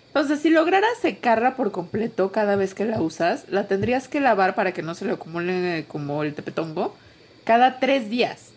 Entonces, 0.09 0.41
si 0.41 0.51
lograras 0.51 0.97
secarla 1.03 1.57
por 1.57 1.73
completo 1.73 2.31
cada 2.31 2.55
vez 2.55 2.75
que 2.75 2.85
la 2.85 3.01
usas, 3.01 3.47
la 3.49 3.67
tendrías 3.67 4.07
que 4.07 4.21
lavar 4.21 4.55
para 4.55 4.73
que 4.73 4.83
no 4.83 4.95
se 4.95 5.05
le 5.05 5.13
acumule 5.13 5.87
como 5.89 6.23
el 6.23 6.35
tepetongo 6.35 6.95
cada 7.43 7.81
tres 7.81 8.09
días. 8.09 8.51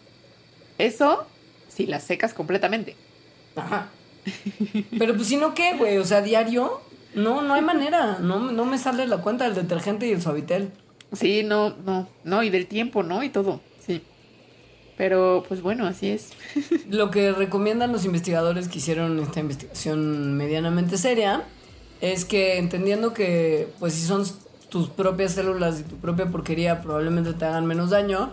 Eso 0.77 1.25
si 1.67 1.87
la 1.87 1.99
secas 1.99 2.33
completamente. 2.35 2.95
Ajá. 3.55 3.87
Pero 4.99 5.15
pues 5.15 5.27
si 5.27 5.37
no, 5.37 5.53
¿qué, 5.55 5.75
güey? 5.77 5.97
O 5.97 6.05
sea, 6.05 6.21
diario, 6.21 6.79
no, 7.15 7.41
no 7.41 7.55
hay 7.55 7.61
manera. 7.63 8.19
No, 8.19 8.51
no 8.51 8.65
me 8.65 8.77
sale 8.77 9.07
la 9.07 9.17
cuenta 9.17 9.45
del 9.45 9.55
detergente 9.55 10.07
y 10.07 10.11
el 10.11 10.21
suavitel. 10.21 10.71
Sí, 11.13 11.43
no, 11.43 11.75
no, 11.85 12.07
no, 12.23 12.43
y 12.43 12.49
del 12.49 12.67
tiempo, 12.67 13.03
¿no? 13.03 13.23
Y 13.23 13.29
todo, 13.29 13.61
sí. 13.85 14.01
Pero, 14.97 15.43
pues 15.47 15.61
bueno, 15.61 15.85
así 15.85 16.09
es. 16.09 16.31
Lo 16.89 17.11
que 17.11 17.31
recomiendan 17.31 17.91
los 17.91 18.03
investigadores 18.05 18.67
que 18.67 18.79
hicieron 18.79 19.19
esta 19.19 19.39
investigación 19.39 20.35
medianamente 20.35 20.97
seria 20.97 21.43
es 22.01 22.25
que 22.25 22.57
entendiendo 22.57 23.13
que, 23.13 23.69
pues 23.79 23.93
si 23.93 24.05
son 24.05 24.25
tus 24.69 24.89
propias 24.89 25.33
células 25.33 25.79
y 25.79 25.83
tu 25.83 25.95
propia 25.95 26.25
porquería 26.29 26.81
probablemente 26.81 27.33
te 27.33 27.45
hagan 27.45 27.65
menos 27.65 27.91
daño, 27.91 28.31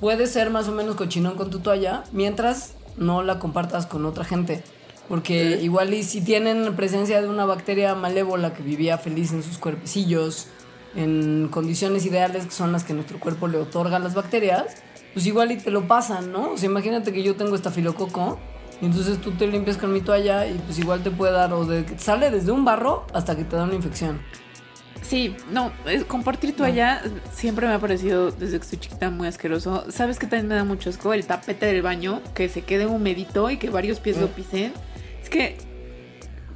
puedes 0.00 0.30
ser 0.30 0.50
más 0.50 0.68
o 0.68 0.72
menos 0.72 0.96
cochinón 0.96 1.36
con 1.36 1.50
tu 1.50 1.60
toalla 1.60 2.04
mientras 2.12 2.74
no 2.96 3.22
la 3.22 3.38
compartas 3.38 3.86
con 3.86 4.04
otra 4.04 4.24
gente. 4.24 4.62
Porque 5.08 5.60
igual 5.62 5.94
y 5.94 6.02
si 6.02 6.20
tienen 6.20 6.74
presencia 6.74 7.22
de 7.22 7.28
una 7.28 7.44
bacteria 7.44 7.94
malévola 7.94 8.54
que 8.54 8.62
vivía 8.62 8.98
feliz 8.98 9.32
en 9.32 9.44
sus 9.44 9.58
cuerpecillos, 9.58 10.48
en 10.94 11.48
condiciones 11.50 12.06
ideales 12.06 12.44
que 12.46 12.52
son 12.52 12.72
las 12.72 12.84
que 12.84 12.94
nuestro 12.94 13.18
cuerpo 13.20 13.48
le 13.48 13.58
otorga 13.58 13.96
a 13.96 14.00
las 14.00 14.14
bacterias, 14.14 14.82
pues 15.12 15.26
igual 15.26 15.52
y 15.52 15.56
te 15.56 15.70
lo 15.70 15.86
pasan, 15.88 16.32
¿no? 16.32 16.52
O 16.52 16.56
sea, 16.58 16.68
imagínate 16.68 17.12
que 17.12 17.22
yo 17.22 17.36
tengo 17.36 17.54
estafilococo 17.54 18.38
y 18.80 18.86
entonces 18.86 19.20
tú 19.20 19.32
te 19.32 19.46
limpias 19.46 19.76
con 19.78 19.92
mi 19.92 20.00
toalla 20.00 20.46
y 20.46 20.54
pues 20.58 20.78
igual 20.78 21.02
te 21.02 21.10
puede 21.10 21.32
dar, 21.32 21.52
o 21.52 21.64
de 21.64 21.84
que 21.84 21.98
sale 21.98 22.30
desde 22.30 22.52
un 22.52 22.64
barro 22.64 23.06
hasta 23.14 23.34
que 23.36 23.44
te 23.44 23.56
da 23.56 23.64
una 23.64 23.74
infección. 23.74 24.20
Sí, 25.02 25.36
no, 25.52 25.70
compartir 26.08 26.56
toalla 26.56 27.00
siempre 27.32 27.66
me 27.68 27.74
ha 27.74 27.78
parecido 27.78 28.30
desde 28.32 28.58
que 28.58 28.64
estoy 28.64 28.78
chiquita 28.80 29.08
muy 29.10 29.28
asqueroso. 29.28 29.84
¿Sabes 29.90 30.18
qué 30.18 30.26
también 30.26 30.48
me 30.48 30.54
da 30.56 30.64
mucho 30.64 30.90
asco? 30.90 31.14
El 31.14 31.24
tapete 31.24 31.66
del 31.66 31.80
baño, 31.82 32.20
que 32.34 32.48
se 32.48 32.62
quede 32.62 32.86
humedito 32.86 33.48
y 33.50 33.56
que 33.56 33.70
varios 33.70 34.00
pies 34.00 34.16
lo 34.18 34.26
Mm. 34.26 34.30
pisen. 34.30 34.72
Es 35.22 35.30
que, 35.30 35.58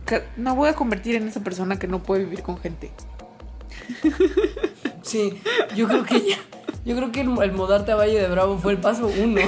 que 0.04 0.24
no 0.36 0.56
voy 0.56 0.68
a 0.68 0.74
convertir 0.74 1.14
en 1.14 1.28
esa 1.28 1.40
persona 1.44 1.78
que 1.78 1.86
no 1.86 2.02
puede 2.02 2.24
vivir 2.24 2.42
con 2.42 2.58
gente. 2.58 2.90
Sí, 5.02 5.40
yo 5.74 5.88
creo 5.88 6.04
que 6.04 6.20
ya, 6.20 6.38
yo 6.84 6.94
creo 6.96 7.10
que 7.10 7.22
el, 7.22 7.30
el 7.42 7.52
mudarte 7.52 7.92
a 7.92 7.96
Valle 7.96 8.20
de 8.20 8.28
Bravo 8.28 8.58
fue 8.58 8.72
el 8.72 8.78
paso 8.78 9.06
uno. 9.06 9.40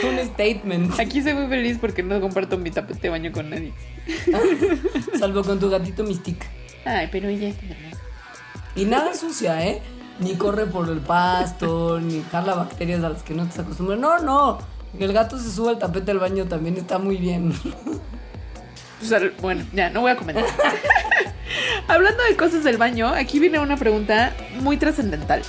Fue 0.00 0.10
un 0.10 0.18
statement. 0.18 0.98
Aquí 0.98 1.22
soy 1.22 1.34
muy 1.34 1.48
feliz 1.48 1.78
porque 1.80 2.02
no 2.02 2.20
comparto 2.20 2.56
mi 2.56 2.70
tapete 2.70 3.02
de 3.02 3.08
baño 3.10 3.32
con 3.32 3.50
nadie. 3.50 3.74
Salvo 5.18 5.42
con 5.42 5.58
tu 5.58 5.68
gatito 5.68 6.04
Mystic. 6.04 6.46
Ay, 6.84 7.08
pero 7.10 7.28
ella 7.28 7.48
es 7.48 7.56
hermosa. 7.56 8.00
Y 8.74 8.84
nada 8.84 9.14
sucia, 9.14 9.66
¿eh? 9.66 9.82
Ni 10.20 10.34
corre 10.34 10.66
por 10.66 10.88
el 10.88 11.00
pasto, 11.00 12.00
ni 12.00 12.22
jala 12.30 12.54
bacterias 12.54 13.04
a 13.04 13.10
las 13.10 13.22
que 13.22 13.34
no 13.34 13.42
estás 13.42 13.60
acostumbrado. 13.60 14.00
No, 14.00 14.18
no. 14.20 14.58
Que 14.96 15.04
el 15.04 15.12
gato 15.12 15.38
se 15.38 15.50
suba 15.50 15.72
al 15.72 15.78
tapete 15.78 16.06
del 16.06 16.18
baño 16.18 16.46
también 16.46 16.76
está 16.76 16.98
muy 16.98 17.16
bien. 17.16 17.52
Bueno, 19.40 19.64
ya, 19.72 19.90
no 19.90 20.00
voy 20.00 20.10
a 20.10 20.16
comentar. 20.16 20.44
Hablando 21.88 22.22
de 22.24 22.36
cosas 22.36 22.64
del 22.64 22.76
baño, 22.76 23.08
aquí 23.08 23.38
viene 23.38 23.58
una 23.58 23.76
pregunta 23.76 24.32
muy 24.60 24.76
trascendental. 24.76 25.42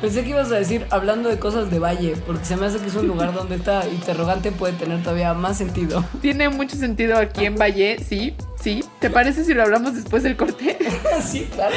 Pensé 0.00 0.24
que 0.24 0.30
ibas 0.30 0.52
a 0.52 0.56
decir 0.56 0.86
hablando 0.90 1.30
de 1.30 1.38
cosas 1.38 1.70
de 1.70 1.78
valle, 1.78 2.16
porque 2.26 2.44
se 2.44 2.56
me 2.56 2.66
hace 2.66 2.78
que 2.78 2.86
es 2.86 2.94
un 2.94 3.08
lugar 3.08 3.32
donde 3.32 3.56
esta 3.56 3.88
interrogante 3.88 4.52
puede 4.52 4.74
tener 4.74 5.02
todavía 5.02 5.32
más 5.32 5.56
sentido. 5.56 6.04
Tiene 6.20 6.50
mucho 6.50 6.76
sentido 6.76 7.16
aquí 7.16 7.46
en 7.46 7.56
Valle, 7.56 7.98
sí, 8.06 8.36
sí. 8.60 8.84
¿Te 9.00 9.08
parece 9.08 9.44
si 9.44 9.54
lo 9.54 9.62
hablamos 9.62 9.94
después 9.94 10.22
del 10.22 10.36
corte? 10.36 10.76
sí, 11.22 11.48
claro. 11.52 11.74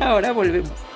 Ahora 0.00 0.32
volvemos. 0.32 0.87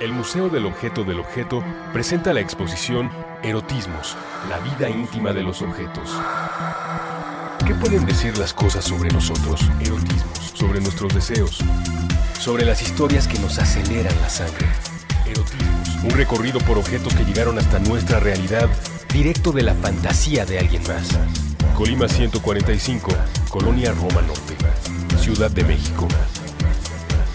El 0.00 0.12
Museo 0.12 0.48
del 0.48 0.64
Objeto 0.66 1.02
del 1.02 1.18
Objeto 1.18 1.64
presenta 1.92 2.32
la 2.32 2.38
exposición 2.38 3.10
Erotismos, 3.42 4.16
la 4.48 4.60
vida 4.60 4.88
íntima 4.88 5.32
de 5.32 5.42
los 5.42 5.60
objetos. 5.60 6.10
¿Qué 7.66 7.74
pueden 7.74 8.06
decir 8.06 8.38
las 8.38 8.54
cosas 8.54 8.84
sobre 8.84 9.10
nosotros? 9.10 9.60
Erotismos, 9.80 10.52
sobre 10.54 10.80
nuestros 10.80 11.12
deseos, 11.12 11.58
sobre 12.38 12.64
las 12.64 12.80
historias 12.80 13.26
que 13.26 13.40
nos 13.40 13.58
aceleran 13.58 14.14
la 14.20 14.28
sangre. 14.28 14.68
Erotismos, 15.26 16.04
un 16.04 16.10
recorrido 16.10 16.60
por 16.60 16.78
objetos 16.78 17.12
que 17.14 17.24
llegaron 17.24 17.58
hasta 17.58 17.80
nuestra 17.80 18.20
realidad, 18.20 18.68
directo 19.12 19.50
de 19.50 19.62
la 19.62 19.74
fantasía 19.74 20.46
de 20.46 20.60
alguien 20.60 20.82
más. 20.84 21.18
Colima 21.76 22.06
145, 22.06 23.10
Colonia 23.48 23.90
Roma 23.90 24.22
Norte, 24.22 24.56
Ciudad 25.18 25.50
de 25.50 25.64
México. 25.64 26.06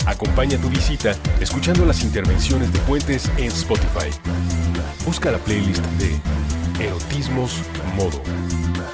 Acompaña 0.06 0.58
tu 0.58 0.70
visita 0.70 1.16
escuchando 1.40 1.86
las 1.86 2.04
intervenciones 2.04 2.74
de 2.74 2.80
Puentes 2.80 3.32
en 3.38 3.46
Spotify. 3.46 4.10
Busca 5.06 5.32
la 5.32 5.38
playlist 5.38 5.84
de 5.98 6.20
Erotismos 6.84 7.62
Modo. 7.96 8.22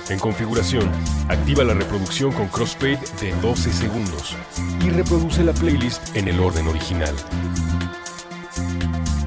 En 0.10 0.20
configuración, 0.20 0.90
activa 1.28 1.64
la 1.64 1.74
reproducción 1.74 2.32
con 2.32 2.48
crossfade 2.48 3.00
de 3.22 3.34
12 3.42 3.72
segundos 3.72 4.36
y 4.84 4.90
reproduce 4.90 5.44
la 5.44 5.54
playlist 5.54 6.16
en 6.16 6.28
el 6.28 6.40
orden 6.40 6.68
original. 6.68 7.16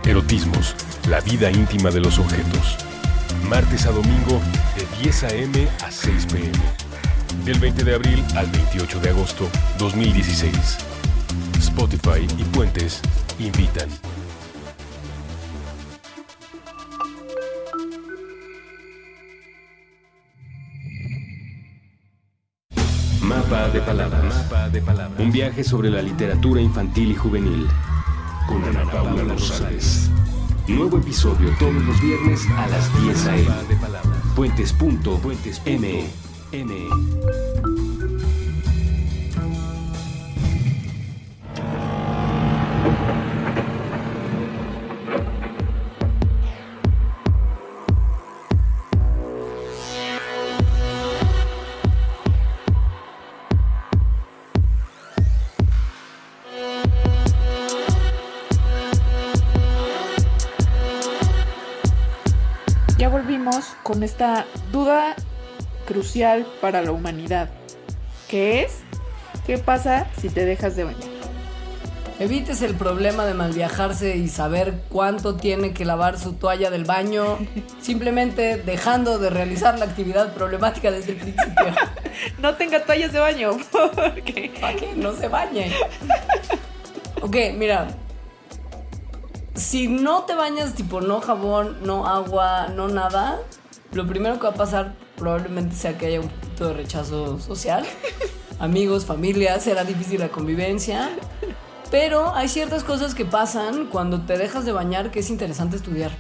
Erotismos, 0.05 0.77
la 1.09 1.21
vida 1.21 1.51
íntima 1.51 1.91
de 1.91 2.01
los 2.01 2.19
objetos. 2.19 2.77
Martes 3.49 3.87
a 3.87 3.91
domingo 3.91 4.41
de 4.77 5.03
10 5.03 5.25
a.m. 5.25 5.69
a 5.85 5.91
6 5.91 6.27
p.m. 6.27 6.53
Del 7.45 7.59
20 7.59 7.83
de 7.83 7.95
abril 7.95 8.25
al 8.37 8.47
28 8.47 9.01
de 9.01 9.11
agosto 9.11 9.49
2016. 9.79 10.92
Spotify 11.59 12.27
y 12.39 12.45
Puentes 12.45 13.01
invitan. 13.39 13.89
Mapa 23.23 23.69
de 23.69 23.81
palabras. 23.81 24.47
Un 25.19 25.33
viaje 25.33 25.65
sobre 25.65 25.91
la 25.91 26.03
literatura 26.03 26.61
infantil 26.61 27.13
y 27.13 27.15
juvenil. 27.15 27.69
Con 28.47 28.65
Ana 28.65 28.91
Paula 28.91 29.25
Rosales. 29.25 30.11
Nuevo 30.69 30.99
episodio 30.99 31.51
todos 31.59 31.75
los 31.75 32.01
viernes 32.01 32.47
a 32.57 32.67
las 32.69 33.03
10 33.03 33.27
a.m. 33.27 33.49
Puentes.me. 34.35 36.11
esta 64.23 64.47
duda 64.71 65.17
crucial 65.85 66.47
para 66.61 66.81
la 66.81 66.93
humanidad, 66.93 67.51
que 68.29 68.63
es, 68.63 68.79
¿qué 69.45 69.59
pasa 69.59 70.07
si 70.21 70.29
te 70.29 70.45
dejas 70.45 70.77
de 70.77 70.85
bañar? 70.85 71.11
Evites 72.21 72.63
el 72.63 72.77
problema 72.77 73.25
de 73.25 73.35
malviajarse 73.35 74.17
y 74.17 74.29
saber 74.29 74.85
cuánto 74.91 75.35
tiene 75.35 75.73
que 75.73 75.85
lavar 75.85 76.21
su 76.21 76.35
toalla 76.35 76.71
del 76.71 76.85
baño, 76.85 77.37
simplemente 77.83 78.59
dejando 78.59 79.19
de 79.19 79.29
realizar 79.29 79.77
la 79.81 79.87
actividad 79.87 80.33
problemática 80.35 80.93
desde 80.93 81.13
el 81.13 81.19
principio. 81.19 81.67
No 82.39 82.55
tenga 82.55 82.85
toallas 82.85 83.13
de 83.13 83.19
baño, 83.19 83.57
porque 83.73 84.53
Para 84.61 84.77
que 84.77 84.95
no 84.95 85.17
se 85.17 85.27
bañe. 85.27 85.73
Ok, 87.23 87.37
mira. 87.57 87.89
Si 89.57 89.89
no 89.89 90.23
te 90.23 90.37
bañas, 90.37 90.75
tipo 90.75 91.01
no 91.01 91.21
jabón, 91.21 91.79
no 91.83 92.07
agua, 92.07 92.69
no 92.69 92.87
nada, 92.87 93.41
lo 93.93 94.07
primero 94.07 94.37
que 94.37 94.43
va 94.45 94.51
a 94.51 94.55
pasar 94.55 94.95
probablemente 95.17 95.75
sea 95.77 95.97
que 95.99 96.07
haya 96.07 96.21
un 96.21 96.29
poquito 96.29 96.69
de 96.69 96.75
rechazo 96.75 97.39
social. 97.41 97.85
Amigos, 98.59 99.05
familia, 99.07 99.59
será 99.61 99.85
difícil 99.85 100.21
la 100.21 100.29
convivencia. 100.29 101.11
Pero 101.91 102.35
hay 102.35 102.49
ciertas 102.49 102.85
cosas 102.85 103.15
que 103.15 103.25
pasan 103.25 103.87
cuando 103.87 104.23
te 104.23 104.39
dejas 104.39 104.65
de 104.65 104.73
bañar 104.73 105.11
que 105.11 105.21
es 105.21 105.31
interesante 105.31 105.77
estudiar. 105.77 106.11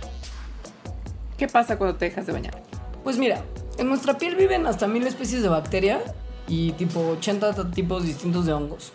¿qué 1.39 1.49
pasa 1.49 1.77
cuando 1.77 1.97
te 1.97 2.05
dejas 2.05 2.27
de 2.27 2.33
bañar? 2.33 2.62
Pues 3.03 3.18
mira, 3.18 3.43
en 3.79 3.89
nuestra 3.89 4.16
piel 4.18 4.37
viven 4.37 4.66
hasta 4.66 4.87
mil 4.87 5.05
especies 5.07 5.43
de 5.43 5.49
bacteria 5.49 6.01
y 6.47 6.73
tipo 6.73 7.01
80 7.18 7.53
t- 7.55 7.64
tipos 7.75 8.05
distintos 8.05 8.47
de 8.47 8.53
hongos. 8.53 8.93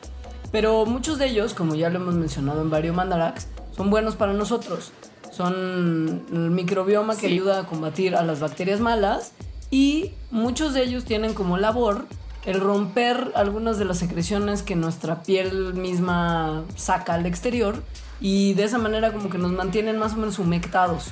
Pero 0.51 0.85
muchos 0.85 1.17
de 1.19 1.27
ellos, 1.27 1.53
como 1.53 1.75
ya 1.75 1.89
lo 1.89 1.97
hemos 1.99 2.15
mencionado 2.15 2.61
en 2.61 2.69
varios 2.69 2.95
mandarax, 2.95 3.47
son 3.75 3.89
buenos 3.89 4.15
para 4.15 4.31
nosotros. 4.31 4.91
Son 5.37 6.23
el 6.31 6.49
microbioma 6.49 7.13
que 7.13 7.27
Sí. 7.27 7.33
ayuda 7.33 7.59
a 7.59 7.65
combatir 7.67 8.15
a 8.15 8.23
las 8.23 8.39
bacterias 8.39 8.79
malas 8.79 9.33
y 9.69 10.13
muchos 10.31 10.73
de 10.73 10.81
ellos 10.81 11.05
tienen 11.05 11.35
como 11.35 11.57
labor 11.57 12.05
el 12.45 12.59
romper 12.59 13.33
algunas 13.35 13.77
de 13.77 13.85
las 13.85 13.99
secreciones 13.99 14.63
que 14.63 14.75
nuestra 14.75 15.21
piel 15.21 15.75
misma 15.75 16.63
saca 16.75 17.13
al 17.13 17.27
exterior 17.27 17.83
y 18.19 18.55
de 18.55 18.63
esa 18.63 18.79
manera 18.79 19.13
como 19.13 19.29
que 19.29 19.37
nos 19.37 19.51
mantienen 19.51 19.99
más 19.99 20.13
o 20.13 20.17
menos 20.17 20.39
humectados. 20.39 21.09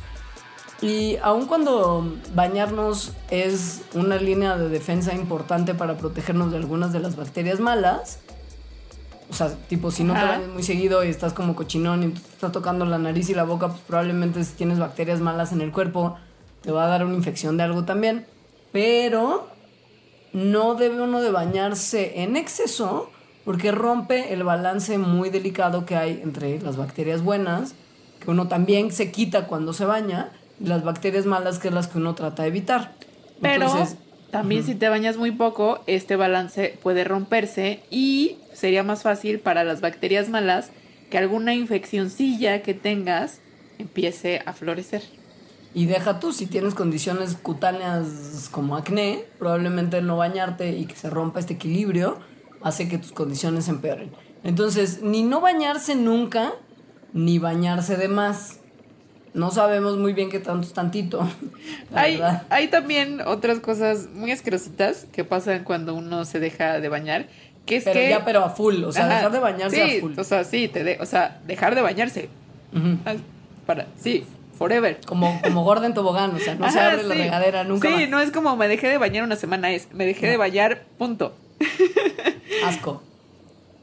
Y 0.82 1.18
aun 1.22 1.46
cuando 1.46 2.16
bañarnos 2.34 3.14
es 3.30 3.82
una 3.94 4.16
línea 4.16 4.58
de 4.58 4.70
defensa 4.70 5.14
importante 5.14 5.76
para 5.76 5.98
protegernos 5.98 6.52
de 6.52 6.58
algunas 6.58 6.92
de 6.94 7.00
las 7.00 7.16
bacterias 7.16 7.60
malas, 7.60 8.20
o 9.30 9.34
sea, 9.34 9.50
tipo, 9.68 9.92
si 9.92 10.04
no 10.04 10.14
te 10.14 10.22
bañas 10.22 10.50
muy 10.50 10.64
seguido 10.64 11.04
y 11.04 11.10
estás 11.10 11.34
como 11.34 11.56
cochinón 11.56 12.04
y 12.04 12.08
te 12.10 12.20
está 12.20 12.52
tocando 12.52 12.86
la 12.86 12.98
nariz 12.98 13.30
y 13.30 13.34
la 13.34 13.44
boca, 13.44 13.70
pues 13.70 13.82
probablemente 13.82 14.44
si 14.44 14.54
tienes 14.54 14.80
bacterias 14.80 15.20
malas 15.20 15.52
en 15.52 15.62
el 15.62 15.72
cuerpo, 15.72 16.18
te 16.62 16.72
va 16.72 16.86
a 16.86 16.88
dar 16.88 17.06
una 17.06 17.16
infección 17.16 17.58
de 17.58 17.64
algo 17.64 17.86
también. 17.86 18.26
Pero 18.72 19.50
no 20.34 20.76
debe 20.76 21.02
uno 21.02 21.22
de 21.22 21.32
bañarse 21.32 22.22
en 22.22 22.36
exceso 22.36 23.10
porque 23.46 23.72
rompe 23.72 24.34
el 24.34 24.44
balance 24.44 24.98
muy 24.98 25.30
delicado 25.30 25.86
que 25.86 25.96
hay 25.96 26.20
entre 26.24 26.60
las 26.62 26.78
bacterias 26.78 27.22
buenas, 27.22 27.76
que 28.20 28.32
uno 28.32 28.48
también 28.48 28.92
se 28.92 29.12
quita 29.12 29.46
cuando 29.48 29.72
se 29.72 29.86
baña, 29.86 30.32
y 30.60 30.66
las 30.66 30.84
bacterias 30.84 31.26
malas 31.26 31.60
que 31.60 31.68
es 31.68 31.74
las 31.74 31.88
que 31.88 32.00
uno 32.00 32.16
trata 32.16 32.44
de 32.44 32.50
evitar. 32.50 32.94
Pero 33.42 33.66
Entonces, 33.66 33.98
también 34.32 34.64
si 34.64 34.76
te 34.76 34.90
bañas 34.90 35.18
muy 35.18 35.32
poco, 35.32 35.84
este 35.86 36.16
balance 36.16 36.78
puede 36.82 37.04
romperse 37.04 37.84
y 37.92 38.38
sería 38.56 38.84
más 38.84 39.04
fácil 39.04 39.40
para 39.40 39.64
las 39.64 39.82
bacterias 39.82 40.30
malas 40.30 40.72
que 41.10 41.18
alguna 41.18 41.54
infeccioncilla 41.54 42.64
que 42.64 42.74
tengas 42.74 43.40
empiece 43.78 44.42
a 44.46 44.54
florecer. 44.54 45.04
Y 45.74 45.88
deja 45.88 46.20
tú, 46.22 46.32
si 46.32 46.46
tienes 46.46 46.74
condiciones 46.74 47.36
cutáneas 47.36 48.48
como 48.50 48.78
acné, 48.78 49.26
probablemente 49.38 49.98
el 49.98 50.08
no 50.08 50.16
bañarte 50.16 50.70
y 50.70 50.86
que 50.86 50.96
se 50.96 51.10
rompa 51.10 51.42
este 51.42 51.56
equilibrio 51.56 52.18
hace 52.64 52.88
que 52.88 52.98
tus 52.98 53.12
condiciones 53.12 53.68
empeoren. 53.68 54.12
Entonces, 54.44 55.02
ni 55.02 55.24
no 55.24 55.42
bañarse 55.42 55.96
nunca, 55.96 56.54
ni 57.12 57.40
bañarse 57.40 57.98
de 57.98 58.08
más. 58.08 58.62
No 59.34 59.52
sabemos 59.52 59.98
muy 59.98 60.14
bien 60.14 60.30
qué 60.30 60.40
tanto 60.40 60.66
es 60.66 60.74
tantito. 60.74 61.28
Hay, 61.94 62.22
hay 62.50 62.70
también 62.70 63.20
otras 63.26 63.60
cosas 63.60 64.08
muy 64.14 64.32
asquerositas 64.32 65.08
que 65.12 65.26
pasan 65.26 65.66
cuando 65.66 65.94
uno 65.94 66.24
se 66.24 66.40
deja 66.40 66.80
de 66.80 66.88
bañar, 66.88 67.28
que 67.66 67.78
es 67.78 67.84
Pero 67.84 68.00
que... 68.00 68.10
ya, 68.10 68.24
pero 68.26 68.44
a 68.44 68.50
full, 68.50 68.84
o 68.84 68.92
sea, 68.92 69.06
Ajá, 69.06 69.16
dejar 69.16 69.32
de 69.32 69.40
bañarse 69.40 69.76
sí, 69.88 69.98
a 69.98 70.02
full. 70.02 70.14
o 70.18 70.24
sea, 70.24 70.44
sí, 70.44 70.68
te 70.68 70.84
de- 70.84 70.98
o 71.00 71.06
sea, 71.06 71.40
dejar 71.48 71.76
de 71.76 71.82
bañarse. 71.82 72.30
Para, 73.66 73.88
sí, 74.00 74.24
forever. 74.58 75.00
Como, 75.06 75.42
como 75.42 75.64
gorda 75.64 75.86
en 75.88 75.94
tobogán, 75.94 76.36
o 76.36 76.40
sea, 76.40 76.56
no 76.56 76.70
se 76.72 76.80
abre 76.80 77.04
la 77.04 77.16
regadera 77.16 77.64
nunca 77.64 77.88
Sí, 77.88 77.94
más. 77.94 78.10
no 78.10 78.20
es 78.20 78.32
como 78.32 78.56
me 78.58 78.68
dejé 78.68 78.88
de 78.90 78.98
bañar 78.98 79.24
una 79.24 79.36
semana, 79.36 79.72
es 79.72 79.88
me 79.94 80.06
dejé 80.06 80.28
de 80.28 80.38
bañar, 80.38 80.84
punto. 80.98 81.34
Asco. 82.66 83.02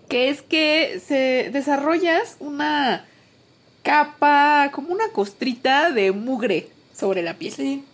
que 0.08 0.28
es 0.28 0.42
que 0.42 1.00
se 1.04 1.50
desarrollas 1.52 2.36
una 2.38 3.04
capa, 3.82 4.70
como 4.72 4.92
una 4.92 5.08
costrita 5.12 5.90
de 5.90 6.12
mugre 6.12 6.68
sobre 6.94 7.22
la 7.22 7.34
piel. 7.34 7.52
Sí. 7.52 7.84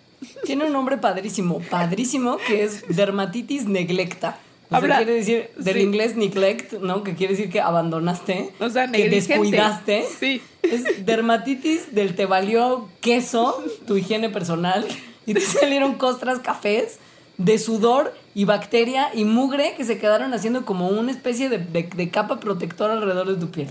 Tiene 0.44 0.64
un 0.64 0.72
nombre 0.72 0.96
padrísimo, 0.98 1.60
padrísimo, 1.70 2.38
que 2.46 2.64
es 2.64 2.84
dermatitis 2.88 3.66
neglecta. 3.66 4.36
O 4.68 4.70
sea, 4.70 4.78
Habla- 4.78 4.96
quiere 4.98 5.14
decir, 5.14 5.48
del 5.56 5.74
sí. 5.76 5.80
inglés 5.80 6.14
neglect, 6.16 6.74
¿no? 6.74 7.02
Que 7.02 7.14
quiere 7.14 7.32
decir 7.34 7.50
que 7.50 7.60
abandonaste. 7.60 8.50
O 8.60 8.68
sea, 8.68 8.90
que 8.90 9.08
descuidaste. 9.08 10.04
Sí. 10.20 10.42
Es 10.62 11.06
dermatitis 11.06 11.94
del 11.94 12.14
te 12.14 12.26
valió 12.26 12.88
queso, 13.00 13.64
tu 13.86 13.96
higiene 13.96 14.28
personal, 14.28 14.86
y 15.24 15.32
te 15.34 15.40
salieron 15.40 15.94
costras 15.94 16.40
cafés 16.40 16.98
de 17.38 17.58
sudor 17.58 18.12
y 18.34 18.44
bacteria 18.44 19.08
y 19.14 19.24
mugre 19.24 19.74
que 19.76 19.84
se 19.84 19.96
quedaron 19.98 20.34
haciendo 20.34 20.64
como 20.66 20.88
una 20.88 21.12
especie 21.12 21.48
de, 21.48 21.58
de- 21.58 21.88
de 21.94 22.10
capa 22.10 22.38
protectora 22.40 22.92
alrededor 22.94 23.28
de 23.28 23.36
tu 23.40 23.50
piel. 23.50 23.68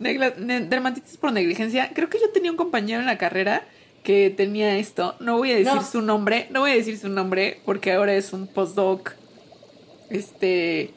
Negla- 0.00 0.34
ne- 0.38 0.60
dermatitis 0.60 1.16
por 1.18 1.32
negligencia. 1.32 1.90
Creo 1.92 2.08
que 2.08 2.18
yo 2.20 2.30
tenía 2.30 2.50
un 2.52 2.56
compañero 2.56 3.00
en 3.00 3.06
la 3.06 3.18
carrera 3.18 3.66
que 4.04 4.30
tenía 4.30 4.78
esto. 4.78 5.14
No 5.20 5.36
voy 5.36 5.50
a 5.50 5.56
decir 5.56 5.74
No. 5.74 5.84
su 5.84 6.00
nombre, 6.00 6.46
no 6.50 6.60
voy 6.60 6.70
a 6.70 6.74
decir 6.74 6.96
su 6.98 7.08
nombre 7.08 7.60
porque 7.66 7.92
ahora 7.92 8.14
es 8.14 8.32
un 8.32 8.46
postdoc. 8.46 9.12
Este. 10.10 10.92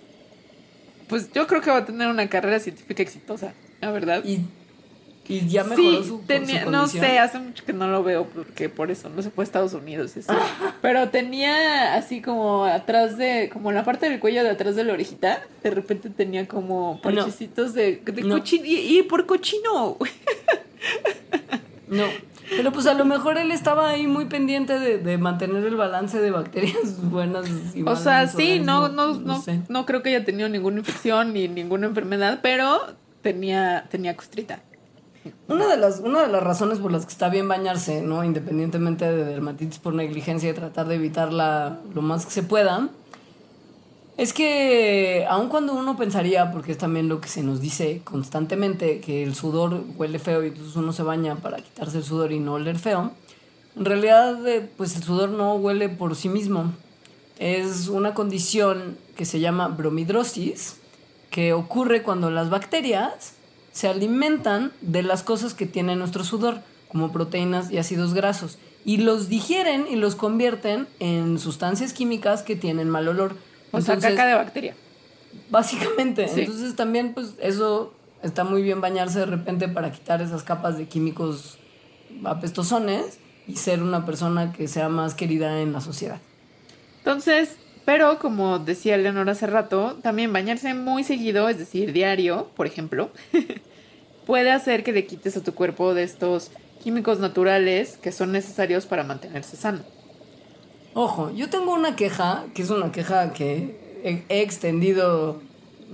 Pues 1.08 1.32
yo 1.34 1.46
creo 1.48 1.62
que 1.62 1.70
va 1.72 1.78
a 1.78 1.86
tener 1.86 2.08
una 2.08 2.30
carrera 2.30 2.60
científica 2.60 3.04
exitosa, 3.04 3.54
la 3.82 3.92
verdad. 3.92 4.24
Y, 4.24 4.40
y 5.28 5.48
ya 5.48 5.64
mejoró 5.66 6.02
sí, 6.04 6.08
su, 6.08 6.20
tenía, 6.20 6.64
su 6.64 6.72
no 6.72 6.88
sé, 6.88 7.20
hace 7.20 7.38
mucho 7.40 7.66
que 7.66 7.74
no 7.74 7.88
lo 7.88 8.02
veo 8.04 8.28
porque 8.28 8.70
por 8.70 8.92
eso 8.92 9.10
no 9.10 9.22
se 9.22 9.30
fue 9.30 9.44
a 9.44 9.46
Estados 9.46 9.74
Unidos. 9.74 10.16
eso. 10.18 10.34
Pero 10.82 11.10
tenía 11.10 11.96
así 11.96 12.22
como 12.22 12.64
atrás 12.66 13.18
de, 13.18 13.50
como 13.52 13.70
en 13.70 13.76
la 13.76 13.84
parte 13.84 14.10
del 14.10 14.20
cuello 14.20 14.44
de 14.44 14.50
atrás 14.52 14.76
de 14.76 14.84
la 14.86 14.94
orejita, 14.94 15.42
de 15.64 15.70
repente 15.72 16.10
tenía 16.10 16.48
como 16.48 17.02
parchecitos 17.02 17.74
de, 17.74 17.98
de 17.98 18.22
No. 18.24 18.38
cochino. 18.38 18.66
Y, 18.66 19.00
y 19.00 19.04
por 19.04 19.26
cochino. 19.26 19.98
No, 21.88 22.06
pero 22.56 22.72
pues 22.72 22.86
a 22.86 22.94
lo 22.94 23.06
mejor 23.06 23.38
él 23.38 23.52
estaba 23.52 23.90
ahí 23.90 24.08
muy 24.08 24.26
pendiente 24.26 24.80
de, 24.80 24.98
de 24.98 25.18
mantener 25.18 25.64
el 25.66 25.76
balance 25.76 26.20
de 26.20 26.32
bacterias 26.32 27.02
buenas 27.02 27.48
y 27.74 27.82
O 27.82 27.86
malas 27.86 28.04
sea, 28.04 28.24
en 28.24 28.30
su 28.30 28.38
sí, 28.38 28.60
no, 28.60 28.90
no, 28.90 29.14
no, 29.14 29.42
sé. 29.42 29.62
no 29.70 29.86
creo 29.86 30.04
que 30.04 30.10
haya 30.10 30.26
tenido 30.26 30.50
ninguna 30.50 30.80
infección 30.80 31.34
ni 31.34 31.48
ninguna 31.48 31.88
enfermedad, 31.88 32.40
pero 32.42 32.80
tenía, 33.22 33.88
tenía 33.90 34.16
costrita. 34.16 34.62
Una 35.48 35.68
de, 35.68 35.78
las, 35.78 36.00
una 36.00 36.24
de 36.24 36.30
las 36.30 36.42
razones 36.42 36.80
por 36.80 36.92
las 36.92 37.06
que 37.06 37.12
está 37.12 37.30
bien 37.30 37.48
bañarse, 37.48 38.02
¿no? 38.02 38.24
Independientemente 38.24 39.06
de 39.06 39.24
dermatitis 39.24 39.78
por 39.78 39.94
negligencia 39.94 40.50
y 40.50 40.54
tratar 40.54 40.88
de 40.88 40.96
evitarla 40.96 41.80
lo 41.94 42.02
más 42.02 42.26
que 42.26 42.32
se 42.32 42.42
pueda, 42.42 42.90
es 44.18 44.34
que 44.34 45.26
aun 45.30 45.50
cuando 45.50 45.74
uno 45.74 45.98
pensaría, 45.98 46.52
porque 46.52 46.72
es 46.72 46.78
también 46.78 47.08
lo 47.08 47.22
que 47.22 47.30
se 47.30 47.44
nos 47.44 47.62
dice 47.62 48.02
constantemente, 48.04 49.00
que 49.00 49.24
el 49.24 49.36
sudor 49.36 49.84
huele 49.98 50.20
feo 50.20 50.44
y 50.44 50.50
entonces 50.50 50.76
uno 50.76 50.94
se 50.94 51.04
baña 51.04 51.36
para 51.36 51.58
quitarse 51.58 51.98
el 51.98 52.04
sudor 52.04 52.32
y 52.32 52.40
no 52.40 52.54
oler 52.54 52.78
feo, 52.78 53.12
en 53.78 53.86
realidad 53.86 54.46
eh, 54.48 54.70
pues 54.78 54.96
el 54.96 55.04
sudor 55.04 55.30
no 55.30 55.56
huele 55.56 55.90
por 55.90 56.16
sí 56.16 56.30
mismo. 56.30 56.74
Es 57.40 57.88
una 57.88 58.14
condición 58.14 58.98
que 59.16 59.26
se 59.26 59.40
llama 59.40 59.68
bromidrosis, 59.70 60.78
que 61.30 61.54
ocurre 61.54 62.04
cuando 62.04 62.30
las 62.30 62.50
bacterias 62.50 63.34
se 63.72 63.88
alimentan 63.88 64.72
de 64.82 65.02
las 65.02 65.24
cosas 65.24 65.54
que 65.54 65.66
tiene 65.66 65.96
nuestro 65.96 66.24
sudor, 66.24 66.60
como 66.90 67.12
proteínas 67.12 67.72
y 67.72 67.78
ácidos 67.78 68.14
grasos, 68.14 68.58
y 68.84 68.98
los 68.98 69.30
digieren 69.30 69.86
y 69.90 69.96
los 69.96 70.16
convierten 70.16 70.88
en 71.00 71.40
sustancias 71.40 71.94
químicas 71.94 72.44
que 72.44 72.58
tienen 72.58 72.90
mal 72.90 73.08
olor. 73.08 73.36
O 73.72 73.82
sea, 73.82 73.96
Entonces, 73.96 74.18
caca 74.18 74.28
de 74.28 74.36
bacteria. 74.36 74.76
Básicamente. 75.50 76.28
Sí. 76.28 76.42
Entonces 76.42 76.76
también, 76.76 77.14
pues, 77.14 77.34
eso 77.42 77.94
está 78.24 78.44
muy 78.44 78.62
bien 78.62 78.82
bañarse 78.82 79.20
de 79.20 79.26
repente 79.26 79.68
para 79.68 79.92
quitar 79.92 80.22
esas 80.22 80.44
capas 80.44 80.78
de 80.78 80.86
químicos 80.86 81.58
apestosones 82.24 83.20
y 83.48 83.56
ser 83.56 83.82
una 83.82 84.06
persona 84.06 84.54
que 84.54 84.68
sea 84.68 84.90
más 84.90 85.16
querida 85.16 85.62
en 85.62 85.74
la 85.74 85.82
sociedad. 85.82 86.20
Entonces, 87.00 87.58
pero 87.86 88.20
como 88.20 88.60
decía 88.60 88.98
Leonor 88.98 89.30
hace 89.30 89.48
rato, 89.48 89.98
también 90.04 90.32
bañarse 90.32 90.74
muy 90.74 91.04
seguido, 91.04 91.50
es 91.50 91.58
decir, 91.58 91.94
diario, 91.94 92.50
por 92.56 92.68
ejemplo, 92.68 93.10
puede 94.26 94.52
hacer 94.52 94.84
que 94.84 94.92
le 94.92 95.06
quites 95.06 95.36
a 95.38 95.44
tu 95.44 95.54
cuerpo 95.54 95.94
de 95.94 96.04
estos 96.04 96.52
químicos 96.84 97.20
naturales 97.20 97.98
que 97.98 98.12
son 98.12 98.32
necesarios 98.32 98.86
para 98.86 99.04
mantenerse 99.04 99.58
sano. 99.58 99.80
Ojo, 100.94 101.32
yo 101.32 101.50
tengo 101.50 101.74
una 101.74 101.96
queja, 101.96 102.46
que 102.54 102.62
es 102.62 102.70
una 102.70 102.92
queja 102.92 103.32
que 103.32 103.80
he, 104.04 104.42
extendido 104.42 105.42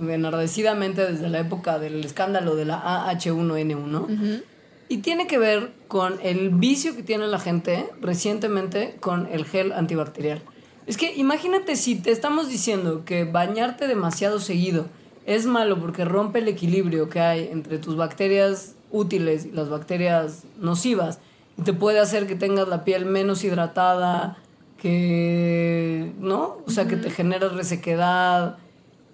enardecidamente 0.00 1.04
desde 1.10 1.28
la 1.28 1.40
época 1.40 1.78
del 1.78 2.04
escándalo 2.04 2.56
de 2.56 2.64
la 2.64 3.10
AH1N1. 3.10 4.42
Y 4.88 4.98
tiene 4.98 5.26
que 5.26 5.38
ver 5.38 5.72
con 5.86 6.18
el 6.22 6.50
vicio 6.50 6.96
que 6.96 7.02
tiene 7.02 7.26
la 7.26 7.38
gente 7.38 7.88
recientemente 8.00 8.96
con 9.00 9.28
el 9.30 9.44
gel 9.44 9.72
antibacterial. 9.72 10.42
Es 10.86 10.96
que 10.96 11.14
imagínate 11.14 11.76
si 11.76 11.96
te 11.96 12.10
estamos 12.10 12.48
diciendo 12.48 13.04
que 13.04 13.24
bañarte 13.24 13.86
demasiado 13.86 14.40
seguido 14.40 14.86
es 15.26 15.44
malo 15.44 15.78
porque 15.78 16.06
rompe 16.06 16.38
el 16.38 16.48
equilibrio 16.48 17.10
que 17.10 17.20
hay 17.20 17.48
entre 17.52 17.78
tus 17.78 17.96
bacterias 17.96 18.74
útiles 18.90 19.44
y 19.44 19.50
las 19.50 19.68
bacterias 19.68 20.44
nocivas 20.58 21.18
y 21.58 21.62
te 21.62 21.74
puede 21.74 21.98
hacer 21.98 22.26
que 22.26 22.34
tengas 22.34 22.68
la 22.68 22.84
piel 22.84 23.04
menos 23.04 23.44
hidratada, 23.44 24.38
que, 24.78 26.12
¿no? 26.18 26.58
O 26.66 26.70
sea, 26.70 26.86
que 26.86 26.96
te 26.96 27.10
genera 27.10 27.48
resequedad. 27.48 28.58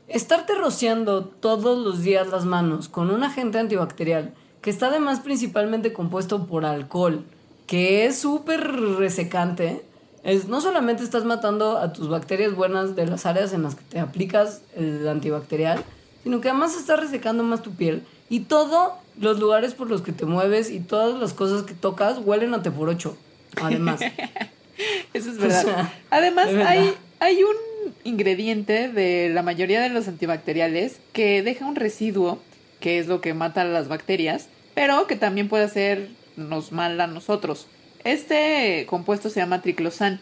Estarte 0.06 0.54
rociando 0.54 1.24
todos 1.24 1.78
los 1.84 2.02
días 2.02 2.28
las 2.28 2.44
manos 2.44 2.88
con 2.88 3.10
un 3.10 3.24
agente 3.24 3.58
antibacterial 3.58 4.34
que 4.60 4.70
está 4.70 4.86
además 4.86 5.20
principalmente 5.20 5.92
compuesto 5.92 6.46
por 6.46 6.64
alcohol, 6.64 7.24
que 7.66 8.06
es 8.06 8.18
súper 8.18 8.60
resecante, 8.96 9.84
es, 10.22 10.48
no 10.48 10.62
solamente 10.62 11.02
estás 11.02 11.26
matando 11.26 11.76
a 11.76 11.92
tus 11.92 12.08
bacterias 12.08 12.54
buenas 12.54 12.96
de 12.96 13.06
las 13.06 13.26
áreas 13.26 13.52
en 13.52 13.62
las 13.62 13.74
que 13.74 13.84
te 13.84 14.00
aplicas 14.00 14.62
el 14.74 15.06
antibacterial, 15.06 15.84
sino 16.22 16.40
que 16.40 16.48
además 16.48 16.76
estás 16.78 16.98
resecando 16.98 17.42
más 17.42 17.62
tu 17.62 17.72
piel 17.72 18.04
y 18.30 18.40
todos 18.40 18.92
los 19.18 19.38
lugares 19.38 19.74
por 19.74 19.90
los 19.90 20.00
que 20.00 20.12
te 20.12 20.24
mueves 20.24 20.70
y 20.70 20.80
todas 20.80 21.18
las 21.20 21.34
cosas 21.34 21.64
que 21.64 21.74
tocas 21.74 22.18
huelen 22.24 22.54
a 22.54 22.62
te 22.62 22.70
por 22.70 22.88
ocho, 22.88 23.18
además. 23.60 24.00
Eso 25.12 25.30
es 25.30 25.38
verdad. 25.38 25.64
O 25.64 25.68
sea, 25.68 25.94
Además, 26.10 26.46
de 26.48 26.54
verdad. 26.54 26.72
hay, 26.72 26.94
hay 27.20 27.42
un 27.42 27.56
ingrediente 28.04 28.88
de 28.88 29.30
la 29.32 29.42
mayoría 29.42 29.80
de 29.80 29.88
los 29.88 30.08
antibacteriales 30.08 31.00
que 31.12 31.42
deja 31.42 31.66
un 31.66 31.76
residuo, 31.76 32.40
que 32.80 32.98
es 32.98 33.06
lo 33.06 33.20
que 33.20 33.34
mata 33.34 33.62
a 33.62 33.64
las 33.64 33.88
bacterias, 33.88 34.48
pero 34.74 35.06
que 35.06 35.16
también 35.16 35.48
puede 35.48 35.64
hacernos 35.64 36.72
mal 36.72 37.00
a 37.00 37.06
nosotros. 37.06 37.66
Este 38.04 38.84
compuesto 38.88 39.30
se 39.30 39.40
llama 39.40 39.62
triclosan 39.62 40.20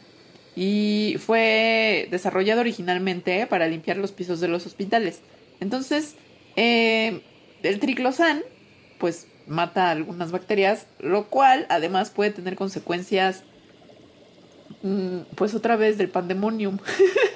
y 0.55 1.17
fue 1.19 2.09
desarrollado 2.11 2.61
originalmente 2.61 3.47
para 3.47 3.67
limpiar 3.67 3.97
los 3.97 4.13
pisos 4.13 4.41
de 4.41 4.49
los 4.49 4.67
hospitales. 4.67 5.21
Entonces, 5.61 6.15
eh, 6.57 7.23
el 7.63 7.81
triclosan, 7.81 8.43
pues 8.99 9.27
mata 9.47 9.91
algunas 9.91 10.31
bacterias, 10.31 10.87
lo 11.01 11.27
cual 11.29 11.67
además 11.69 12.11
puede 12.11 12.31
tener 12.31 12.55
consecuencias 12.55 13.43
pues 15.35 15.55
otra 15.55 15.77
vez 15.77 15.99
del 15.99 16.09
pandemonium, 16.09 16.79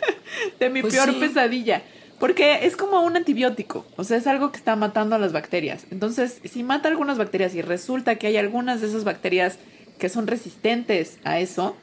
de 0.60 0.70
mi 0.70 0.82
Pues 0.82 0.94
peor 0.94 1.12
sí. 1.12 1.20
pesadilla. 1.20 1.82
Porque 2.18 2.60
es 2.66 2.76
como 2.76 3.02
un 3.02 3.14
antibiótico, 3.14 3.84
o 3.96 4.04
sea, 4.04 4.16
es 4.16 4.26
algo 4.26 4.50
que 4.50 4.56
está 4.56 4.74
matando 4.74 5.16
a 5.16 5.18
las 5.18 5.34
bacterias. 5.34 5.84
Entonces, 5.90 6.40
si 6.44 6.62
mata 6.62 6.88
algunas 6.88 7.18
bacterias 7.18 7.54
y 7.54 7.60
resulta 7.60 8.14
que 8.16 8.28
hay 8.28 8.38
algunas 8.38 8.80
de 8.80 8.86
esas 8.86 9.04
bacterias 9.04 9.58
que 9.98 10.08
son 10.08 10.26
resistentes 10.26 11.18
a 11.24 11.40
eso, 11.40 11.76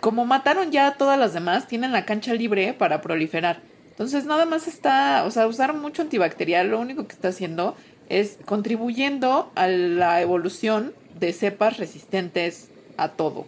como 0.00 0.24
mataron 0.24 0.70
ya 0.70 0.86
a 0.86 0.94
todas 0.94 1.18
las 1.18 1.34
demás, 1.34 1.68
tienen 1.68 1.92
la 1.92 2.06
cancha 2.06 2.32
libre 2.32 2.72
para 2.72 3.02
proliferar. 3.02 3.60
Entonces, 3.90 4.24
nada 4.24 4.46
más 4.46 4.68
está, 4.68 5.24
o 5.26 5.30
sea, 5.30 5.46
usar 5.46 5.74
mucho 5.74 6.00
antibacterial, 6.00 6.68
lo 6.70 6.80
único 6.80 7.06
que 7.06 7.14
está 7.14 7.28
haciendo 7.28 7.76
es 8.08 8.38
contribuyendo 8.46 9.52
a 9.54 9.66
la 9.66 10.22
evolución 10.22 10.94
de 11.20 11.34
cepas 11.34 11.76
resistentes 11.76 12.68
a 12.96 13.10
todo. 13.10 13.46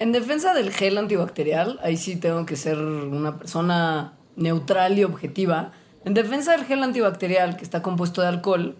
En 0.00 0.12
defensa 0.12 0.54
del 0.54 0.72
gel 0.72 0.96
antibacterial, 0.96 1.78
ahí 1.82 1.98
sí 1.98 2.16
tengo 2.16 2.46
que 2.46 2.56
ser 2.56 2.78
una 2.78 3.36
persona 3.36 4.14
neutral 4.34 4.98
y 4.98 5.04
objetiva. 5.04 5.72
En 6.06 6.14
defensa 6.14 6.52
del 6.52 6.64
gel 6.64 6.82
antibacterial 6.82 7.58
que 7.58 7.64
está 7.64 7.82
compuesto 7.82 8.22
de 8.22 8.28
alcohol 8.28 8.76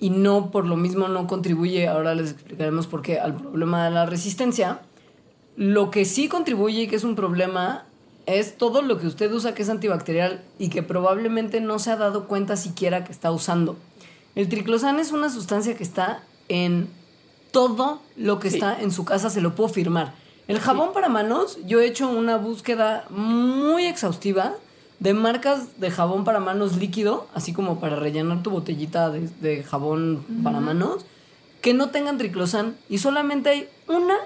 y 0.00 0.10
no 0.10 0.50
por 0.50 0.66
lo 0.66 0.76
mismo 0.76 1.06
no 1.06 1.28
contribuye, 1.28 1.86
ahora 1.86 2.16
les 2.16 2.32
explicaremos 2.32 2.88
por 2.88 3.00
qué, 3.00 3.20
al 3.20 3.36
problema 3.36 3.84
de 3.84 3.92
la 3.92 4.06
resistencia, 4.06 4.80
lo 5.54 5.92
que 5.92 6.04
sí 6.04 6.26
contribuye 6.26 6.82
y 6.82 6.86
que 6.88 6.96
es 6.96 7.04
un 7.04 7.14
problema 7.14 7.84
es 8.26 8.58
todo 8.58 8.82
lo 8.82 8.98
que 8.98 9.06
usted 9.06 9.32
usa 9.32 9.54
que 9.54 9.62
es 9.62 9.68
antibacterial 9.68 10.42
y 10.58 10.68
que 10.68 10.82
probablemente 10.82 11.60
no 11.60 11.78
se 11.78 11.92
ha 11.92 11.96
dado 11.96 12.26
cuenta 12.26 12.56
siquiera 12.56 13.04
que 13.04 13.12
está 13.12 13.30
usando. 13.30 13.76
El 14.34 14.48
triclosan 14.48 14.98
es 14.98 15.12
una 15.12 15.30
sustancia 15.30 15.76
que 15.76 15.84
está 15.84 16.24
en 16.48 16.88
todo 17.50 18.00
lo 18.16 18.38
que 18.38 18.50
Sí. 18.50 18.56
está 18.56 18.80
en 18.80 18.90
su 18.90 19.04
casa, 19.04 19.30
se 19.30 19.40
lo 19.40 19.54
puedo 19.54 19.68
firmar. 19.68 20.14
El 20.46 20.60
jabón 20.60 20.92
para 20.92 21.08
manos, 21.08 21.58
yo 21.66 21.80
he 21.80 21.86
hecho 21.86 22.08
una 22.08 22.36
búsqueda 22.36 23.04
muy 23.10 23.84
exhaustiva 23.84 24.54
de 24.98 25.14
marcas 25.14 25.78
de 25.80 25.90
jabón 25.90 26.24
para 26.24 26.40
manos 26.40 26.76
líquido, 26.76 27.26
así 27.34 27.52
como 27.52 27.78
para 27.80 27.96
rellenar 27.96 28.42
tu 28.42 28.50
botellita 28.50 29.10
de, 29.10 29.28
de 29.40 29.62
jabón 29.62 30.24
para 30.42 30.60
manos, 30.60 31.04
que 31.60 31.74
no 31.74 31.90
tengan 31.90 32.18
triclosan 32.18 32.76
y 32.88 32.98
solamente 32.98 33.50
hay 33.50 33.68
una 33.88 34.16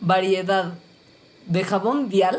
variedad 0.00 0.74
de 1.46 1.64
jabón 1.64 2.08
dial 2.08 2.38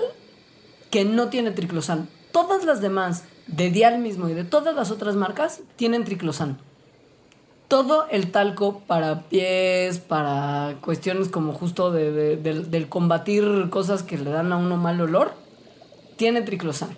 que 0.91 1.05
no 1.05 1.29
tiene 1.29 1.51
triclosan. 1.51 2.07
Todas 2.31 2.65
las 2.65 2.81
demás, 2.81 3.23
de 3.47 3.69
dial 3.71 3.99
mismo 3.99 4.29
y 4.29 4.33
de 4.33 4.43
todas 4.43 4.75
las 4.75 4.91
otras 4.91 5.15
marcas, 5.15 5.61
tienen 5.75 6.03
triclosan. 6.03 6.57
Todo 7.73 8.05
el 8.11 8.29
talco 8.29 8.81
para 8.85 9.21
pies, 9.29 9.97
para 9.97 10.75
cuestiones 10.81 11.27
como 11.29 11.53
justo 11.53 11.91
de, 11.91 12.11
de- 12.11 12.37
del- 12.37 12.69
del 12.69 12.87
combatir 12.87 13.43
cosas 13.71 14.03
que 14.03 14.15
le 14.15 14.29
dan 14.29 14.51
a 14.53 14.57
uno 14.57 14.77
mal 14.77 15.01
olor, 15.01 15.31
tiene 16.15 16.43
triclosan. 16.43 16.89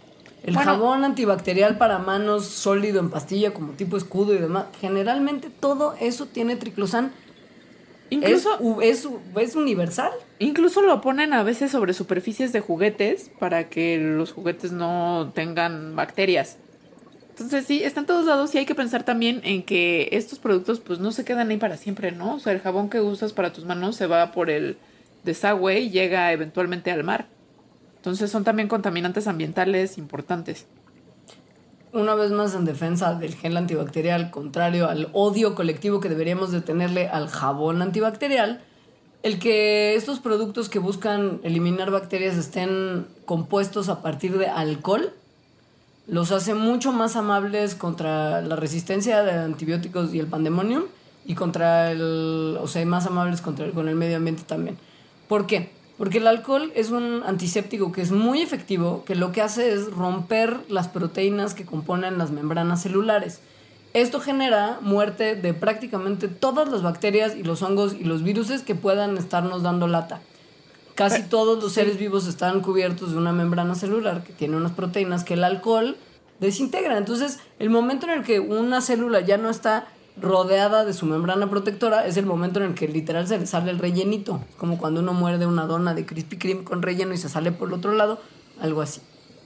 El 0.43 0.53
Bueno. 0.55 0.71
jabón 0.71 1.05
antibacterial 1.05 1.77
para 1.77 1.97
manos 1.99 2.43
sólido 2.47 2.99
en 2.99 3.09
pastilla 3.09 3.53
como 3.53 3.71
tipo 3.71 3.95
escudo 3.95 4.33
y 4.33 4.37
demás, 4.37 4.65
generalmente 4.81 5.49
todo 5.49 5.95
eso 6.01 6.25
tiene 6.25 6.57
triclosan. 6.57 7.13
Incluso, 8.09 8.49
es 8.81 9.55
universal. 9.55 10.11
incluso 10.39 10.81
lo 10.81 10.99
ponen 10.99 11.31
a 11.33 11.43
veces 11.43 11.71
sobre 11.71 11.93
superficies 11.93 12.51
de 12.51 12.59
juguetes 12.59 13.31
para 13.39 13.69
que 13.69 13.97
los 13.97 14.33
juguetes 14.33 14.73
no 14.73 15.31
tengan 15.33 15.95
bacterias. 15.95 16.57
Entonces 17.35 17.65
sí, 17.65 17.83
está 17.83 17.99
en 17.99 18.05
todos 18.05 18.25
lados 18.25 18.55
y 18.55 18.59
hay 18.59 18.65
que 18.65 18.75
pensar 18.75 19.03
también 19.03 19.41
en 19.43 19.63
que 19.63 20.07
estos 20.13 20.39
productos 20.39 20.79
pues 20.79 20.99
no 20.99 21.11
se 21.11 21.25
quedan 21.25 21.49
ahí 21.49 21.57
para 21.57 21.75
siempre, 21.75 22.13
¿no? 22.13 22.35
O 22.35 22.39
sea, 22.39 22.53
el 22.53 22.61
jabón 22.61 22.89
que 22.89 23.01
usas 23.01 23.33
para 23.33 23.51
tus 23.51 23.65
manos 23.65 23.97
se 23.97 24.07
va 24.07 24.31
por 24.31 24.49
el 24.49 24.77
desagüe 25.25 25.81
y 25.81 25.89
llega 25.89 26.31
eventualmente 26.31 26.91
al 26.91 27.03
mar. 27.03 27.27
Entonces 27.97 28.31
son 28.31 28.45
también 28.45 28.69
contaminantes 28.69 29.27
ambientales 29.27 29.97
importantes. 29.97 30.65
una 31.91 32.15
vez 32.15 32.31
más 32.31 32.55
en 32.55 32.63
defensa 32.63 33.15
del 33.15 33.35
gel 33.35 33.57
antibacterial, 33.57 34.31
contrario 34.31 34.87
al 34.89 35.09
odio 35.11 35.55
colectivo 35.55 35.99
que 35.99 36.07
deberíamos 36.07 36.53
de 36.53 36.61
tenerle 36.61 37.09
al 37.09 37.27
jabón 37.27 37.81
antibacterial, 37.81 38.61
el 39.23 39.39
que 39.39 39.95
estos 39.95 40.21
productos 40.21 40.69
que 40.69 40.79
buscan 40.79 41.41
eliminar 41.43 41.91
bacterias 41.91 42.37
estén 42.37 43.07
compuestos 43.25 43.89
a 43.89 44.01
partir 44.01 44.37
de 44.37 44.47
alcohol 44.47 45.11
los 46.07 46.31
hace 46.31 46.53
mucho 46.53 46.91
más 46.91 47.15
amables 47.15 47.75
contra 47.75 48.41
la 48.41 48.55
resistencia 48.55 49.23
de 49.23 49.31
antibióticos 49.31 50.13
y 50.13 50.19
el 50.19 50.27
pandemonium 50.27 50.83
y 51.25 51.33
contra 51.33 51.91
el, 51.91 52.57
o 52.61 52.67
sea, 52.67 52.85
más 52.85 53.07
amables 53.07 53.41
contra 53.41 53.65
el- 53.65 53.71
con 53.73 53.87
el 53.87 53.95
medio 53.95 54.17
ambiente 54.17 54.43
también. 54.45 54.77
¿Por 55.27 55.47
qué? 55.47 55.71
Porque 55.97 56.19
el 56.19 56.27
alcohol 56.27 56.71
es 56.75 56.91
un 56.91 57.23
antiséptico 57.25 57.91
que 57.91 58.01
es 58.01 58.11
muy 58.11 58.41
efectivo, 58.41 59.03
que 59.05 59.15
lo 59.15 59.31
que 59.31 59.41
hace 59.41 59.73
es 59.73 59.91
romper 59.91 60.59
las 60.69 60.87
proteínas 60.89 61.53
que 61.53 61.65
componen 61.65 62.17
las 62.17 62.31
membranas 62.31 62.83
celulares. 62.83 63.39
Esto 63.93 64.19
genera 64.19 64.79
muerte 64.81 65.35
de 65.35 65.53
prácticamente 65.53 66.27
todas 66.27 66.69
las 66.69 66.83
bacterias 66.83 67.35
y 67.35 67.43
los 67.43 67.61
hongos 67.61 67.93
y 67.93 68.03
los 68.03 68.23
virus 68.23 68.49
que 68.63 68.75
puedan 68.75 69.17
estarnos 69.17 69.63
dando 69.63 69.87
lata. 69.87 70.19
Casi 70.95 71.23
todos 71.29 71.61
los 71.61 71.73
seres 71.73 71.97
vivos 71.97 72.27
están 72.27 72.61
cubiertos 72.61 73.11
de 73.11 73.17
una 73.17 73.31
membrana 73.31 73.75
celular 73.75 74.23
que 74.23 74.33
tiene 74.33 74.57
unas 74.57 74.71
proteínas 74.71 75.23
que 75.23 75.35
el 75.35 75.43
alcohol 75.43 75.97
desintegra. 76.39 76.97
Entonces, 76.97 77.39
el 77.59 77.69
momento 77.69 78.07
en 78.07 78.13
el 78.13 78.23
que 78.23 78.39
una 78.39 78.81
célula 78.81 79.21
ya 79.21 79.37
no 79.37 79.49
está 79.49 79.87
rodeada 80.17 80.85
de 80.85 80.93
su 80.93 81.05
membrana 81.05 81.49
protectora 81.49 82.05
es 82.05 82.15
el 82.17 82.25
momento 82.25 82.61
en 82.61 82.67
el 82.67 82.75
que 82.75 82.87
literal 82.87 83.27
se 83.27 83.37
le 83.37 83.45
sale 83.45 83.71
el 83.71 83.79
rellenito. 83.79 84.41
Como 84.57 84.77
cuando 84.77 85.01
uno 85.01 85.13
muerde 85.13 85.45
una 85.45 85.65
dona 85.65 85.93
de 85.93 86.05
Krispy 86.05 86.37
Kreme 86.37 86.63
con 86.63 86.81
relleno 86.81 87.13
y 87.13 87.17
se 87.17 87.29
sale 87.29 87.51
por 87.51 87.67
el 87.67 87.75
otro 87.75 87.93
lado, 87.93 88.19
algo 88.59 88.81
así. 88.81 89.01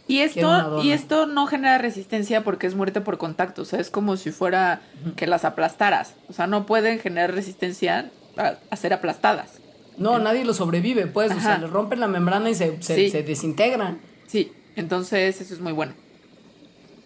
Y 0.07 0.21
esto, 0.21 0.81
y 0.81 0.91
esto 0.91 1.27
no 1.27 1.45
genera 1.45 1.77
resistencia 1.77 2.43
porque 2.43 2.65
es 2.65 2.73
muerte 2.73 2.99
por 2.99 3.19
contacto. 3.19 3.61
O 3.61 3.65
sea, 3.65 3.79
es 3.79 3.91
como 3.91 4.17
si 4.17 4.31
fuera 4.31 4.81
que 5.15 5.27
las 5.27 5.45
aplastaras. 5.45 6.15
O 6.29 6.33
sea, 6.33 6.47
no 6.47 6.65
pueden 6.65 6.99
generar 6.99 7.31
resistencia 7.31 8.09
a, 8.35 8.55
a 8.71 8.75
ser 8.75 8.93
aplastadas. 8.93 9.58
No, 9.99 10.17
nadie 10.17 10.45
lo 10.45 10.53
sobrevive, 10.53 11.07
pues. 11.07 11.31
O 11.31 11.39
sea, 11.39 11.53
Ajá. 11.55 11.61
le 11.61 11.67
rompen 11.67 11.99
la 11.99 12.07
membrana 12.07 12.49
y 12.49 12.55
se, 12.55 12.81
se, 12.81 12.95
Sí. 12.95 13.09
se 13.09 13.21
desintegran. 13.23 13.99
Sí, 14.27 14.51
entonces 14.75 15.39
eso 15.41 15.53
es 15.53 15.59
muy 15.61 15.73
bueno. 15.73 15.93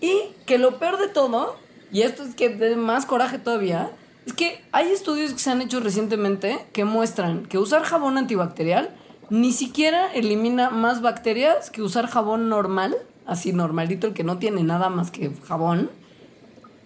Y 0.01 0.13
que 0.45 0.57
lo 0.57 0.79
peor 0.79 0.99
de 0.99 1.07
todo, 1.07 1.55
y 1.91 2.01
esto 2.01 2.23
es 2.23 2.35
que 2.35 2.49
de 2.49 2.75
más 2.75 3.05
coraje 3.05 3.39
todavía, 3.39 3.91
es 4.25 4.33
que 4.33 4.61
hay 4.71 4.89
estudios 4.91 5.33
que 5.33 5.39
se 5.39 5.49
han 5.49 5.61
hecho 5.61 5.79
recientemente 5.79 6.59
que 6.71 6.85
muestran 6.85 7.45
que 7.45 7.57
usar 7.57 7.83
jabón 7.83 8.17
antibacterial 8.17 8.95
ni 9.29 9.51
siquiera 9.51 10.11
elimina 10.13 10.69
más 10.69 11.01
bacterias 11.01 11.71
que 11.71 11.81
usar 11.81 12.07
jabón 12.07 12.49
normal, 12.49 12.95
así 13.25 13.53
normalito, 13.53 14.07
el 14.07 14.13
que 14.13 14.23
no 14.23 14.37
tiene 14.37 14.63
nada 14.63 14.89
más 14.89 15.09
que 15.11 15.31
jabón, 15.47 15.89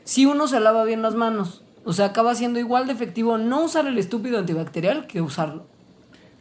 si 0.04 0.26
uno 0.26 0.48
se 0.48 0.60
lava 0.60 0.84
bien 0.86 1.02
las 1.02 1.16
manos. 1.16 1.64
O 1.84 1.94
sea, 1.94 2.06
acaba 2.08 2.36
siendo 2.36 2.60
igual 2.60 2.86
de 2.88 2.94
efectivo 2.94 3.38
no 3.38 3.64
usar 3.64 3.88
el 3.88 3.98
estúpido 3.98 4.38
antibacterial 4.40 5.08
que 5.08 5.22
usarlo. 5.22 5.66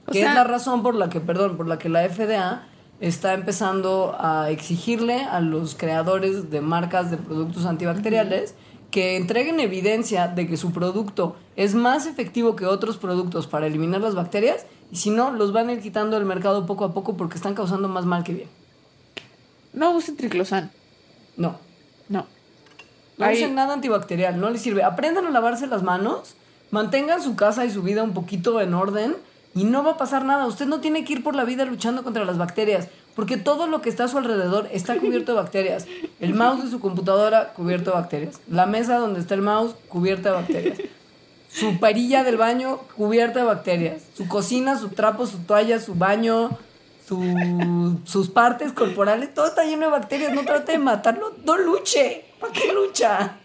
O 0.06 0.12
que 0.12 0.20
sea- 0.20 0.30
es 0.30 0.34
la 0.34 0.44
razón 0.44 0.82
por 0.82 0.94
la 0.94 1.08
que, 1.08 1.20
perdón, 1.20 1.56
por 1.56 1.66
la 1.66 1.78
que 1.78 1.88
la 1.88 2.02
FDA 2.08 2.62
está 3.00 3.34
empezando 3.34 4.16
a 4.18 4.50
exigirle 4.50 5.24
a 5.24 5.40
los 5.40 5.74
creadores 5.74 6.50
de 6.50 6.60
marcas 6.60 7.10
de 7.10 7.16
productos 7.18 7.66
antibacteriales 7.66 8.54
que 8.90 9.16
entreguen 9.16 9.60
evidencia 9.60 10.28
de 10.28 10.46
que 10.46 10.56
su 10.56 10.72
producto 10.72 11.36
es 11.56 11.74
más 11.74 12.06
efectivo 12.06 12.56
que 12.56 12.64
otros 12.66 12.96
productos 12.96 13.46
para 13.46 13.66
eliminar 13.66 14.00
las 14.00 14.14
bacterias 14.14 14.64
y 14.90 14.96
si 14.96 15.10
no, 15.10 15.32
los 15.32 15.52
van 15.52 15.68
a 15.68 15.72
ir 15.74 15.80
quitando 15.82 16.16
del 16.16 16.24
mercado 16.24 16.64
poco 16.64 16.84
a 16.84 16.94
poco 16.94 17.16
porque 17.16 17.34
están 17.36 17.54
causando 17.54 17.88
más 17.88 18.06
mal 18.06 18.22
que 18.24 18.32
bien. 18.32 18.48
No 19.72 19.90
usen 19.90 20.16
triclosan. 20.16 20.70
No. 21.36 21.56
No. 22.08 22.26
No 23.18 23.26
usen 23.30 23.54
nada 23.54 23.74
antibacterial, 23.74 24.38
no 24.40 24.48
les 24.50 24.62
sirve. 24.62 24.82
Aprendan 24.84 25.26
a 25.26 25.30
lavarse 25.30 25.66
las 25.66 25.82
manos, 25.82 26.34
mantengan 26.70 27.20
su 27.22 27.34
casa 27.36 27.64
y 27.64 27.70
su 27.70 27.82
vida 27.82 28.02
un 28.02 28.12
poquito 28.14 28.60
en 28.60 28.72
orden 28.72 29.16
y 29.56 29.64
no 29.64 29.82
va 29.82 29.92
a 29.92 29.96
pasar 29.96 30.24
nada. 30.24 30.46
Usted 30.46 30.66
no 30.66 30.80
tiene 30.80 31.04
que 31.04 31.14
ir 31.14 31.24
por 31.24 31.34
la 31.34 31.42
vida 31.44 31.64
luchando 31.64 32.04
contra 32.04 32.24
las 32.24 32.38
bacterias, 32.38 32.86
porque 33.16 33.36
todo 33.36 33.66
lo 33.66 33.80
que 33.82 33.88
está 33.88 34.04
a 34.04 34.08
su 34.08 34.18
alrededor 34.18 34.68
está 34.70 34.96
cubierto 34.98 35.32
de 35.34 35.40
bacterias. 35.42 35.86
El 36.20 36.34
mouse 36.34 36.62
de 36.64 36.70
su 36.70 36.78
computadora 36.78 37.52
cubierto 37.54 37.90
de 37.90 37.96
bacterias. 37.96 38.40
La 38.48 38.66
mesa 38.66 38.98
donde 38.98 39.18
está 39.18 39.34
el 39.34 39.42
mouse 39.42 39.74
cubierta 39.88 40.28
de 40.28 40.34
bacterias. 40.36 40.78
Su 41.50 41.80
perilla 41.80 42.22
del 42.22 42.36
baño 42.36 42.78
cubierta 42.96 43.38
de 43.40 43.46
bacterias. 43.46 44.02
Su 44.14 44.28
cocina, 44.28 44.78
su 44.78 44.90
trapo, 44.90 45.26
su 45.26 45.38
toalla, 45.38 45.80
su 45.80 45.94
baño, 45.94 46.50
su- 47.08 47.98
sus 48.04 48.28
partes 48.28 48.72
corporales, 48.72 49.32
todo 49.32 49.46
está 49.46 49.64
lleno 49.64 49.86
de 49.86 49.92
bacterias. 49.92 50.34
No 50.34 50.44
trate 50.44 50.72
de 50.72 50.78
matarlo, 50.78 51.32
no 51.46 51.56
luche. 51.56 52.26
¿Para 52.38 52.52
qué 52.52 52.72
lucha? 52.74 53.38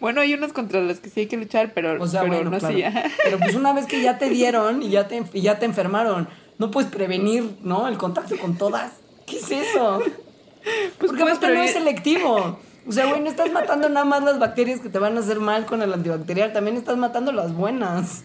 Bueno, 0.00 0.20
hay 0.20 0.34
unas 0.34 0.52
contra 0.52 0.80
las 0.80 1.00
que 1.00 1.10
sí 1.10 1.20
hay 1.20 1.26
que 1.26 1.36
luchar, 1.36 1.72
pero, 1.74 2.02
O 2.02 2.06
sea, 2.06 2.22
pero 2.22 2.34
bueno, 2.34 2.50
no 2.50 2.58
claro. 2.58 2.76
Pero 3.24 3.38
pues 3.38 3.54
una 3.54 3.72
vez 3.72 3.86
que 3.86 4.00
ya 4.02 4.18
te 4.18 4.28
dieron 4.30 4.82
y 4.82 4.90
ya 4.90 5.08
te, 5.08 5.22
y 5.32 5.40
ya 5.42 5.58
te 5.58 5.66
enfermaron, 5.66 6.28
no 6.58 6.70
puedes 6.70 6.90
prevenir, 6.90 7.56
¿no? 7.62 7.88
El 7.88 7.96
contacto 7.98 8.36
con 8.38 8.56
todas. 8.56 8.92
¿Qué 9.26 9.36
es 9.38 9.50
eso? 9.50 10.00
Pues 10.98 11.10
Porque 11.10 11.22
aparte 11.22 11.48
no 11.54 11.62
es 11.62 11.72
selectivo. 11.72 12.58
O 12.86 12.92
sea, 12.92 13.06
güey, 13.06 13.20
no 13.20 13.28
estás 13.30 13.50
matando 13.52 13.88
nada 13.88 14.04
más 14.04 14.22
las 14.24 14.38
bacterias 14.38 14.80
que 14.80 14.88
te 14.88 14.98
van 14.98 15.16
a 15.16 15.20
hacer 15.20 15.38
mal 15.40 15.66
con 15.66 15.82
el 15.82 15.92
antibacterial, 15.92 16.52
también 16.52 16.76
estás 16.76 16.96
matando 16.96 17.30
las 17.32 17.54
buenas. 17.54 18.24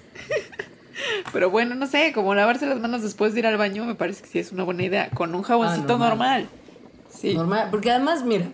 Pero 1.33 1.49
bueno, 1.49 1.75
no 1.75 1.87
sé, 1.87 2.13
como 2.13 2.33
lavarse 2.35 2.65
las 2.65 2.79
manos 2.79 3.01
después 3.01 3.33
de 3.33 3.39
ir 3.39 3.47
al 3.47 3.57
baño 3.57 3.83
me 3.85 3.95
parece 3.95 4.23
que 4.23 4.29
sí 4.29 4.39
es 4.39 4.51
una 4.51 4.63
buena 4.63 4.83
idea. 4.83 5.09
Con 5.11 5.35
un 5.35 5.43
jaboncito 5.43 5.95
Ah, 5.95 5.97
normal. 5.97 6.09
normal. 6.09 6.49
Sí. 7.09 7.33
Normal, 7.33 7.67
porque 7.69 7.91
además, 7.91 8.23
mira, 8.23 8.45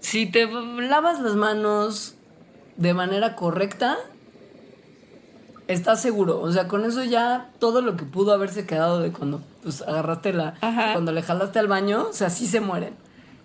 si 0.00 0.26
te 0.26 0.46
lavas 0.46 1.20
las 1.20 1.34
manos 1.34 2.16
de 2.76 2.94
manera 2.94 3.36
correcta, 3.36 3.96
estás 5.68 6.00
seguro. 6.00 6.40
O 6.40 6.52
sea, 6.52 6.68
con 6.68 6.84
eso 6.84 7.02
ya 7.04 7.50
todo 7.58 7.82
lo 7.82 7.96
que 7.96 8.04
pudo 8.04 8.32
haberse 8.32 8.66
quedado 8.66 9.00
de 9.00 9.12
cuando 9.12 9.42
pues, 9.62 9.82
agarraste 9.82 10.32
la. 10.32 10.54
Ajá. 10.60 10.92
Cuando 10.92 11.12
le 11.12 11.22
jalaste 11.22 11.58
al 11.58 11.68
baño, 11.68 12.06
o 12.10 12.12
sea, 12.12 12.30
sí 12.30 12.46
se 12.46 12.60
mueren. 12.60 12.94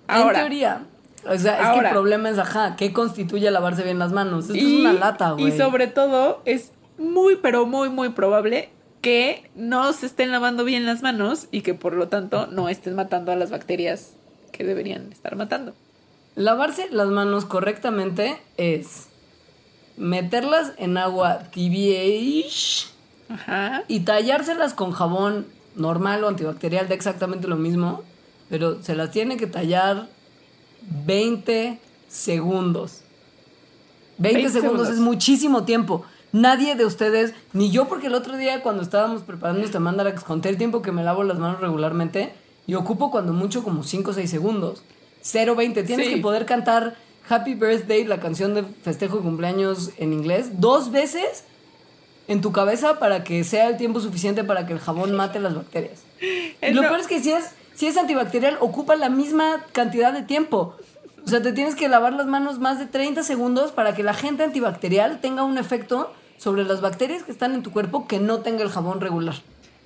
Ahora. 0.07 0.39
en 0.39 0.45
teoría. 0.45 0.81
O 1.27 1.37
sea, 1.37 1.59
es 1.73 1.79
que 1.79 1.85
el 1.85 1.91
problema 1.91 2.29
es, 2.29 2.37
ajá, 2.37 2.75
¿qué 2.77 2.93
constituye 2.93 3.51
lavarse 3.51 3.83
bien 3.83 3.99
las 3.99 4.13
manos? 4.13 4.45
Esto 4.45 4.55
Y- 4.55 4.75
es 4.75 4.79
una 4.79 4.93
lata, 4.93 5.31
güey. 5.31 5.47
Y 5.47 5.57
sobre 5.57 5.87
todo, 5.87 6.41
es 6.45 6.71
muy, 6.97 7.35
pero 7.35 7.65
muy, 7.65 7.89
muy 7.89 8.09
probable 8.09 8.69
que 9.01 9.49
no 9.55 9.91
se 9.93 10.05
estén 10.05 10.31
lavando 10.31 10.63
bien 10.63 10.85
las 10.85 11.01
manos 11.01 11.47
y 11.51 11.61
que 11.61 11.73
por 11.73 11.93
lo 11.93 12.07
tanto 12.07 12.47
no 12.47 12.69
estén 12.69 12.95
matando 12.95 13.31
a 13.31 13.35
las 13.35 13.51
bacterias 13.51 14.13
que 14.51 14.63
deberían 14.63 15.11
estar 15.11 15.35
matando. 15.35 15.73
Lavarse 16.35 16.87
las 16.91 17.07
manos 17.07 17.45
correctamente 17.45 18.37
es 18.57 19.07
meterlas 19.97 20.73
en 20.77 20.97
agua 20.97 21.39
tibia 21.51 22.05
y 23.87 23.99
tallárselas 24.01 24.73
con 24.73 24.91
jabón 24.91 25.47
normal 25.75 26.23
o 26.23 26.27
antibacterial 26.27 26.87
da 26.87 26.95
exactamente 26.95 27.47
lo 27.47 27.55
mismo. 27.57 28.03
pero 28.49 28.81
se 28.81 28.95
las 28.95 29.11
tiene 29.11 29.35
que 29.35 29.45
tallar 29.47 30.07
20 31.05 31.79
segundos. 32.07 33.01
20, 34.19 34.37
20 34.43 34.51
segundos, 34.53 34.87
segundos. 34.87 34.89
es 34.89 34.99
muchísimo 34.99 35.63
tiempo. 35.65 36.03
Nadie 36.31 36.75
de 36.75 36.85
ustedes, 36.85 37.33
ni 37.53 37.71
yo, 37.71 37.87
porque 37.89 38.07
el 38.07 38.15
otro 38.15 38.37
día 38.37 38.61
cuando 38.63 38.83
estábamos 38.83 39.21
preparando 39.23 39.63
este 39.65 39.79
mandarax, 39.79 40.23
conté 40.23 40.49
el 40.49 40.57
tiempo 40.57 40.81
que 40.81 40.91
me 40.93 41.03
lavo 41.03 41.23
las 41.23 41.37
manos 41.39 41.59
regularmente 41.59 42.33
y 42.65 42.75
ocupo 42.75 43.11
cuando 43.11 43.33
mucho 43.33 43.63
como 43.63 43.83
5 43.83 44.11
o 44.11 44.13
6 44.13 44.29
segundos. 44.29 44.81
0.20. 45.23 45.85
Tienes 45.85 46.07
Sí. 46.07 46.15
que 46.15 46.21
poder 46.21 46.45
cantar 46.45 46.95
Happy 47.29 47.55
Birthday, 47.55 48.05
la 48.05 48.19
canción 48.19 48.53
de 48.53 48.63
festejo 48.63 49.17
de 49.17 49.23
cumpleaños 49.23 49.91
en 49.97 50.13
inglés, 50.13 50.61
dos 50.61 50.91
veces 50.91 51.43
en 52.27 52.41
tu 52.41 52.51
cabeza 52.51 52.99
para 52.99 53.23
que 53.23 53.43
sea 53.43 53.67
el 53.69 53.77
tiempo 53.77 53.99
suficiente 53.99 54.43
para 54.43 54.65
que 54.65 54.73
el 54.73 54.79
jabón 54.79 55.15
mate 55.15 55.39
las 55.39 55.55
bacterias. 55.55 56.03
Y 56.21 56.73
lo 56.73 56.81
peor 56.81 56.99
es 56.99 57.07
que 57.07 57.19
si 57.19 57.31
es, 57.31 57.51
si 57.75 57.87
es 57.87 57.97
antibacterial, 57.97 58.57
ocupa 58.59 58.95
la 58.95 59.09
misma 59.09 59.65
cantidad 59.71 60.13
de 60.13 60.23
tiempo. 60.23 60.75
O 61.25 61.29
sea, 61.29 61.41
te 61.41 61.51
tienes 61.51 61.75
que 61.75 61.89
lavar 61.89 62.13
las 62.13 62.25
manos 62.25 62.59
más 62.59 62.79
de 62.79 62.85
30 62.85 63.23
segundos 63.23 63.71
para 63.71 63.93
que 63.93 64.03
la 64.03 64.13
gente 64.13 64.43
antibacterial 64.43 65.19
tenga 65.19 65.43
un 65.43 65.57
efecto 65.57 66.13
sobre 66.37 66.63
las 66.63 66.81
bacterias 66.81 67.23
que 67.23 67.31
están 67.31 67.53
en 67.53 67.63
tu 67.63 67.71
cuerpo 67.71 68.07
que 68.07 68.19
no 68.19 68.39
tenga 68.39 68.63
el 68.63 68.69
jabón 68.69 69.01
regular. 69.01 69.35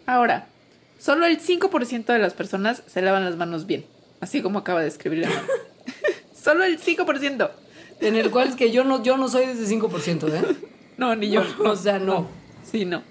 Ahora, 0.05 0.47
solo 0.99 1.25
el 1.25 1.39
5% 1.39 2.05
de 2.05 2.19
las 2.19 2.33
personas 2.33 2.83
se 2.85 3.01
lavan 3.01 3.25
las 3.25 3.37
manos 3.37 3.65
bien. 3.65 3.85
Así 4.19 4.41
como 4.41 4.59
acaba 4.59 4.81
de 4.81 4.87
escribir 4.87 5.25
Ana. 5.25 5.43
solo 6.41 6.63
el 6.63 6.79
5%. 6.79 7.51
En 8.01 8.15
el 8.15 8.31
cual 8.31 8.49
es 8.49 8.55
que 8.55 8.71
yo 8.71 8.83
no, 8.83 9.03
yo 9.03 9.17
no 9.17 9.27
soy 9.27 9.45
de 9.45 9.51
ese 9.53 9.75
5%, 9.75 10.33
¿eh? 10.33 10.55
No, 10.97 11.15
ni 11.15 11.29
yo. 11.29 11.43
O 11.63 11.75
sea, 11.75 11.99
no. 11.99 12.27
Sí, 12.69 12.85
no. 12.85 13.03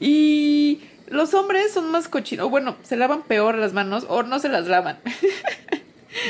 Y 0.00 0.80
los 1.08 1.34
hombres 1.34 1.72
son 1.72 1.90
más 1.90 2.08
cochinos. 2.08 2.50
Bueno, 2.50 2.76
se 2.82 2.96
lavan 2.96 3.22
peor 3.22 3.56
las 3.56 3.72
manos 3.72 4.06
o 4.08 4.22
no 4.22 4.38
se 4.38 4.48
las 4.48 4.66
lavan. 4.66 4.98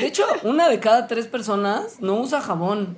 De 0.01 0.07
hecho, 0.07 0.23
una 0.43 0.67
de 0.67 0.79
cada 0.79 1.07
tres 1.07 1.27
personas 1.27 2.01
no 2.01 2.19
usa 2.19 2.41
jabón 2.41 2.97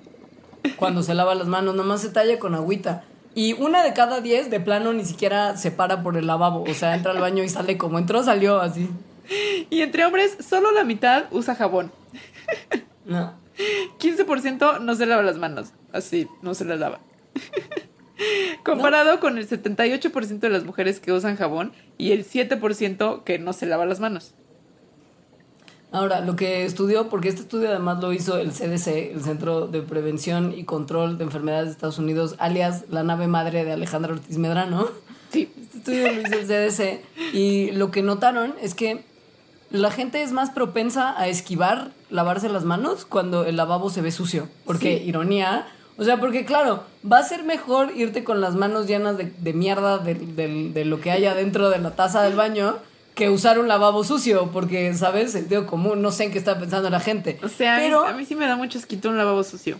cuando 0.77 1.03
se 1.03 1.13
lava 1.13 1.35
las 1.35 1.47
manos, 1.47 1.75
nomás 1.75 2.01
se 2.01 2.09
talla 2.09 2.39
con 2.39 2.55
agüita. 2.55 3.03
Y 3.35 3.53
una 3.53 3.83
de 3.83 3.93
cada 3.93 4.21
diez 4.21 4.49
de 4.49 4.59
plano 4.59 4.93
ni 4.93 5.05
siquiera 5.05 5.57
se 5.57 5.69
para 5.71 6.01
por 6.01 6.17
el 6.17 6.27
lavabo. 6.27 6.63
O 6.63 6.73
sea, 6.73 6.95
entra 6.95 7.11
al 7.11 7.19
baño 7.19 7.43
y 7.43 7.49
sale 7.49 7.77
como 7.77 7.99
entró, 7.99 8.23
salió 8.23 8.59
así. 8.59 8.89
Y 9.69 9.81
entre 9.81 10.05
hombres, 10.05 10.37
solo 10.47 10.71
la 10.71 10.83
mitad 10.83 11.25
usa 11.31 11.55
jabón. 11.55 11.91
No. 13.07 13.33
15% 13.99 14.81
no 14.81 14.95
se 14.95 15.05
lava 15.05 15.23
las 15.23 15.37
manos. 15.37 15.73
Así, 15.91 16.27
no 16.41 16.53
se 16.53 16.65
las 16.65 16.79
lava. 16.79 16.99
Comparado 18.63 19.19
con 19.19 19.37
el 19.37 19.47
78% 19.47 20.39
de 20.39 20.49
las 20.49 20.65
mujeres 20.65 20.99
que 20.99 21.11
usan 21.11 21.37
jabón 21.37 21.71
y 21.97 22.11
el 22.11 22.25
7% 22.25 23.23
que 23.23 23.39
no 23.39 23.53
se 23.53 23.65
lava 23.65 23.85
las 23.85 23.99
manos. 23.99 24.33
Ahora, 25.91 26.19
lo 26.19 26.35
que 26.35 26.65
estudió, 26.65 27.07
porque 27.07 27.29
este 27.29 27.41
estudio 27.41 27.69
además 27.69 28.01
lo 28.01 28.11
hizo 28.11 28.37
el 28.37 28.51
CDC, 28.51 29.13
el 29.13 29.21
Centro 29.23 29.67
de 29.67 29.81
Prevención 29.81 30.53
y 30.55 30.65
Control 30.65 31.17
de 31.17 31.23
Enfermedades 31.23 31.67
de 31.67 31.71
Estados 31.71 31.97
Unidos, 31.97 32.35
alias 32.39 32.85
la 32.89 33.03
nave 33.03 33.27
madre 33.27 33.63
de 33.63 33.71
Alejandra 33.71 34.13
Ortiz 34.13 34.37
Medrano. 34.37 34.89
Sí. 35.31 35.49
Este 35.61 35.77
estudio 35.77 36.11
lo 36.11 36.21
hizo 36.21 36.35
el 36.35 36.45
CDC 36.45 37.33
y 37.33 37.71
lo 37.71 37.89
que 37.91 38.01
notaron 38.01 38.53
es 38.61 38.75
que 38.75 39.05
la 39.69 39.89
gente 39.89 40.21
es 40.21 40.33
más 40.33 40.49
propensa 40.49 41.17
a 41.17 41.27
esquivar 41.27 41.91
lavarse 42.09 42.49
las 42.49 42.63
manos 42.63 43.05
cuando 43.05 43.45
el 43.45 43.55
lavabo 43.57 43.89
se 43.89 44.01
ve 44.01 44.11
sucio. 44.11 44.47
Porque, 44.65 44.99
Sí. 44.99 45.03
ironía, 45.09 45.67
o 45.97 46.03
sea, 46.03 46.19
porque 46.19 46.45
claro, 46.45 46.83
va 47.09 47.19
a 47.19 47.23
ser 47.23 47.43
mejor 47.43 47.91
irte 47.95 48.23
con 48.23 48.39
las 48.41 48.55
manos 48.55 48.87
llenas 48.87 49.17
de, 49.17 49.25
de 49.37 49.53
mierda 49.53 49.97
de, 49.97 50.13
de- 50.15 50.71
de 50.73 50.85
lo 50.85 51.01
que 51.01 51.11
haya 51.11 51.33
dentro 51.35 51.69
de 51.69 51.79
la 51.79 51.91
taza 51.95 52.21
del 52.23 52.35
baño 52.35 52.77
que 53.15 53.29
usar 53.31 53.57
un 53.57 53.67
lavabo 53.67 54.03
sucio, 54.03 54.51
porque, 54.53 54.93
¿sabes? 54.93 55.31
Sentido 55.31 55.65
común, 55.65 56.03
no 56.03 56.11
sé 56.11 56.25
en 56.25 56.31
qué 56.31 56.37
está 56.37 56.59
pensando 56.59 56.89
la 56.91 56.99
gente. 56.99 57.39
O 57.43 57.49
sea, 57.49 57.75
a 57.75 57.79
mí- 57.79 57.85
pero, 57.85 58.05
a 58.05 58.13
mí 58.13 58.25
sí 58.25 58.35
me 58.35 58.45
da 58.45 58.55
mucho 58.55 58.77
esquito 58.77 59.09
un 59.09 59.17
lavabo 59.17 59.43
sucio. 59.43 59.79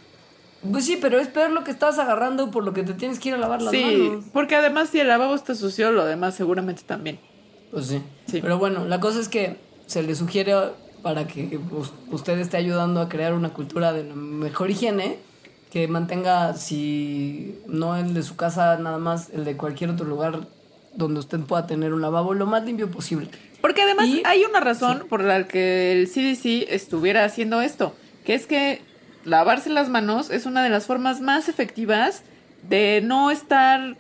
pues 0.72 0.86
sí, 0.86 0.98
pero 1.00 1.20
es 1.20 1.28
peor 1.28 1.52
lo 1.52 1.64
que 1.64 1.70
estás 1.70 2.00
agarrando 2.00 2.50
por 2.50 2.64
lo 2.66 2.74
que 2.74 2.82
te 2.82 2.94
tienes 2.96 3.20
que 3.20 3.30
ir 3.30 3.36
a 3.36 3.38
lavar 3.38 3.62
las 3.62 3.72
Sí, 3.72 3.84
manos. 4.10 4.26
porque 4.34 4.56
además 4.56 4.90
si 4.90 5.00
el 5.00 5.08
lavabo 5.08 5.36
está 5.36 5.54
sucio, 5.54 5.92
lo 5.92 6.04
demás 6.04 6.34
seguramente 6.34 6.82
también. 6.84 7.20
Pues 7.72 7.86
sí. 7.86 8.02
Sí. 8.26 8.42
Pero 8.42 8.58
bueno, 8.58 8.86
la 8.86 9.00
cosa 9.00 9.20
es 9.20 9.30
que 9.30 9.58
se 9.86 10.02
le 10.02 10.16
sugiere 10.16 10.54
para 11.08 11.26
que 11.26 11.58
us- 11.72 11.93
usted 12.12 12.38
esté 12.38 12.58
ayudando 12.58 12.99
a 12.99 13.08
crear 13.08 13.34
una 13.34 13.53
cultura 13.53 13.93
de 13.93 14.03
mejor 14.03 14.70
higiene, 14.72 15.18
que 15.72 15.88
mantenga, 15.88 16.53
si 16.55 17.55
no 17.66 17.95
el 17.95 18.14
de 18.14 18.24
su 18.24 18.36
casa, 18.36 18.76
nada 18.78 18.97
más 18.97 19.30
el 19.30 19.45
de 19.45 19.55
cualquier 19.55 19.89
otro 19.91 20.05
lugar 20.05 20.41
donde 20.95 21.22
usted 21.22 21.39
pueda 21.39 21.66
tener 21.66 21.93
un 21.93 22.01
lavabo 22.01 22.34
lo 22.34 22.45
más 22.45 22.66
limpio 22.66 22.91
posible. 22.91 23.30
Porque 23.62 23.84
además 23.84 24.08
Y- 24.08 24.22
hay 24.26 24.43
una 24.43 24.60
razón 24.60 25.05
por 25.08 25.24
la 25.24 25.47
que 25.47 25.93
el 25.93 26.10
CDC 26.10 26.74
estuviera 26.76 27.24
haciendo 27.24 27.62
esto, 27.62 27.95
que 28.26 28.34
es 28.34 28.45
que 28.47 28.82
lavarse 29.24 29.70
las 29.70 29.88
manos 29.88 30.30
es 30.30 30.45
una 30.45 30.62
de 30.62 30.70
las 30.70 30.88
formas 30.88 31.22
más 31.22 31.47
efectivas 31.47 32.24
de 32.68 32.99
no 33.01 33.32
estar 33.32 33.95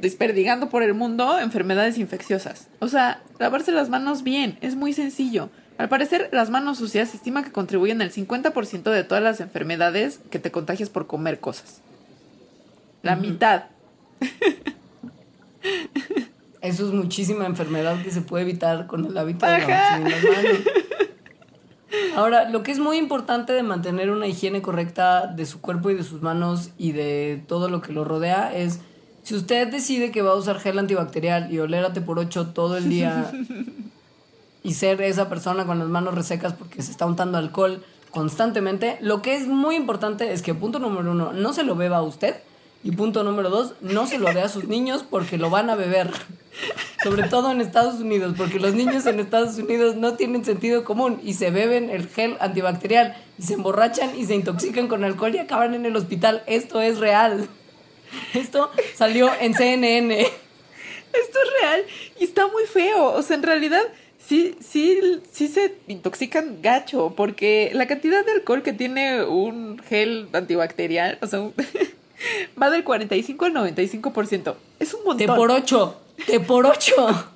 desperdigando 0.00 0.70
por 0.70 0.82
el 0.82 0.94
mundo 0.94 1.38
enfermedades 1.38 1.98
infecciosas. 1.98 2.68
O 2.80 2.88
sea, 2.88 3.22
lavarse 3.38 3.70
las 3.72 3.90
manos 3.90 4.22
bien, 4.22 4.56
es 4.62 4.76
muy 4.76 4.94
sencillo. 4.94 5.50
Al 5.84 5.90
parecer, 5.90 6.30
las 6.32 6.48
manos 6.48 6.78
sucias 6.78 7.10
se 7.10 7.18
estima 7.18 7.44
que 7.44 7.52
contribuyen 7.52 8.00
al 8.00 8.10
50% 8.10 8.84
de 8.84 9.04
todas 9.04 9.22
las 9.22 9.40
enfermedades 9.40 10.18
que 10.30 10.38
te 10.38 10.50
contagias 10.50 10.88
por 10.88 11.06
comer 11.06 11.40
cosas. 11.40 11.82
La 13.02 13.16
mitad. 13.16 13.64
Eso 16.62 16.86
es 16.86 16.92
muchísima 16.94 17.44
enfermedad 17.44 18.02
que 18.02 18.10
se 18.10 18.22
puede 18.22 18.44
evitar 18.44 18.86
con 18.86 19.04
el 19.04 19.18
hábito 19.18 19.44
de 19.44 19.58
lavarse 19.58 20.08
las 20.08 20.24
manos. 20.24 20.58
Ahora, 22.16 22.48
lo 22.48 22.62
que 22.62 22.72
es 22.72 22.78
muy 22.78 22.96
importante 22.96 23.52
de 23.52 23.62
mantener 23.62 24.08
una 24.08 24.26
higiene 24.26 24.62
correcta 24.62 25.26
de 25.26 25.44
su 25.44 25.60
cuerpo 25.60 25.90
y 25.90 25.94
de 25.96 26.02
sus 26.02 26.22
manos 26.22 26.70
y 26.78 26.92
de 26.92 27.44
todo 27.46 27.68
lo 27.68 27.82
que 27.82 27.92
lo 27.92 28.04
rodea 28.04 28.56
es 28.56 28.80
si 29.22 29.34
usted 29.34 29.70
decide 29.70 30.12
que 30.12 30.22
va 30.22 30.30
a 30.30 30.36
usar 30.36 30.60
gel 30.60 30.78
antibacterial 30.78 31.52
y 31.52 31.58
T 31.92 32.00
por 32.00 32.18
8 32.18 32.54
todo 32.54 32.78
el 32.78 32.88
día 32.88 33.30
y 34.64 34.74
ser 34.74 35.00
esa 35.02 35.28
persona 35.28 35.66
con 35.66 35.78
las 35.78 35.88
manos 35.88 36.14
resecas 36.14 36.54
porque 36.54 36.82
se 36.82 36.90
está 36.90 37.06
untando 37.06 37.38
alcohol 37.38 37.84
constantemente, 38.10 38.96
lo 39.00 39.22
que 39.22 39.36
es 39.36 39.46
muy 39.46 39.76
importante 39.76 40.32
es 40.32 40.42
que 40.42 40.54
punto 40.54 40.78
número 40.78 41.12
uno, 41.12 41.32
no 41.32 41.52
se 41.52 41.62
lo 41.62 41.76
beba 41.76 41.98
a 41.98 42.02
usted 42.02 42.36
y 42.82 42.92
punto 42.92 43.24
número 43.24 43.50
dos, 43.50 43.74
no 43.80 44.06
se 44.06 44.18
lo 44.18 44.32
dé 44.32 44.40
a 44.40 44.48
sus 44.48 44.64
niños 44.64 45.04
porque 45.08 45.36
lo 45.36 45.50
van 45.50 45.70
a 45.70 45.74
beber. 45.74 46.10
Sobre 47.02 47.24
todo 47.24 47.50
en 47.50 47.60
Estados 47.60 48.00
Unidos, 48.00 48.34
porque 48.36 48.60
los 48.60 48.74
niños 48.74 49.04
en 49.06 49.20
Estados 49.20 49.58
Unidos 49.58 49.96
no 49.96 50.14
tienen 50.14 50.44
sentido 50.44 50.84
común 50.84 51.20
y 51.22 51.34
se 51.34 51.50
beben 51.50 51.90
el 51.90 52.08
gel 52.08 52.36
antibacterial 52.40 53.16
y 53.38 53.42
se 53.42 53.54
emborrachan 53.54 54.16
y 54.16 54.24
se 54.24 54.34
intoxican 54.34 54.86
con 54.86 55.02
alcohol 55.02 55.34
y 55.34 55.38
acaban 55.38 55.74
en 55.74 55.84
el 55.84 55.96
hospital. 55.96 56.42
Esto 56.46 56.80
es 56.80 56.98
real. 56.98 57.48
Esto 58.32 58.70
salió 58.94 59.30
en 59.40 59.54
CNN. 59.54 60.20
Esto 60.20 61.38
es 61.44 61.62
real 61.62 61.84
y 62.20 62.24
está 62.24 62.46
muy 62.48 62.64
feo. 62.64 63.12
O 63.12 63.22
sea, 63.22 63.36
en 63.36 63.42
realidad 63.42 63.82
sí, 64.26 64.56
sí, 64.60 65.00
sí 65.32 65.48
se 65.48 65.74
intoxican 65.88 66.60
gacho 66.62 67.14
porque 67.16 67.70
la 67.74 67.86
cantidad 67.86 68.24
de 68.24 68.32
alcohol 68.32 68.62
que 68.62 68.72
tiene 68.72 69.24
un 69.24 69.78
gel 69.78 70.28
antibacterial, 70.32 71.18
o 71.22 71.26
sea, 71.26 71.40
un- 71.40 71.54
va 72.60 72.70
del 72.70 72.84
45 72.84 73.44
al 73.46 73.52
95%. 73.54 74.54
Es 74.80 74.94
un 74.94 75.00
Te 75.16 75.26
montón. 75.26 75.36
por 75.36 75.50
ocho. 75.50 76.00
Te 76.26 76.40
por 76.40 76.66
ocho. 76.66 76.94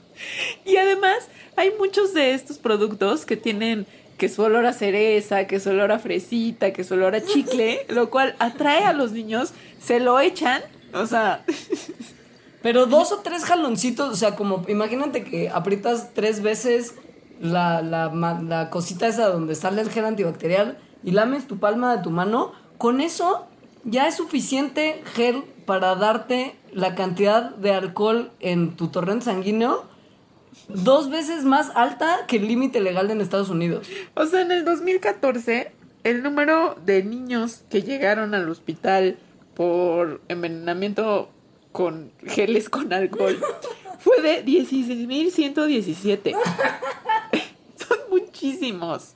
Y 0.65 0.77
además 0.79 1.29
hay 1.55 1.71
muchos 1.79 2.13
de 2.13 2.35
estos 2.35 2.59
productos 2.59 3.25
que 3.25 3.37
tienen 3.37 3.87
que 4.17 4.29
su 4.29 4.43
olor 4.43 4.67
a 4.67 4.73
cereza, 4.73 5.47
que 5.47 5.61
su 5.61 5.71
olor 5.71 5.93
a 5.93 6.01
fresita, 6.01 6.73
que 6.73 6.83
su 6.83 6.95
olor 6.95 7.15
a 7.15 7.25
chicle, 7.25 7.87
lo 7.89 8.11
cual 8.11 8.35
atrae 8.41 8.83
a 8.83 8.93
los 8.93 9.13
niños, 9.13 9.53
se 9.81 10.01
lo 10.01 10.19
echan, 10.19 10.61
o 10.93 11.07
sea, 11.07 11.45
Pero 12.63 12.87
dos 12.87 13.13
o 13.13 13.19
tres 13.19 13.45
jaloncitos, 13.45 14.13
o 14.13 14.17
sea, 14.17 14.35
como 14.35 14.65
imagínate 14.69 15.25
que 15.25 15.49
aprietas 15.49 16.13
tres 16.15 16.43
veces 16.43 16.95
la, 17.41 17.83
la, 17.83 18.71
cosita 18.71 19.07
esa 19.07 19.29
donde 19.29 19.55
sale 19.55 19.81
el 19.81 19.91
gel 19.91 20.05
antibacterial 20.05 20.79
y 21.05 21.13
lames 21.13 21.47
tu 21.47 21.59
palma 21.59 21.97
de 21.97 22.03
tu 22.03 22.11
mano, 22.11 22.53
con 22.77 23.01
eso 23.01 23.47
ya 23.85 24.09
es 24.09 24.17
suficiente 24.17 25.03
gel 25.15 25.45
para 25.67 25.95
darte 25.95 26.57
la 26.73 26.95
cantidad 26.95 27.51
de 27.55 27.73
alcohol 27.73 28.33
en 28.41 28.77
tu 28.77 28.89
torrente 28.89 29.27
sanguíneo 29.27 29.85
dos 30.69 31.11
veces 31.11 31.45
más 31.45 31.71
alta 31.75 32.25
que 32.27 32.37
el 32.37 32.49
límite 32.49 32.81
legal 32.81 33.11
en 33.11 33.21
Estados 33.21 33.51
Unidos. 33.51 33.89
O 34.15 34.27
sea, 34.27 34.41
en 34.41 34.51
el 34.51 34.65
2014, 34.65 35.73
el 36.05 36.23
número 36.23 36.77
de 36.85 37.03
niños 37.05 37.65
que 37.71 37.83
llegaron 37.83 38.35
al 38.35 38.49
hospital 38.49 39.19
por 39.55 40.21
envenenamiento 40.29 41.31
con 41.79 42.11
geles 42.27 42.69
con 42.69 42.93
alcohol 42.93 43.41
fue 44.01 44.21
de 44.21 44.45
16.117. 44.45 46.33
Son 47.77 47.99
muchísimos. 48.11 49.13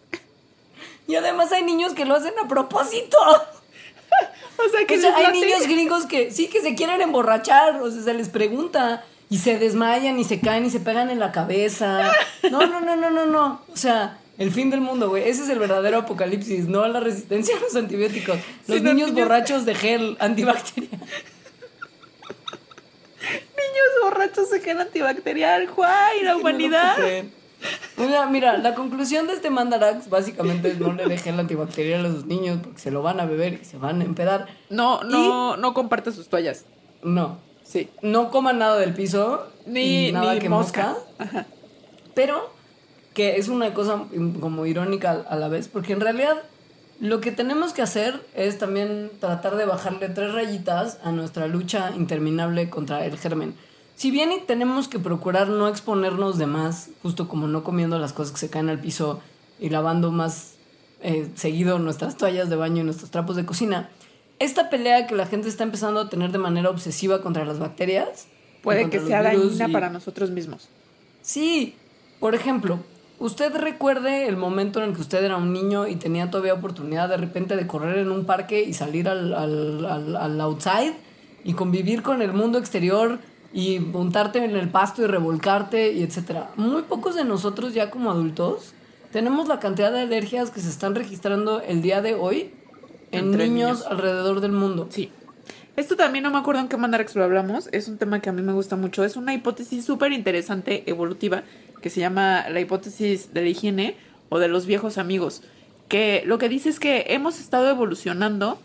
Y 1.08 1.16
además 1.16 1.50
hay 1.50 1.64
niños 1.64 1.92
que 1.94 2.04
lo 2.04 2.14
hacen 2.14 2.34
a 2.42 2.46
propósito. 2.46 3.16
O 4.64 4.68
sea, 4.70 4.86
que 4.86 4.96
O 4.96 5.00
sea, 5.00 5.16
hay 5.16 5.24
late- 5.24 5.40
niños 5.40 5.66
gringos 5.66 6.06
que 6.06 6.30
sí 6.30 6.46
que 6.46 6.60
se 6.60 6.76
quieren 6.76 7.00
emborrachar, 7.00 7.82
o 7.82 7.90
sea, 7.90 8.02
se 8.02 8.14
les 8.14 8.28
pregunta. 8.28 9.02
y 9.28 9.38
se 9.38 9.58
desmayan 9.58 10.20
y 10.20 10.24
se 10.24 10.38
caen 10.40 10.64
y 10.66 10.70
se 10.70 10.78
pegan 10.78 11.10
en 11.10 11.18
la 11.18 11.32
cabeza. 11.32 12.12
No, 12.48 12.64
no, 12.66 12.80
no, 12.80 12.94
no, 12.94 13.10
no, 13.10 13.26
no. 13.26 13.62
O 13.72 13.76
sea, 13.76 14.18
el 14.38 14.52
fin 14.52 14.70
del 14.70 14.80
mundo, 14.82 15.08
güey. 15.08 15.26
Ese 15.28 15.42
es 15.42 15.48
el 15.48 15.58
verdadero 15.58 15.98
apocalipsis, 15.98 16.68
no 16.68 16.86
la 16.86 17.00
resistencia 17.00 17.56
a 17.56 17.60
los 17.60 17.74
antibióticos. 17.74 18.36
Los 18.36 18.44
Sí, 18.66 18.72
los 18.74 18.82
niños 18.82 19.10
niños- 19.12 19.26
borrachos 19.26 19.64
de 19.64 19.74
gel 19.74 20.16
antibacterial. 20.20 21.00
Niños 23.82 24.02
borrachos 24.12 24.48
se 24.48 24.60
quedan 24.60 24.82
antibacterial, 24.82 25.68
¡guay! 25.68 26.22
La 26.22 26.36
humanidad. 26.36 26.96
Mira, 27.96 28.26
mira, 28.26 28.58
la 28.58 28.74
conclusión 28.74 29.26
de 29.28 29.34
este 29.34 29.48
mandarax 29.50 30.08
básicamente 30.10 30.68
es 30.72 30.80
no 30.80 30.92
le 30.92 31.06
deje 31.06 31.30
el 31.30 31.38
antibacterial 31.38 32.04
a 32.06 32.10
sus 32.10 32.24
niños 32.26 32.58
porque 32.62 32.80
se 32.80 32.90
lo 32.90 33.02
van 33.02 33.20
a 33.20 33.24
beber 33.26 33.60
y 33.62 33.64
se 33.64 33.76
van 33.78 34.00
a 34.00 34.04
empedar. 34.04 34.48
No, 34.68 35.02
no, 35.04 35.56
no 35.56 35.72
comparte 35.74 36.10
sus 36.12 36.28
toallas. 36.28 36.64
No, 37.02 37.38
Sí. 37.64 37.88
no 38.02 38.30
coman 38.30 38.58
nada 38.58 38.76
del 38.78 38.92
piso 38.94 39.46
Ni, 39.66 40.08
y 40.08 40.12
nada 40.12 40.34
ni 40.34 40.40
que 40.40 40.48
mosca. 40.48 40.96
mosca. 41.18 41.46
Pero 42.14 42.50
que 43.14 43.36
es 43.36 43.48
una 43.48 43.72
cosa 43.74 44.04
como 44.40 44.66
irónica 44.66 45.24
a 45.28 45.36
la 45.36 45.48
vez, 45.48 45.68
porque 45.68 45.92
en 45.92 46.00
realidad 46.00 46.42
lo 47.00 47.20
que 47.20 47.30
tenemos 47.30 47.72
que 47.72 47.82
hacer 47.82 48.20
es 48.34 48.58
también 48.58 49.10
tratar 49.20 49.56
de 49.56 49.64
bajarle 49.66 50.08
tres 50.08 50.32
rayitas 50.32 50.98
a 51.04 51.12
nuestra 51.12 51.46
lucha 51.46 51.92
interminable 51.96 52.68
contra 52.70 53.04
el 53.06 53.16
germen. 53.18 53.54
Si 53.96 54.10
bien 54.10 54.32
y 54.32 54.40
tenemos 54.40 54.88
que 54.88 54.98
procurar 54.98 55.48
no 55.48 55.68
exponernos 55.68 56.38
de 56.38 56.46
más, 56.46 56.90
justo 57.02 57.28
como 57.28 57.46
no 57.46 57.62
comiendo 57.62 57.98
las 57.98 58.12
cosas 58.12 58.32
que 58.32 58.38
se 58.40 58.50
caen 58.50 58.68
al 58.68 58.80
piso 58.80 59.20
y 59.60 59.68
lavando 59.68 60.10
más 60.10 60.54
eh, 61.02 61.28
seguido 61.36 61.78
nuestras 61.78 62.16
toallas 62.16 62.48
de 62.50 62.56
baño 62.56 62.80
y 62.82 62.84
nuestros 62.84 63.10
trapos 63.10 63.36
de 63.36 63.44
cocina, 63.44 63.90
esta 64.38 64.70
pelea 64.70 65.06
que 65.06 65.14
la 65.14 65.26
gente 65.26 65.48
está 65.48 65.62
empezando 65.62 66.00
a 66.00 66.08
tener 66.08 66.32
de 66.32 66.38
manera 66.38 66.70
obsesiva 66.70 67.22
contra 67.22 67.44
las 67.44 67.58
bacterias 67.58 68.26
Puede 68.62 68.88
que 68.90 69.00
sea 69.00 69.22
dañina 69.22 69.68
y- 69.68 69.72
para 69.72 69.90
nosotros 69.90 70.30
mismos. 70.30 70.68
Sí, 71.20 71.74
por 72.20 72.34
ejemplo, 72.34 72.78
usted 73.18 73.54
recuerde 73.56 74.26
el 74.28 74.36
momento 74.36 74.80
en 74.82 74.90
el 74.90 74.94
que 74.94 75.00
usted 75.00 75.22
era 75.22 75.36
un 75.36 75.52
niño 75.52 75.86
y 75.86 75.96
tenía 75.96 76.30
todavía 76.30 76.54
oportunidad 76.54 77.08
de 77.08 77.16
repente 77.16 77.56
de 77.56 77.66
correr 77.66 77.98
en 77.98 78.10
un 78.10 78.24
parque 78.24 78.62
y 78.62 78.72
salir 78.72 79.08
al, 79.08 79.34
al, 79.34 79.84
al- 79.84 80.16
al 80.16 80.40
outside 80.40 80.94
y 81.44 81.54
convivir 81.54 82.02
con 82.02 82.22
el 82.22 82.32
mundo 82.32 82.58
exterior 82.58 83.18
y 83.52 83.78
montarte 83.80 84.44
en 84.44 84.56
el 84.56 84.68
pasto 84.68 85.02
y 85.02 85.06
revolcarte 85.06 85.92
y 85.92 86.02
etcétera. 86.02 86.50
Muy 86.56 86.82
pocos 86.82 87.14
de 87.14 87.24
nosotros 87.24 87.74
ya 87.74 87.90
como 87.90 88.10
adultos 88.10 88.74
tenemos 89.12 89.46
la 89.46 89.60
cantidad 89.60 89.92
de 89.92 90.00
alergias 90.00 90.50
que 90.50 90.60
se 90.60 90.70
están 90.70 90.94
registrando 90.94 91.60
el 91.60 91.82
día 91.82 92.00
de 92.00 92.14
hoy 92.14 92.50
en 93.10 93.30
niños. 93.30 93.84
alrededor 93.86 94.40
del 94.40 94.52
mundo. 94.52 94.88
Sí. 94.90 95.12
Esto 95.76 95.96
también 95.96 96.22
no 96.22 96.30
me 96.30 96.38
acuerdo 96.38 96.62
en 96.62 96.68
qué 96.68 96.78
Mandarax 96.78 97.14
lo 97.14 97.24
hablamos. 97.24 97.68
Es 97.72 97.88
un 97.88 97.98
tema 97.98 98.20
que 98.20 98.30
a 98.30 98.32
mí 98.32 98.40
me 98.40 98.54
gusta 98.54 98.76
mucho. 98.76 99.04
Es 99.04 99.16
una 99.16 99.34
hipótesis 99.34 99.84
súper 99.84 100.12
interesante, 100.12 100.84
evolutiva, 100.86 101.42
que 101.82 101.90
se 101.90 102.00
llama 102.00 102.48
la 102.48 102.60
hipótesis 102.60 103.34
de 103.34 103.42
la 103.42 103.48
higiene 103.48 103.96
o 104.30 104.38
de 104.38 104.48
los 104.48 104.64
viejos 104.64 104.96
amigos. 104.96 105.42
Que 105.88 106.22
lo 106.24 106.38
que 106.38 106.48
dice 106.48 106.70
es 106.70 106.80
que 106.80 107.04
hemos 107.08 107.38
estado 107.38 107.68
evolucionando 107.68 108.58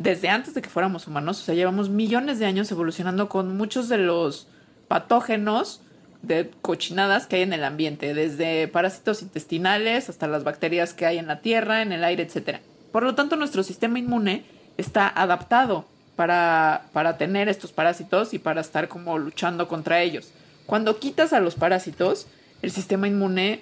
desde 0.00 0.30
antes 0.30 0.54
de 0.54 0.62
que 0.62 0.70
fuéramos 0.70 1.06
humanos. 1.06 1.40
O 1.40 1.44
sea, 1.44 1.54
llevamos 1.54 1.90
millones 1.90 2.38
de 2.38 2.46
años 2.46 2.72
evolucionando 2.72 3.28
con 3.28 3.56
muchos 3.56 3.88
de 3.88 3.98
los 3.98 4.48
patógenos 4.88 5.82
de 6.22 6.50
cochinadas 6.62 7.26
que 7.26 7.36
hay 7.36 7.42
en 7.42 7.52
el 7.52 7.64
ambiente, 7.64 8.14
desde 8.14 8.66
parásitos 8.66 9.22
intestinales 9.22 10.08
hasta 10.08 10.26
las 10.26 10.42
bacterias 10.42 10.94
que 10.94 11.06
hay 11.06 11.18
en 11.18 11.26
la 11.26 11.40
tierra, 11.40 11.82
en 11.82 11.92
el 11.92 12.02
aire, 12.02 12.22
etcétera. 12.22 12.60
Por 12.92 13.02
lo 13.02 13.14
tanto, 13.14 13.36
nuestro 13.36 13.62
sistema 13.62 13.98
inmune 13.98 14.44
está 14.78 15.06
adaptado 15.06 15.84
para, 16.16 16.86
para 16.94 17.18
tener 17.18 17.48
estos 17.48 17.72
parásitos 17.72 18.32
y 18.32 18.38
para 18.38 18.62
estar 18.62 18.88
como 18.88 19.18
luchando 19.18 19.68
contra 19.68 20.00
ellos. 20.00 20.32
Cuando 20.64 20.98
quitas 20.98 21.34
a 21.34 21.40
los 21.40 21.56
parásitos, 21.56 22.26
el 22.62 22.70
sistema 22.70 23.06
inmune 23.06 23.60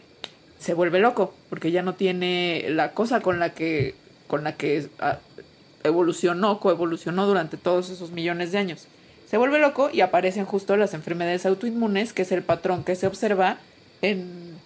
se 0.59 0.74
vuelve 0.74 1.01
loco, 1.01 1.34
porque 1.51 1.72
ya 1.72 1.82
no 1.82 1.95
tiene 1.95 2.66
la 2.70 2.93
cosa 2.93 3.20
con 3.20 3.41
la 3.41 3.55
que, 3.55 3.97
con 4.28 4.45
la 4.45 4.55
que 4.55 4.89
ah, 5.01 5.18
evolucionó, 5.85 6.61
coevolucionó 6.61 7.26
durante 7.26 7.57
todos 7.57 7.91
esos 7.91 8.11
millones 8.11 8.53
de 8.53 8.59
años. 8.59 8.89
Se 9.29 9.37
vuelve 9.37 9.59
loco 9.59 9.91
y 9.93 10.01
aparecen 10.01 10.47
justo 10.47 10.76
las 10.76 10.95
enfermedades 10.95 11.45
autoinmunes, 11.45 12.12
que 12.12 12.22
es 12.22 12.33
el 12.33 12.43
patrón 12.43 12.83
que 12.83 12.97
se 12.97 13.07
observa 13.07 13.59
en, 14.01 14.57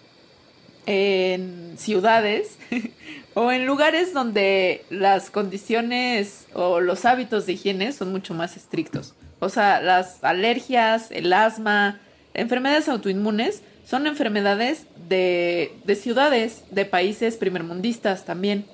ciudades 1.77 2.57
o 3.33 3.51
en 3.51 3.65
lugares 3.65 4.13
donde 4.13 4.83
las 4.89 5.29
condiciones 5.29 6.45
o 6.53 6.81
los 6.81 7.05
hábitos 7.05 7.45
de 7.45 7.53
higiene 7.53 7.91
son 7.93 8.11
mucho 8.11 8.33
más 8.33 8.57
estrictos. 8.57 9.15
O 9.39 9.49
sea, 9.49 9.81
las 9.81 10.23
alergias, 10.23 11.09
el 11.11 11.33
asma, 11.33 11.99
enfermedades 12.33 12.89
autoinmunes 12.89 13.63
son 13.85 14.07
enfermedades 14.07 14.85
de, 15.09 15.73
de 15.83 15.95
ciudades, 15.95 16.63
de 16.71 16.85
países 16.85 17.37
primermundistas 17.37 18.23
también. 18.25 18.65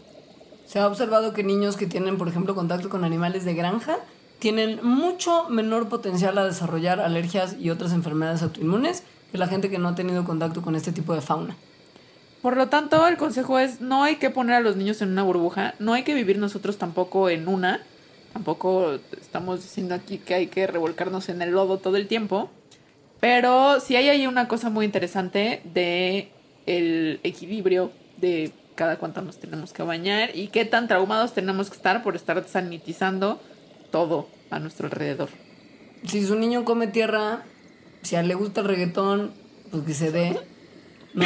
Se 0.70 0.78
ha 0.78 0.86
observado 0.86 1.34
que 1.34 1.44
niños 1.44 1.78
que 1.78 1.88
tienen, 1.88 2.20
por 2.20 2.28
ejemplo, 2.28 2.54
contacto 2.54 2.90
con 2.90 3.04
animales 3.04 3.44
de 3.44 3.56
granja 3.56 3.98
tienen 4.38 4.80
mucho 4.84 5.50
menor 5.50 5.90
potencial 5.90 6.38
a 6.38 6.46
desarrollar 6.46 7.00
alergias 7.00 7.56
y 7.60 7.72
otras 7.72 7.92
enfermedades 7.92 8.44
autoinmunes 8.44 9.02
que 9.32 9.40
la 9.40 9.48
gente 9.48 9.72
que 9.72 9.80
no 9.80 9.88
ha 9.88 9.96
tenido 9.96 10.26
contacto 10.26 10.62
con 10.62 10.76
este 10.76 10.92
tipo 10.92 11.16
de 11.16 11.22
fauna. 11.22 11.58
Por 12.44 12.56
lo 12.56 12.68
tanto, 12.70 13.08
el 13.08 13.18
consejo 13.18 13.58
es 13.58 13.82
no 13.82 14.04
hay 14.04 14.18
que 14.18 14.30
poner 14.30 14.58
a 14.58 14.60
los 14.60 14.76
niños 14.76 15.02
en 15.02 15.10
una 15.10 15.24
burbuja, 15.24 15.74
no 15.80 15.94
hay 15.94 16.04
que 16.04 16.14
vivir 16.14 16.38
nosotros 16.38 16.78
tampoco 16.78 17.32
en 17.32 17.48
una, 17.48 17.82
tampoco 18.34 19.00
estamos 19.20 19.64
diciendo 19.64 19.96
aquí 19.96 20.20
que 20.20 20.36
hay 20.36 20.48
que 20.48 20.68
revolcarnos 20.68 21.30
en 21.30 21.42
el 21.42 21.50
lodo 21.50 21.80
todo 21.80 21.98
el 21.98 22.08
tiempo, 22.08 22.52
pero 23.20 23.80
sí 23.80 23.96
hay 23.96 24.10
ahí 24.10 24.28
una 24.28 24.48
cosa 24.48 24.70
muy 24.70 24.86
interesante 24.86 25.64
de 25.64 26.30
el 26.68 27.20
equilibrio 27.24 27.92
de 28.18 28.54
cada 28.80 28.96
cuánto 28.96 29.22
nos 29.22 29.38
tenemos 29.38 29.74
que 29.74 29.84
bañar 29.84 30.34
y 30.34 30.48
qué 30.48 30.64
tan 30.64 30.88
traumados 30.88 31.34
tenemos 31.34 31.70
que 31.70 31.76
estar 31.76 32.02
por 32.02 32.16
estar 32.16 32.42
sanitizando 32.48 33.42
todo 33.92 34.30
a 34.52 34.60
nuestro 34.60 34.86
alrededor. 34.86 35.28
Si 36.06 36.26
su 36.26 36.36
niño 36.36 36.64
come 36.64 36.88
tierra, 36.88 37.44
si 38.04 38.16
a 38.16 38.22
él 38.22 38.30
le 38.30 38.36
gusta 38.36 38.62
el 38.62 38.68
reggaetón, 38.68 39.34
pues 39.70 39.84
que 39.84 39.94
se 39.94 40.14
dé, 40.14 40.40
¿no? 41.14 41.26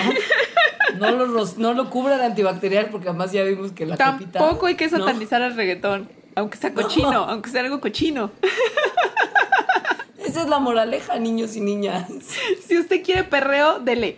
No 0.99 1.11
lo, 1.11 1.45
no 1.57 1.73
lo 1.75 1.89
cubra 1.91 2.17
de 2.17 2.25
antibacterial 2.25 2.87
porque 2.89 3.09
además 3.09 3.31
ya 3.31 3.43
vimos 3.43 3.71
que 3.71 3.85
la 3.85 3.97
copita... 3.97 4.39
Tampoco 4.39 4.65
hay 4.65 4.75
que 4.75 4.87
¿no? 4.89 4.97
satanizar 4.97 5.43
al 5.43 5.55
reggaetón, 5.55 6.09
aunque 6.35 6.57
sea 6.57 6.73
cochino, 6.73 7.23
aunque 7.25 7.51
sea 7.51 7.61
algo 7.61 7.79
cochino. 7.79 8.31
Esa 10.25 10.41
es 10.41 10.49
la 10.49 10.57
moraleja, 10.57 11.19
niños 11.19 11.55
y 11.55 11.61
niñas. 11.61 12.09
Si 12.65 12.79
usted 12.79 13.03
quiere 13.03 13.23
perreo, 13.23 13.77
dele. 13.77 14.17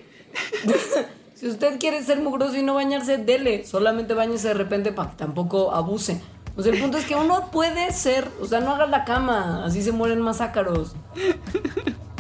Si 1.45 1.51
usted 1.51 1.79
quiere 1.79 2.01
ser 2.01 2.21
mugroso 2.21 2.57
y 2.57 2.63
no 2.63 2.73
bañarse, 2.73 3.19
dele. 3.19 3.67
Solamente 3.67 4.15
bañese 4.15 4.47
de 4.47 4.53
repente 4.55 4.91
para 4.91 5.11
que 5.11 5.17
tampoco 5.17 5.75
abuse. 5.75 6.19
O 6.57 6.63
sea, 6.63 6.73
el 6.73 6.81
punto 6.81 6.97
es 6.97 7.05
que 7.05 7.13
uno 7.15 7.51
puede 7.51 7.91
ser, 7.91 8.27
o 8.41 8.47
sea, 8.47 8.61
no 8.61 8.71
haga 8.73 8.87
la 8.87 9.05
cama, 9.05 9.63
así 9.63 9.83
se 9.83 9.91
mueren 9.91 10.21
más 10.21 10.41
ácaros. 10.41 10.95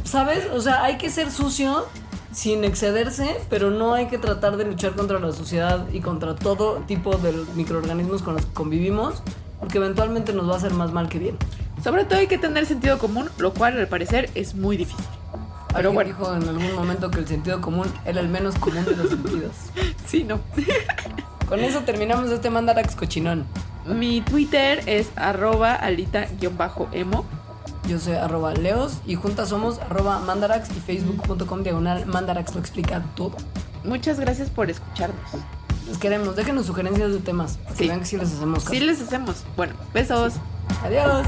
¿Sabes? 0.03 0.45
O 0.53 0.61
sea, 0.61 0.83
hay 0.83 0.99
que 0.99 1.09
ser 1.09 1.31
sucio 1.31 1.87
sin 2.33 2.63
excederse, 2.63 3.35
pero 3.49 3.71
no 3.71 3.95
hay 3.95 4.09
que 4.09 4.19
tratar 4.19 4.57
de 4.57 4.65
luchar 4.65 4.93
contra 4.93 5.19
la 5.19 5.31
suciedad 5.31 5.87
y 5.91 6.01
contra 6.01 6.35
todo 6.35 6.83
tipo 6.85 7.17
de 7.17 7.33
microorganismos 7.55 8.21
con 8.21 8.35
los 8.35 8.45
que 8.45 8.53
convivimos, 8.53 9.23
porque 9.59 9.79
eventualmente 9.79 10.33
nos 10.33 10.47
va 10.47 10.53
a 10.53 10.57
hacer 10.57 10.75
más 10.75 10.93
mal 10.93 11.09
que 11.09 11.17
bien. 11.17 11.35
Sobre 11.83 12.05
todo 12.05 12.19
hay 12.19 12.27
que 12.27 12.37
tener 12.37 12.67
sentido 12.67 12.99
común, 12.99 13.31
lo 13.39 13.55
cual 13.55 13.79
al 13.79 13.87
parecer 13.87 14.29
es 14.35 14.53
muy 14.53 14.77
difícil. 14.77 15.03
Pero 15.75 15.91
bueno, 15.91 16.07
dijo 16.09 16.33
en 16.33 16.47
algún 16.47 16.73
momento 16.75 17.11
que 17.11 17.19
el 17.19 17.27
sentido 17.27 17.61
común 17.61 17.87
era 18.05 18.21
el 18.21 18.29
menos 18.29 18.55
común 18.55 18.85
de 18.85 18.95
los 18.95 19.09
sentidos. 19.09 19.51
sí, 20.07 20.23
no. 20.23 20.39
Con 21.47 21.59
eso 21.59 21.81
terminamos 21.81 22.31
este 22.31 22.49
mandarax 22.49 22.95
cochinón. 22.95 23.45
Mi 23.85 24.21
Twitter 24.21 24.81
es 24.87 25.09
arroba 25.15 25.73
alita-emo. 25.73 27.25
Yo 27.87 27.99
soy 27.99 28.13
arroba 28.15 28.53
leos 28.53 28.97
y 29.05 29.13
juntas 29.13 29.49
somos 29.49 29.77
arroba 29.79 30.17
mandarax 30.19 30.69
y 30.71 30.79
facebook.com 30.79 31.61
diagonal 31.61 32.05
mandarax 32.07 32.55
lo 32.55 32.59
explica 32.61 33.03
todo. 33.15 33.35
Muchas 33.83 34.19
gracias 34.19 34.49
por 34.49 34.71
escucharnos. 34.71 35.19
Los 35.87 35.99
queremos, 35.99 36.35
déjenos 36.35 36.65
sugerencias 36.65 37.11
de 37.11 37.19
temas 37.19 37.57
para 37.57 37.75
que 37.75 37.83
Sí. 37.83 37.87
vean 37.87 37.99
que 37.99 38.05
sí 38.07 38.17
les 38.17 38.33
hacemos 38.33 38.63
caso. 38.63 38.73
Sí 38.73 38.79
les 38.79 38.99
hacemos. 39.01 39.43
Bueno, 39.55 39.73
besos. 39.93 40.33
Adiós. 40.83 41.27